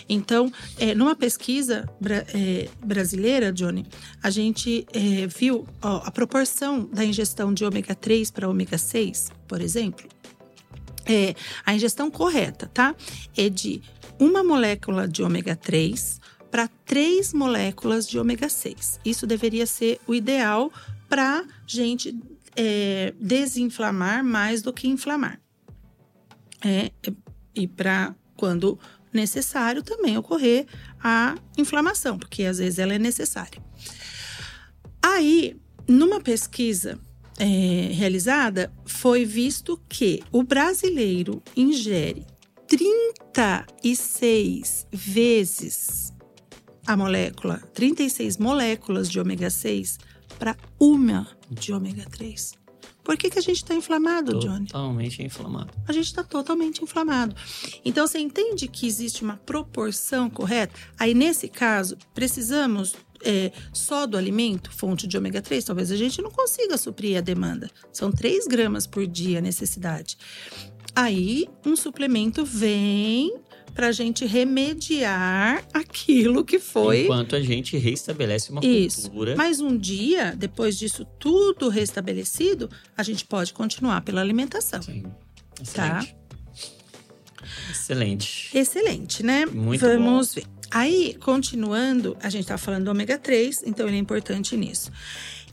[0.09, 3.87] Então, é, numa pesquisa bra é, brasileira, Johnny,
[4.23, 9.31] a gente é, viu ó, a proporção da ingestão de ômega 3 para ômega 6,
[9.47, 10.07] por exemplo.
[11.05, 11.35] É,
[11.67, 12.95] a ingestão correta, tá?
[13.37, 13.83] É de
[14.19, 19.01] uma molécula de ômega 3 para três moléculas de ômega 6.
[19.05, 20.71] Isso deveria ser o ideal
[21.09, 22.15] para gente
[22.55, 25.41] é, desinflamar mais do que inflamar.
[26.65, 26.93] É,
[27.55, 28.79] e para quando
[29.13, 30.67] necessário também ocorrer
[31.03, 33.63] a inflamação, porque às vezes ela é necessária.
[35.03, 35.57] Aí,
[35.89, 37.01] numa pesquisa
[37.39, 42.27] é, realizada, foi visto que o brasileiro ingere
[42.69, 46.13] 36 vezes
[46.87, 49.99] a molécula, 36 moléculas de ômega 6
[50.39, 52.62] para uma de ômega 3.
[53.05, 54.67] Por que, que a gente está inflamado, Johnny?
[54.67, 55.73] Totalmente inflamado.
[55.89, 57.35] A gente está totalmente inflamado.
[57.85, 60.79] Então, você entende que existe uma proporção correta?
[60.99, 66.21] Aí, nesse caso, precisamos é, só do alimento, fonte de ômega 3, talvez a gente
[66.21, 67.71] não consiga suprir a demanda.
[67.93, 70.17] São 3 gramas por dia a necessidade.
[70.95, 73.35] Aí, um suplemento vem
[73.75, 77.05] para a gente remediar aquilo que foi.
[77.05, 79.03] Enquanto a gente restabelece uma Isso.
[79.03, 79.35] cultura.
[79.37, 84.83] Mas um dia, depois disso tudo restabelecido, a gente pode continuar pela alimentação.
[84.83, 85.05] Sim.
[85.75, 86.01] Tá?
[86.01, 86.17] Excelente.
[87.71, 88.59] Excelente.
[88.59, 89.47] Excelente, né?
[89.47, 90.41] Muito Vamos bom.
[90.41, 90.47] ver.
[90.71, 94.91] Aí, continuando, a gente tá falando do ômega 3, então ele é importante nisso.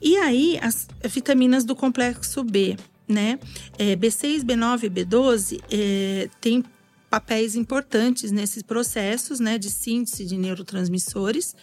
[0.00, 2.76] E aí, as vitaminas do complexo B,
[3.06, 3.38] né?
[3.78, 6.64] É, B6, B9 e B12 é, tem
[7.10, 11.56] papéis importantes nesses processos, né, de síntese de neurotransmissores.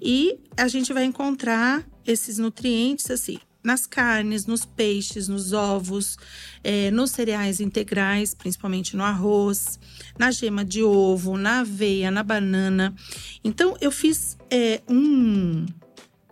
[0.00, 6.16] E a gente vai encontrar esses nutrientes assim nas carnes, nos peixes, nos ovos,
[6.62, 9.80] é, nos cereais integrais, principalmente no arroz,
[10.16, 12.94] na gema de ovo, na aveia, na banana.
[13.42, 15.66] Então, eu fiz é, um,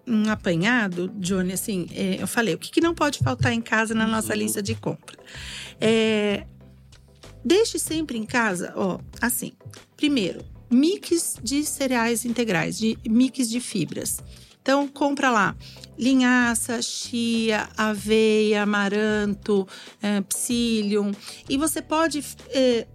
[0.06, 3.94] um apanhado, Johnny, assim, é, eu falei, o que, que, não pode faltar em casa
[3.96, 5.18] na nossa lista de compra?
[5.80, 6.46] É,
[7.44, 9.52] deixe sempre em casa, ó, assim.
[9.96, 14.22] Primeiro, mix de cereais integrais, de mix de fibras.
[14.60, 15.54] Então, compra lá
[15.98, 19.66] linhaça, chia, aveia, amaranto,
[20.02, 21.12] é, psyllium.
[21.48, 22.86] E você pode é,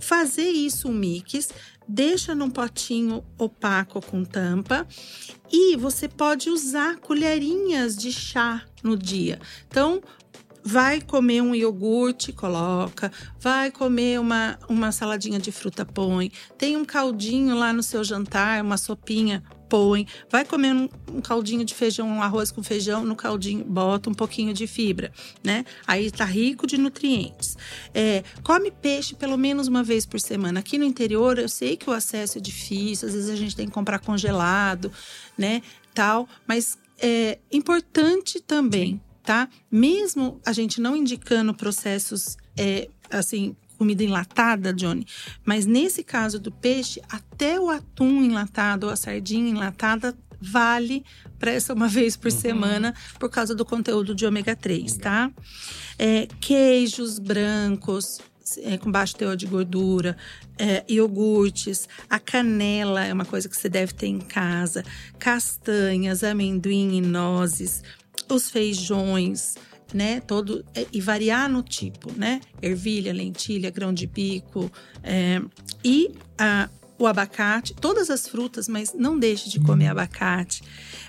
[0.00, 1.50] fazer isso um mix,
[1.88, 4.86] deixa num potinho opaco com tampa
[5.50, 9.40] e você pode usar colherinhas de chá no dia.
[9.68, 10.02] Então,
[10.64, 13.10] vai comer um iogurte, coloca.
[13.40, 16.30] Vai comer uma, uma saladinha de fruta, põe.
[16.56, 20.06] Tem um caldinho lá no seu jantar, uma sopinha, põe.
[20.30, 24.14] Vai comer um, um, caldinho de feijão, um arroz com feijão, no caldinho bota um
[24.14, 25.12] pouquinho de fibra,
[25.42, 25.64] né?
[25.86, 27.56] Aí tá rico de nutrientes.
[27.94, 30.60] É, come peixe pelo menos uma vez por semana.
[30.60, 33.66] Aqui no interior, eu sei que o acesso é difícil, às vezes a gente tem
[33.66, 34.92] que comprar congelado,
[35.36, 35.62] né?
[35.94, 39.48] Tal, mas é importante também tá?
[39.70, 45.06] Mesmo a gente não indicando processos, é, assim, comida enlatada, Johnny,
[45.44, 51.04] mas nesse caso do peixe, até o atum enlatado ou a sardinha enlatada vale
[51.38, 52.38] para essa uma vez por uhum.
[52.38, 55.30] semana por causa do conteúdo de ômega 3, tá?
[55.98, 58.20] É, queijos brancos,
[58.58, 60.16] é, com baixo teor de gordura,
[60.58, 64.84] é, iogurtes, a canela é uma coisa que você deve ter em casa,
[65.18, 67.82] castanhas, amendoim e nozes,
[68.34, 69.54] os feijões,
[69.92, 70.20] né?
[70.20, 72.40] Todo é, e variar no tipo, né?
[72.60, 74.70] Ervilha, lentilha, grão de bico
[75.02, 75.40] é,
[75.84, 76.68] e a,
[76.98, 80.62] o abacate, todas as frutas, mas não deixe de comer abacate.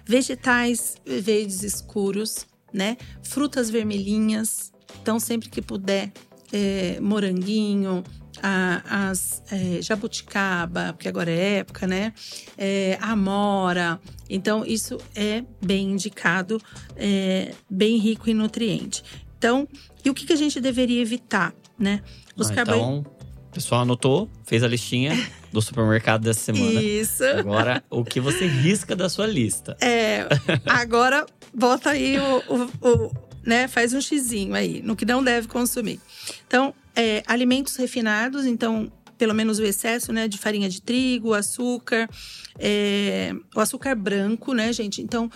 [0.06, 2.98] Vegetais verdes escuros, né?
[3.22, 4.72] Frutas vermelhinhas.
[5.02, 6.12] Então, sempre que puder,
[6.52, 8.04] é, moranguinho,
[8.44, 12.14] a, as é, jabuticaba, porque agora é época, né?
[12.58, 14.00] É, amora.
[14.30, 16.62] Então, isso é bem indicado,
[16.98, 19.02] é, bem rico em nutriente.
[19.38, 19.66] Então,
[20.04, 22.02] e o que, que a gente deveria evitar, né?
[22.36, 25.12] Os ah, Então, o pessoal anotou, fez a listinha
[25.52, 26.82] do supermercado dessa semana.
[26.82, 27.24] Isso.
[27.24, 29.78] Agora, o que você risca da sua lista?
[29.80, 30.28] É,
[30.66, 33.12] agora bota aí o, o, o
[33.46, 33.68] né?
[33.68, 36.00] Faz um xizinho aí, no que não deve consumir.
[36.48, 42.10] Então, é, alimentos refinados, então pelo menos o excesso, né, de farinha de trigo, açúcar,
[42.60, 45.02] é, o açúcar branco, né, gente?
[45.02, 45.30] Então,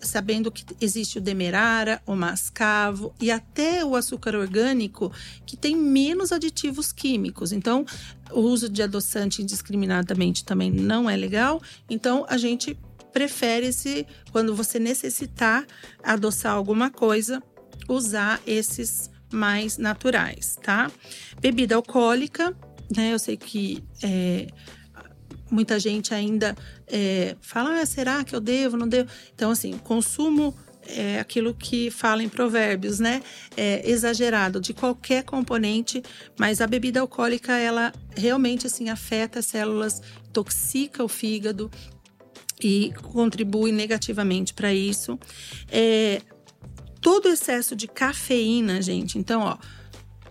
[0.00, 5.12] sabendo que existe o demerara, o mascavo e até o açúcar orgânico,
[5.44, 7.52] que tem menos aditivos químicos.
[7.52, 7.84] Então,
[8.30, 11.60] o uso de adoçante indiscriminadamente também não é legal.
[11.90, 12.78] Então, a gente
[13.12, 15.66] prefere se quando você necessitar
[16.02, 17.42] adoçar alguma coisa,
[17.88, 20.90] usar esses mais naturais, tá?
[21.40, 22.56] Bebida alcoólica,
[22.94, 23.12] né?
[23.12, 24.46] Eu sei que é,
[25.50, 29.10] muita gente ainda é, fala, ah, será que eu devo, não devo?
[29.34, 30.54] Então, assim, consumo
[30.88, 33.22] é aquilo que fala em provérbios, né?
[33.56, 36.02] É exagerado de qualquer componente,
[36.38, 40.00] mas a bebida alcoólica, ela realmente, assim, afeta as células,
[40.32, 41.70] toxica o fígado
[42.62, 45.18] e contribui negativamente para isso.
[45.70, 46.22] É,
[47.06, 49.16] todo excesso de cafeína, gente.
[49.16, 49.56] Então, ó,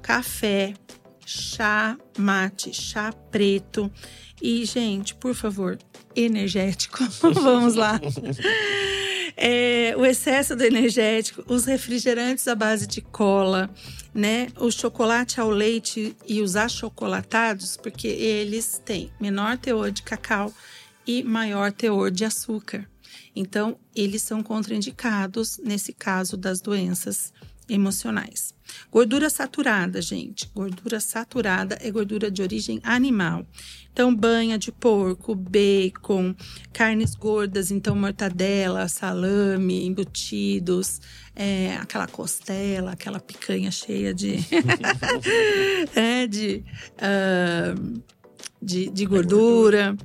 [0.01, 0.73] café,
[1.25, 3.89] chá mate, chá preto.
[4.41, 5.79] E, gente, por favor,
[6.13, 6.97] energético.
[7.31, 7.97] Vamos lá.
[9.37, 13.69] É, o excesso do energético, os refrigerantes à base de cola,
[14.13, 14.47] né?
[14.57, 20.53] O chocolate ao leite e os achocolatados, porque eles têm menor teor de cacau
[21.07, 22.85] e maior teor de açúcar.
[23.35, 27.33] Então, eles são contraindicados nesse caso das doenças
[27.67, 28.53] emocionais.
[28.91, 30.49] Gordura saturada, gente.
[30.53, 33.45] Gordura saturada é gordura de origem animal.
[33.91, 36.35] Então, banha de porco, bacon,
[36.73, 40.99] carnes gordas, então mortadela, salame, embutidos,
[41.35, 44.35] é, aquela costela, aquela picanha cheia de,
[45.95, 46.63] é, de,
[46.97, 48.01] uh,
[48.61, 49.95] de, de gordura.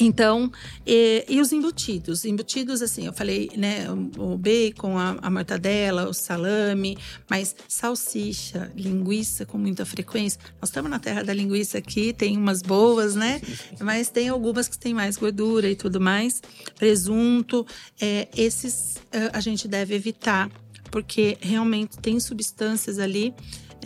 [0.00, 0.50] Então,
[0.84, 2.24] e, e, os embutidos?
[2.24, 3.86] Embutidos, assim, eu falei, né,
[4.18, 6.98] o bacon, a, a, mortadela, o salame,
[7.30, 10.40] mas salsicha, linguiça com muita frequência.
[10.60, 13.40] Nós estamos na terra da linguiça aqui, tem umas boas, né?
[13.80, 16.42] Mas tem algumas que têm mais gordura e tudo mais.
[16.76, 17.64] Presunto,
[18.00, 20.50] é, esses uh, a gente deve evitar,
[20.90, 23.32] porque realmente tem substâncias ali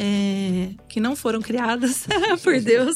[0.01, 2.07] é, que não foram criadas
[2.45, 2.95] por Deus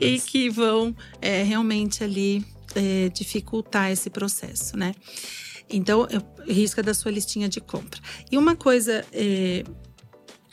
[0.00, 2.46] e que vão é, realmente ali
[2.76, 4.94] é, dificultar esse processo, né?
[5.68, 6.06] Então,
[6.46, 8.00] risca da sua listinha de compra.
[8.30, 9.64] E uma coisa é,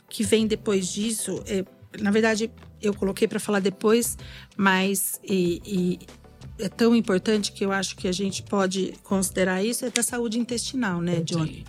[0.08, 1.64] que vem depois disso, é,
[2.00, 2.50] na verdade,
[2.82, 4.18] eu coloquei para falar depois,
[4.56, 5.98] mas e, e
[6.58, 10.38] é tão importante que eu acho que a gente pode considerar isso é da saúde
[10.38, 11.64] intestinal, né, Johnny?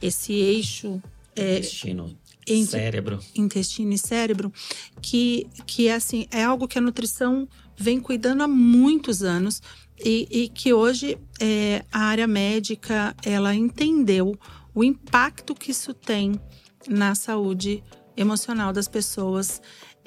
[0.00, 1.00] Esse eixo
[1.36, 2.18] é, intestino
[2.66, 3.18] cérebro.
[3.34, 4.52] Intestino e cérebro,
[5.00, 9.62] que, que é assim, é algo que a nutrição vem cuidando há muitos anos
[10.04, 14.36] e, e que hoje é, a área médica ela entendeu
[14.74, 16.40] o impacto que isso tem
[16.88, 17.82] na saúde
[18.16, 19.60] emocional das pessoas.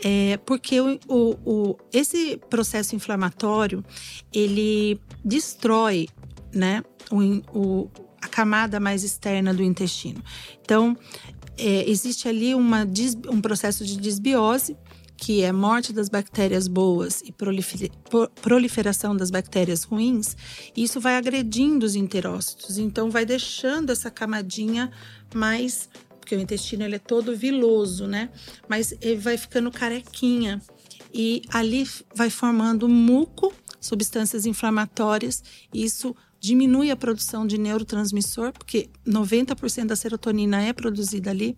[0.04, 3.84] É, porque o, o, o, esse processo inflamatório
[4.34, 6.10] ele destrói
[6.54, 7.90] né, o,
[8.22, 10.22] a camada mais externa do intestino.
[10.62, 10.98] Então,
[11.58, 12.88] é, existe ali uma,
[13.30, 14.78] um processo de desbiose,
[15.18, 17.34] que é morte das bactérias boas e
[18.42, 20.36] proliferação das bactérias ruins,
[20.76, 22.78] isso vai agredindo os enterócitos.
[22.78, 24.92] Então, vai deixando essa camadinha
[25.34, 25.90] mais.
[26.20, 28.30] Porque o intestino ele é todo viloso, né?
[28.68, 30.62] Mas ele vai ficando carequinha.
[31.14, 36.16] E ali vai formando muco, substâncias inflamatórias, isso
[36.46, 41.58] diminui a produção de neurotransmissor, porque 90% da serotonina é produzida ali.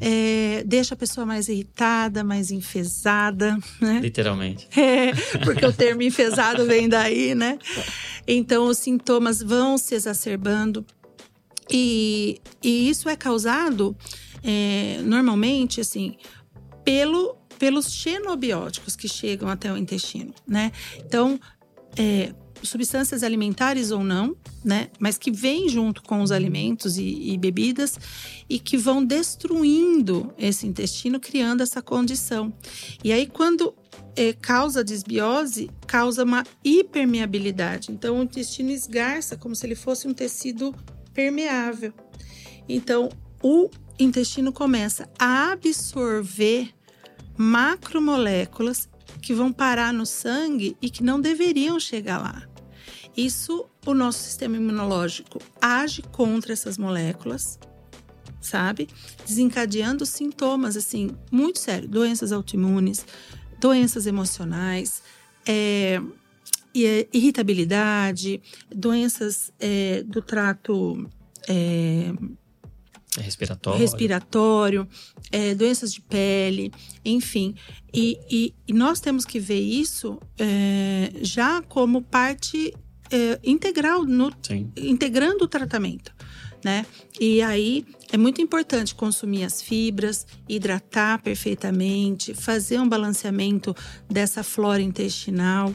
[0.00, 4.00] É, deixa a pessoa mais irritada, mais enfesada, né?
[4.00, 4.68] Literalmente.
[4.76, 5.12] É,
[5.44, 7.58] porque o termo enfesado vem daí, né?
[8.26, 10.84] Então, os sintomas vão se exacerbando.
[11.70, 13.96] E, e isso é causado,
[14.42, 16.16] é, normalmente, assim,
[16.84, 20.72] pelo, pelos xenobióticos que chegam até o intestino, né?
[20.98, 21.40] Então,
[21.96, 22.34] é,
[22.64, 24.88] substâncias alimentares ou não, né?
[24.98, 27.98] Mas que vêm junto com os alimentos e, e bebidas
[28.48, 32.52] e que vão destruindo esse intestino, criando essa condição.
[33.02, 33.74] E aí, quando
[34.16, 37.92] é, causa desbiose, causa uma hipermeabilidade.
[37.92, 40.74] Então, o intestino esgarça como se ele fosse um tecido
[41.12, 41.92] permeável.
[42.68, 43.08] Então,
[43.42, 43.68] o
[43.98, 46.70] intestino começa a absorver
[47.36, 48.88] macromoléculas
[49.20, 52.53] que vão parar no sangue e que não deveriam chegar lá.
[53.16, 57.58] Isso, o nosso sistema imunológico age contra essas moléculas,
[58.40, 58.88] sabe?
[59.26, 61.90] Desencadeando sintomas, assim, muito sérios.
[61.90, 63.06] Doenças autoimunes,
[63.60, 65.02] doenças emocionais,
[65.46, 66.00] é,
[66.74, 68.42] irritabilidade,
[68.74, 71.08] doenças é, do trato
[71.48, 72.12] é,
[73.20, 74.88] respiratório, respiratório
[75.30, 76.72] é, doenças de pele,
[77.04, 77.54] enfim.
[77.92, 82.74] E, e, e, nós temos que ver isso é, já como parte
[83.10, 84.32] é, integral, no,
[84.76, 86.14] integrando o tratamento.
[86.64, 86.86] Né?
[87.20, 93.76] E aí é muito importante consumir as fibras, hidratar perfeitamente, fazer um balanceamento
[94.08, 95.74] dessa flora intestinal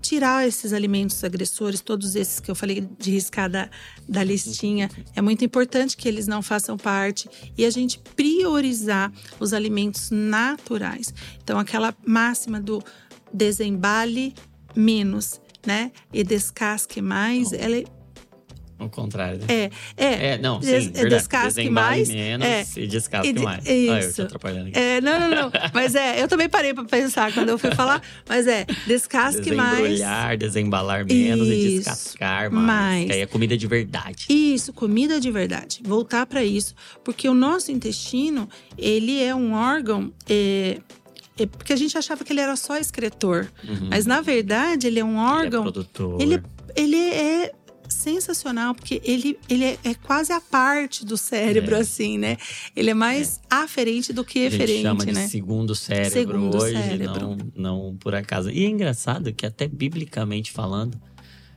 [0.00, 3.68] tirar esses alimentos agressores, todos esses que eu falei de riscar da,
[4.08, 4.88] da listinha.
[5.14, 11.12] É muito importante que eles não façam parte e a gente priorizar os alimentos naturais.
[11.42, 12.82] Então, aquela máxima do
[13.32, 14.34] desembale
[14.74, 15.92] menos, né?
[16.12, 17.84] E descasque mais, ela é
[18.78, 19.46] ao contrário, né?
[19.48, 20.26] É, é.
[20.34, 21.14] É, não, sim, des, verdade.
[21.16, 22.08] Descasque mais.
[22.08, 23.66] menos é, e descasque e, mais.
[23.66, 23.92] Isso.
[23.92, 24.78] Ah, eu tô atrapalhando aqui.
[24.78, 25.52] É, não, não, não.
[25.74, 28.00] mas é, eu também parei pra pensar quando eu fui falar.
[28.28, 29.78] Mas é, descasque mais.
[29.78, 32.66] Desembrulhar, desembalar menos isso, e descascar mais.
[32.66, 33.06] mais.
[33.06, 34.26] Que aí é comida de verdade.
[34.28, 35.80] Isso, comida de verdade.
[35.84, 36.72] Voltar para isso.
[37.02, 40.12] Porque o nosso intestino, ele é um órgão…
[40.28, 40.97] É, é
[41.46, 43.48] porque a gente achava que ele era só excretor.
[43.66, 43.88] Uhum.
[43.90, 45.62] Mas, na verdade, ele é um órgão…
[45.62, 46.20] Ele é produtor.
[46.20, 46.42] Ele,
[46.76, 47.52] ele é
[47.88, 51.80] sensacional, porque ele, ele é, é quase a parte do cérebro, é.
[51.80, 52.36] assim, né?
[52.76, 53.54] Ele é mais é.
[53.54, 55.24] aferente do que eferente, a gente chama né?
[55.24, 57.20] de segundo cérebro segundo hoje, cérebro.
[57.20, 58.50] Não, não por acaso.
[58.50, 61.00] E é engraçado que até biblicamente falando,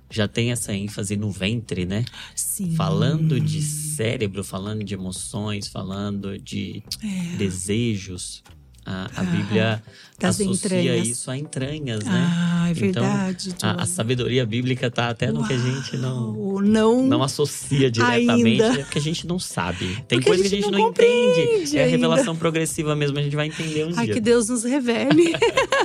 [0.09, 2.03] já tem essa ênfase no ventre, né?
[2.35, 2.75] Sim.
[2.75, 7.37] Falando de cérebro, falando de emoções, falando de é.
[7.37, 8.43] desejos.
[8.83, 9.83] A, a ah, Bíblia
[10.21, 11.07] associa entranhas.
[11.07, 12.29] isso a entranhas, né?
[12.33, 13.49] Ah, é verdade.
[13.49, 17.23] Então, a, a, sabedoria bíblica está até no Uau, que a gente não, não, não
[17.23, 18.79] associa diretamente, ainda.
[18.79, 20.03] é porque a gente não sabe.
[20.07, 21.77] Tem porque coisa que a gente não, não entende.
[21.77, 24.15] É a revelação progressiva mesmo, a gente vai entender um Ai, dia.
[24.15, 25.33] que Deus nos revele.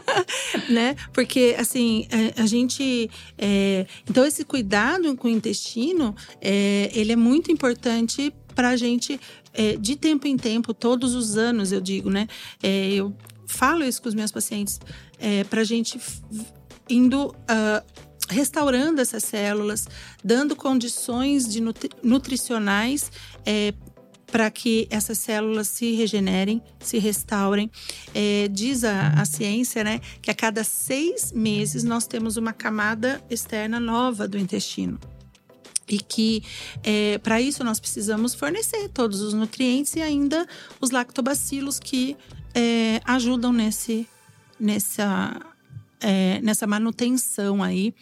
[0.71, 0.97] né?
[1.13, 3.11] Porque, assim, a, a gente.
[3.37, 9.21] É, então, esse cuidado com o intestino, é, ele é muito importante para a gente
[9.57, 12.29] é, de tempo em tempo, todos os anos, eu digo, né?
[12.63, 13.15] É, eu
[13.47, 14.79] falo isso com os meus pacientes,
[15.19, 15.99] é, para a gente
[16.89, 17.29] indo.
[17.29, 19.87] Uh, restaurando essas células,
[20.25, 23.09] dando condições de nutri nutricionais
[23.45, 23.73] é,
[24.27, 27.71] para que essas células se regenerem, se restaurem.
[28.13, 33.23] É, diz a, a, ciência, né, que a cada seis meses nós temos uma camada
[33.31, 34.99] externa nova do intestino
[35.89, 36.43] e que
[36.83, 40.47] é, para isso nós precisamos fornecer todos os nutrientes e ainda
[40.81, 42.17] os lactobacilos que
[42.55, 44.09] é, ajudam nesse,
[44.59, 45.41] nessa,
[46.01, 47.95] é, nessa manutenção aí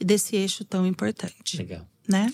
[0.00, 1.56] desse eixo tão importante.
[1.56, 1.86] Legal.
[2.08, 2.32] Né?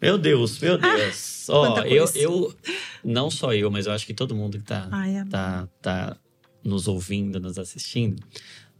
[0.00, 1.48] Meu Deus, meu ah, Deus.
[1.48, 2.56] Ah, Ó, eu, eu,
[3.04, 6.16] não só eu, mas eu acho que todo mundo que tá, Ai, tá, tá
[6.64, 8.22] nos ouvindo, nos assistindo,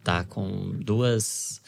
[0.03, 1.60] tá com duas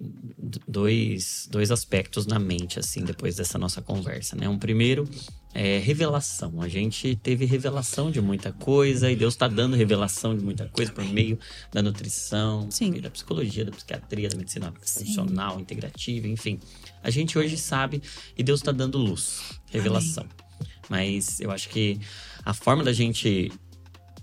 [0.00, 4.48] dois, dois aspectos na mente, assim, depois dessa nossa conversa, né?
[4.48, 5.08] Um primeiro
[5.54, 6.60] é revelação.
[6.60, 10.92] A gente teve revelação de muita coisa e Deus está dando revelação de muita coisa
[10.92, 11.38] por meio
[11.72, 13.00] da nutrição, Sim.
[13.00, 16.58] da psicologia, da psiquiatria, da medicina funcional, integrativa, enfim.
[17.02, 18.02] A gente hoje sabe
[18.36, 20.24] e Deus está dando luz, revelação.
[20.24, 21.14] Amém.
[21.16, 22.00] Mas eu acho que
[22.44, 23.52] a forma da gente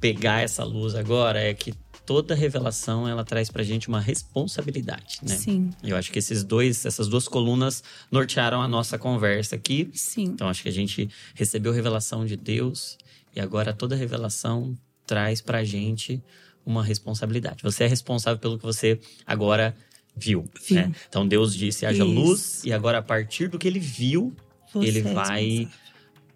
[0.01, 1.73] pegar essa luz agora é que
[2.11, 5.33] toda revelação ela traz pra gente uma responsabilidade, né?
[5.33, 5.69] Sim.
[5.81, 7.81] Eu acho que esses dois, essas duas colunas
[8.11, 9.89] nortearam a nossa conversa aqui.
[9.93, 10.25] Sim.
[10.25, 12.97] Então acho que a gente recebeu revelação de Deus
[13.33, 14.77] e agora toda revelação
[15.07, 16.21] traz pra gente
[16.65, 17.63] uma responsabilidade.
[17.63, 19.73] Você é responsável pelo que você agora
[20.13, 20.49] viu.
[20.67, 20.75] viu.
[20.75, 20.91] Né?
[21.07, 22.13] Então Deus disse: haja Isso.
[22.13, 24.35] luz, e agora a partir do que ele viu,
[24.73, 25.69] você ele é vai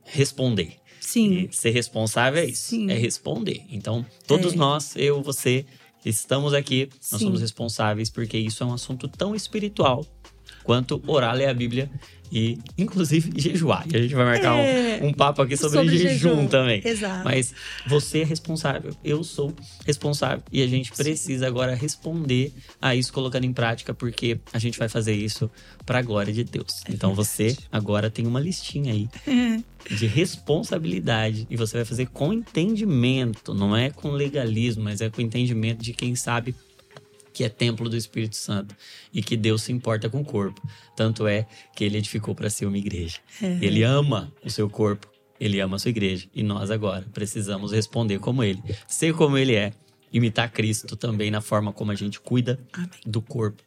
[0.05, 0.77] responder.
[1.05, 1.47] Sim.
[1.49, 2.89] E ser responsável é isso, Sim.
[2.89, 3.63] é responder.
[3.69, 4.55] Então, todos é.
[4.55, 5.65] nós, eu, você,
[6.03, 7.25] estamos aqui, nós Sim.
[7.25, 10.05] somos responsáveis porque isso é um assunto tão espiritual
[10.65, 11.89] quanto orar, ler a Bíblia
[12.31, 13.85] e, inclusive, jejuar.
[13.91, 16.81] E a gente vai marcar é, um, um, papo aqui sobre, sobre jejum, jejum, também.
[16.83, 17.23] Exato.
[17.23, 17.53] Mas
[17.87, 19.53] você é responsável, eu sou
[19.85, 20.43] responsável.
[20.51, 22.51] E a gente precisa agora responder
[22.81, 25.49] a isso colocando em prática, porque a gente vai fazer isso
[25.85, 26.81] para a glória de Deus.
[26.85, 27.27] É então verdade.
[27.27, 29.07] você agora tem uma listinha aí
[29.89, 35.21] de responsabilidade e você vai fazer com entendimento, não é com legalismo, mas é com
[35.21, 36.55] entendimento de quem sabe
[37.35, 38.73] que é templo do Espírito Santo
[39.13, 40.65] e que Deus se importa com o corpo.
[40.95, 41.45] Tanto é
[41.75, 43.17] que ele edificou para ser uma igreja.
[43.41, 43.59] É.
[43.61, 45.05] Ele ama o seu corpo,
[45.37, 49.53] ele ama a sua igreja e nós agora precisamos responder como ele, ser como ele
[49.53, 49.73] é
[50.13, 52.89] imitar Cristo também na forma como a gente cuida Amém.
[53.05, 53.61] do corpo,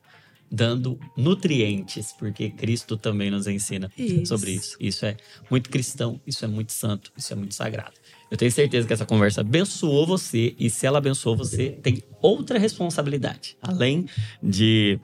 [0.50, 4.24] dando nutrientes, porque Cristo também nos ensina Isso.
[4.24, 4.78] sobre isso.
[4.80, 5.14] Isso é
[5.50, 7.92] muito cristão, isso é muito santo, isso é muito sagrado.
[8.30, 12.58] Eu tenho certeza que essa conversa abençoou você e se ela abençoou você, tem outra
[12.58, 13.56] responsabilidade.
[13.62, 14.06] Além
[14.42, 15.00] de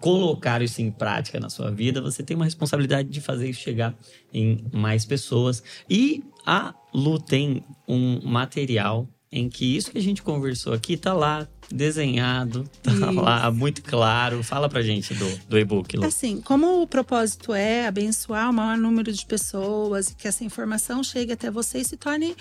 [0.00, 3.94] colocar isso em prática na sua vida, você tem uma responsabilidade de fazer isso chegar
[4.32, 5.62] em mais pessoas.
[5.88, 11.14] E a Lu tem um material em que isso que a gente conversou aqui tá
[11.14, 13.12] lá desenhado, tá Isso.
[13.12, 14.42] lá muito claro.
[14.42, 16.04] Fala pra gente do, do e-book, Lu.
[16.04, 21.02] Assim, como o propósito é abençoar o maior número de pessoas e que essa informação
[21.02, 22.36] chegue até você e se torne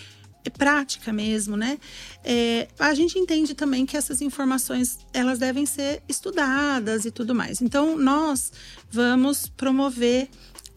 [0.49, 1.77] prática mesmo, né?
[2.23, 7.61] É, a gente entende também que essas informações elas devem ser estudadas e tudo mais.
[7.61, 8.51] Então, nós
[8.89, 10.27] vamos promover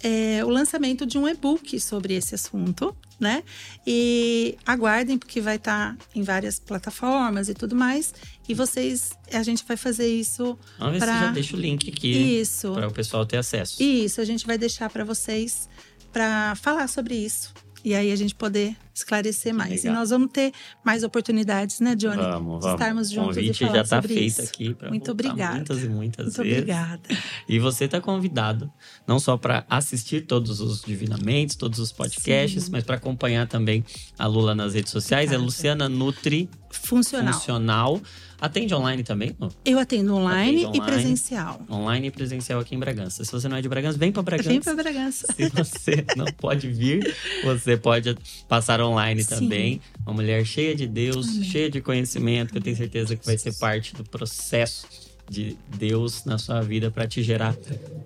[0.02, 3.42] é, o lançamento de um e-book sobre esse assunto, né?
[3.86, 8.12] E aguardem, porque vai estar em várias plataformas e tudo mais.
[8.48, 11.88] E vocês, a gente vai fazer isso Vamos ver se pra- já deixa o link
[11.90, 12.72] aqui Isso.
[12.74, 13.82] para o pessoal ter acesso.
[13.82, 15.68] Isso, a gente vai deixar para vocês
[16.12, 17.52] para falar sobre isso.
[17.84, 19.82] E aí a gente poder esclarecer mais.
[19.82, 19.92] Legal.
[19.92, 20.52] E nós vamos ter
[20.82, 22.16] mais oportunidades, né, Johnny?
[22.16, 22.80] Vamos, De vamos.
[22.80, 24.40] estarmos o juntos e convite já está feito isso.
[24.42, 25.56] aqui para Muito obrigada.
[25.56, 26.58] muitas e muitas Muito vezes.
[26.60, 27.00] obrigada.
[27.46, 28.72] E você está convidado
[29.06, 32.70] não só para assistir todos os divinamentos, todos os podcasts, Sim.
[32.72, 33.84] mas para acompanhar também
[34.18, 35.24] a Lula nas redes sociais.
[35.30, 35.44] É Obrigada.
[35.44, 37.32] Luciana Nutri Funcional.
[37.34, 38.00] Funcional.
[38.40, 39.34] Atende online também?
[39.40, 39.48] Lu?
[39.64, 40.92] Eu atendo online, Atende e online.
[40.92, 41.60] presencial.
[41.70, 43.24] Online e presencial aqui em Bragança.
[43.24, 44.48] Se você não é de Bragança, vem para Bragança.
[44.48, 45.26] Vem para Bragança.
[45.34, 48.16] Se você não pode vir, você pode
[48.48, 49.34] passar online Sim.
[49.34, 49.80] também.
[50.06, 51.44] Uma mulher cheia de Deus, Amém.
[51.44, 54.86] cheia de conhecimento, que eu tenho certeza que vai ser parte do processo
[55.28, 57.56] de Deus na sua vida para te gerar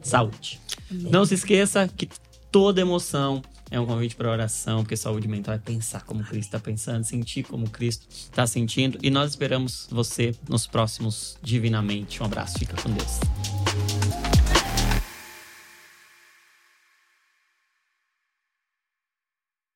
[0.02, 0.60] saúde.
[0.90, 2.08] Não se esqueça que
[2.50, 6.58] toda emoção é um convite para oração, porque saúde mental é pensar como Cristo está
[6.58, 8.98] pensando, sentir como Cristo está sentindo.
[9.02, 12.22] E nós esperamos você nos próximos Divinamente.
[12.22, 13.97] Um abraço, fica com Deus.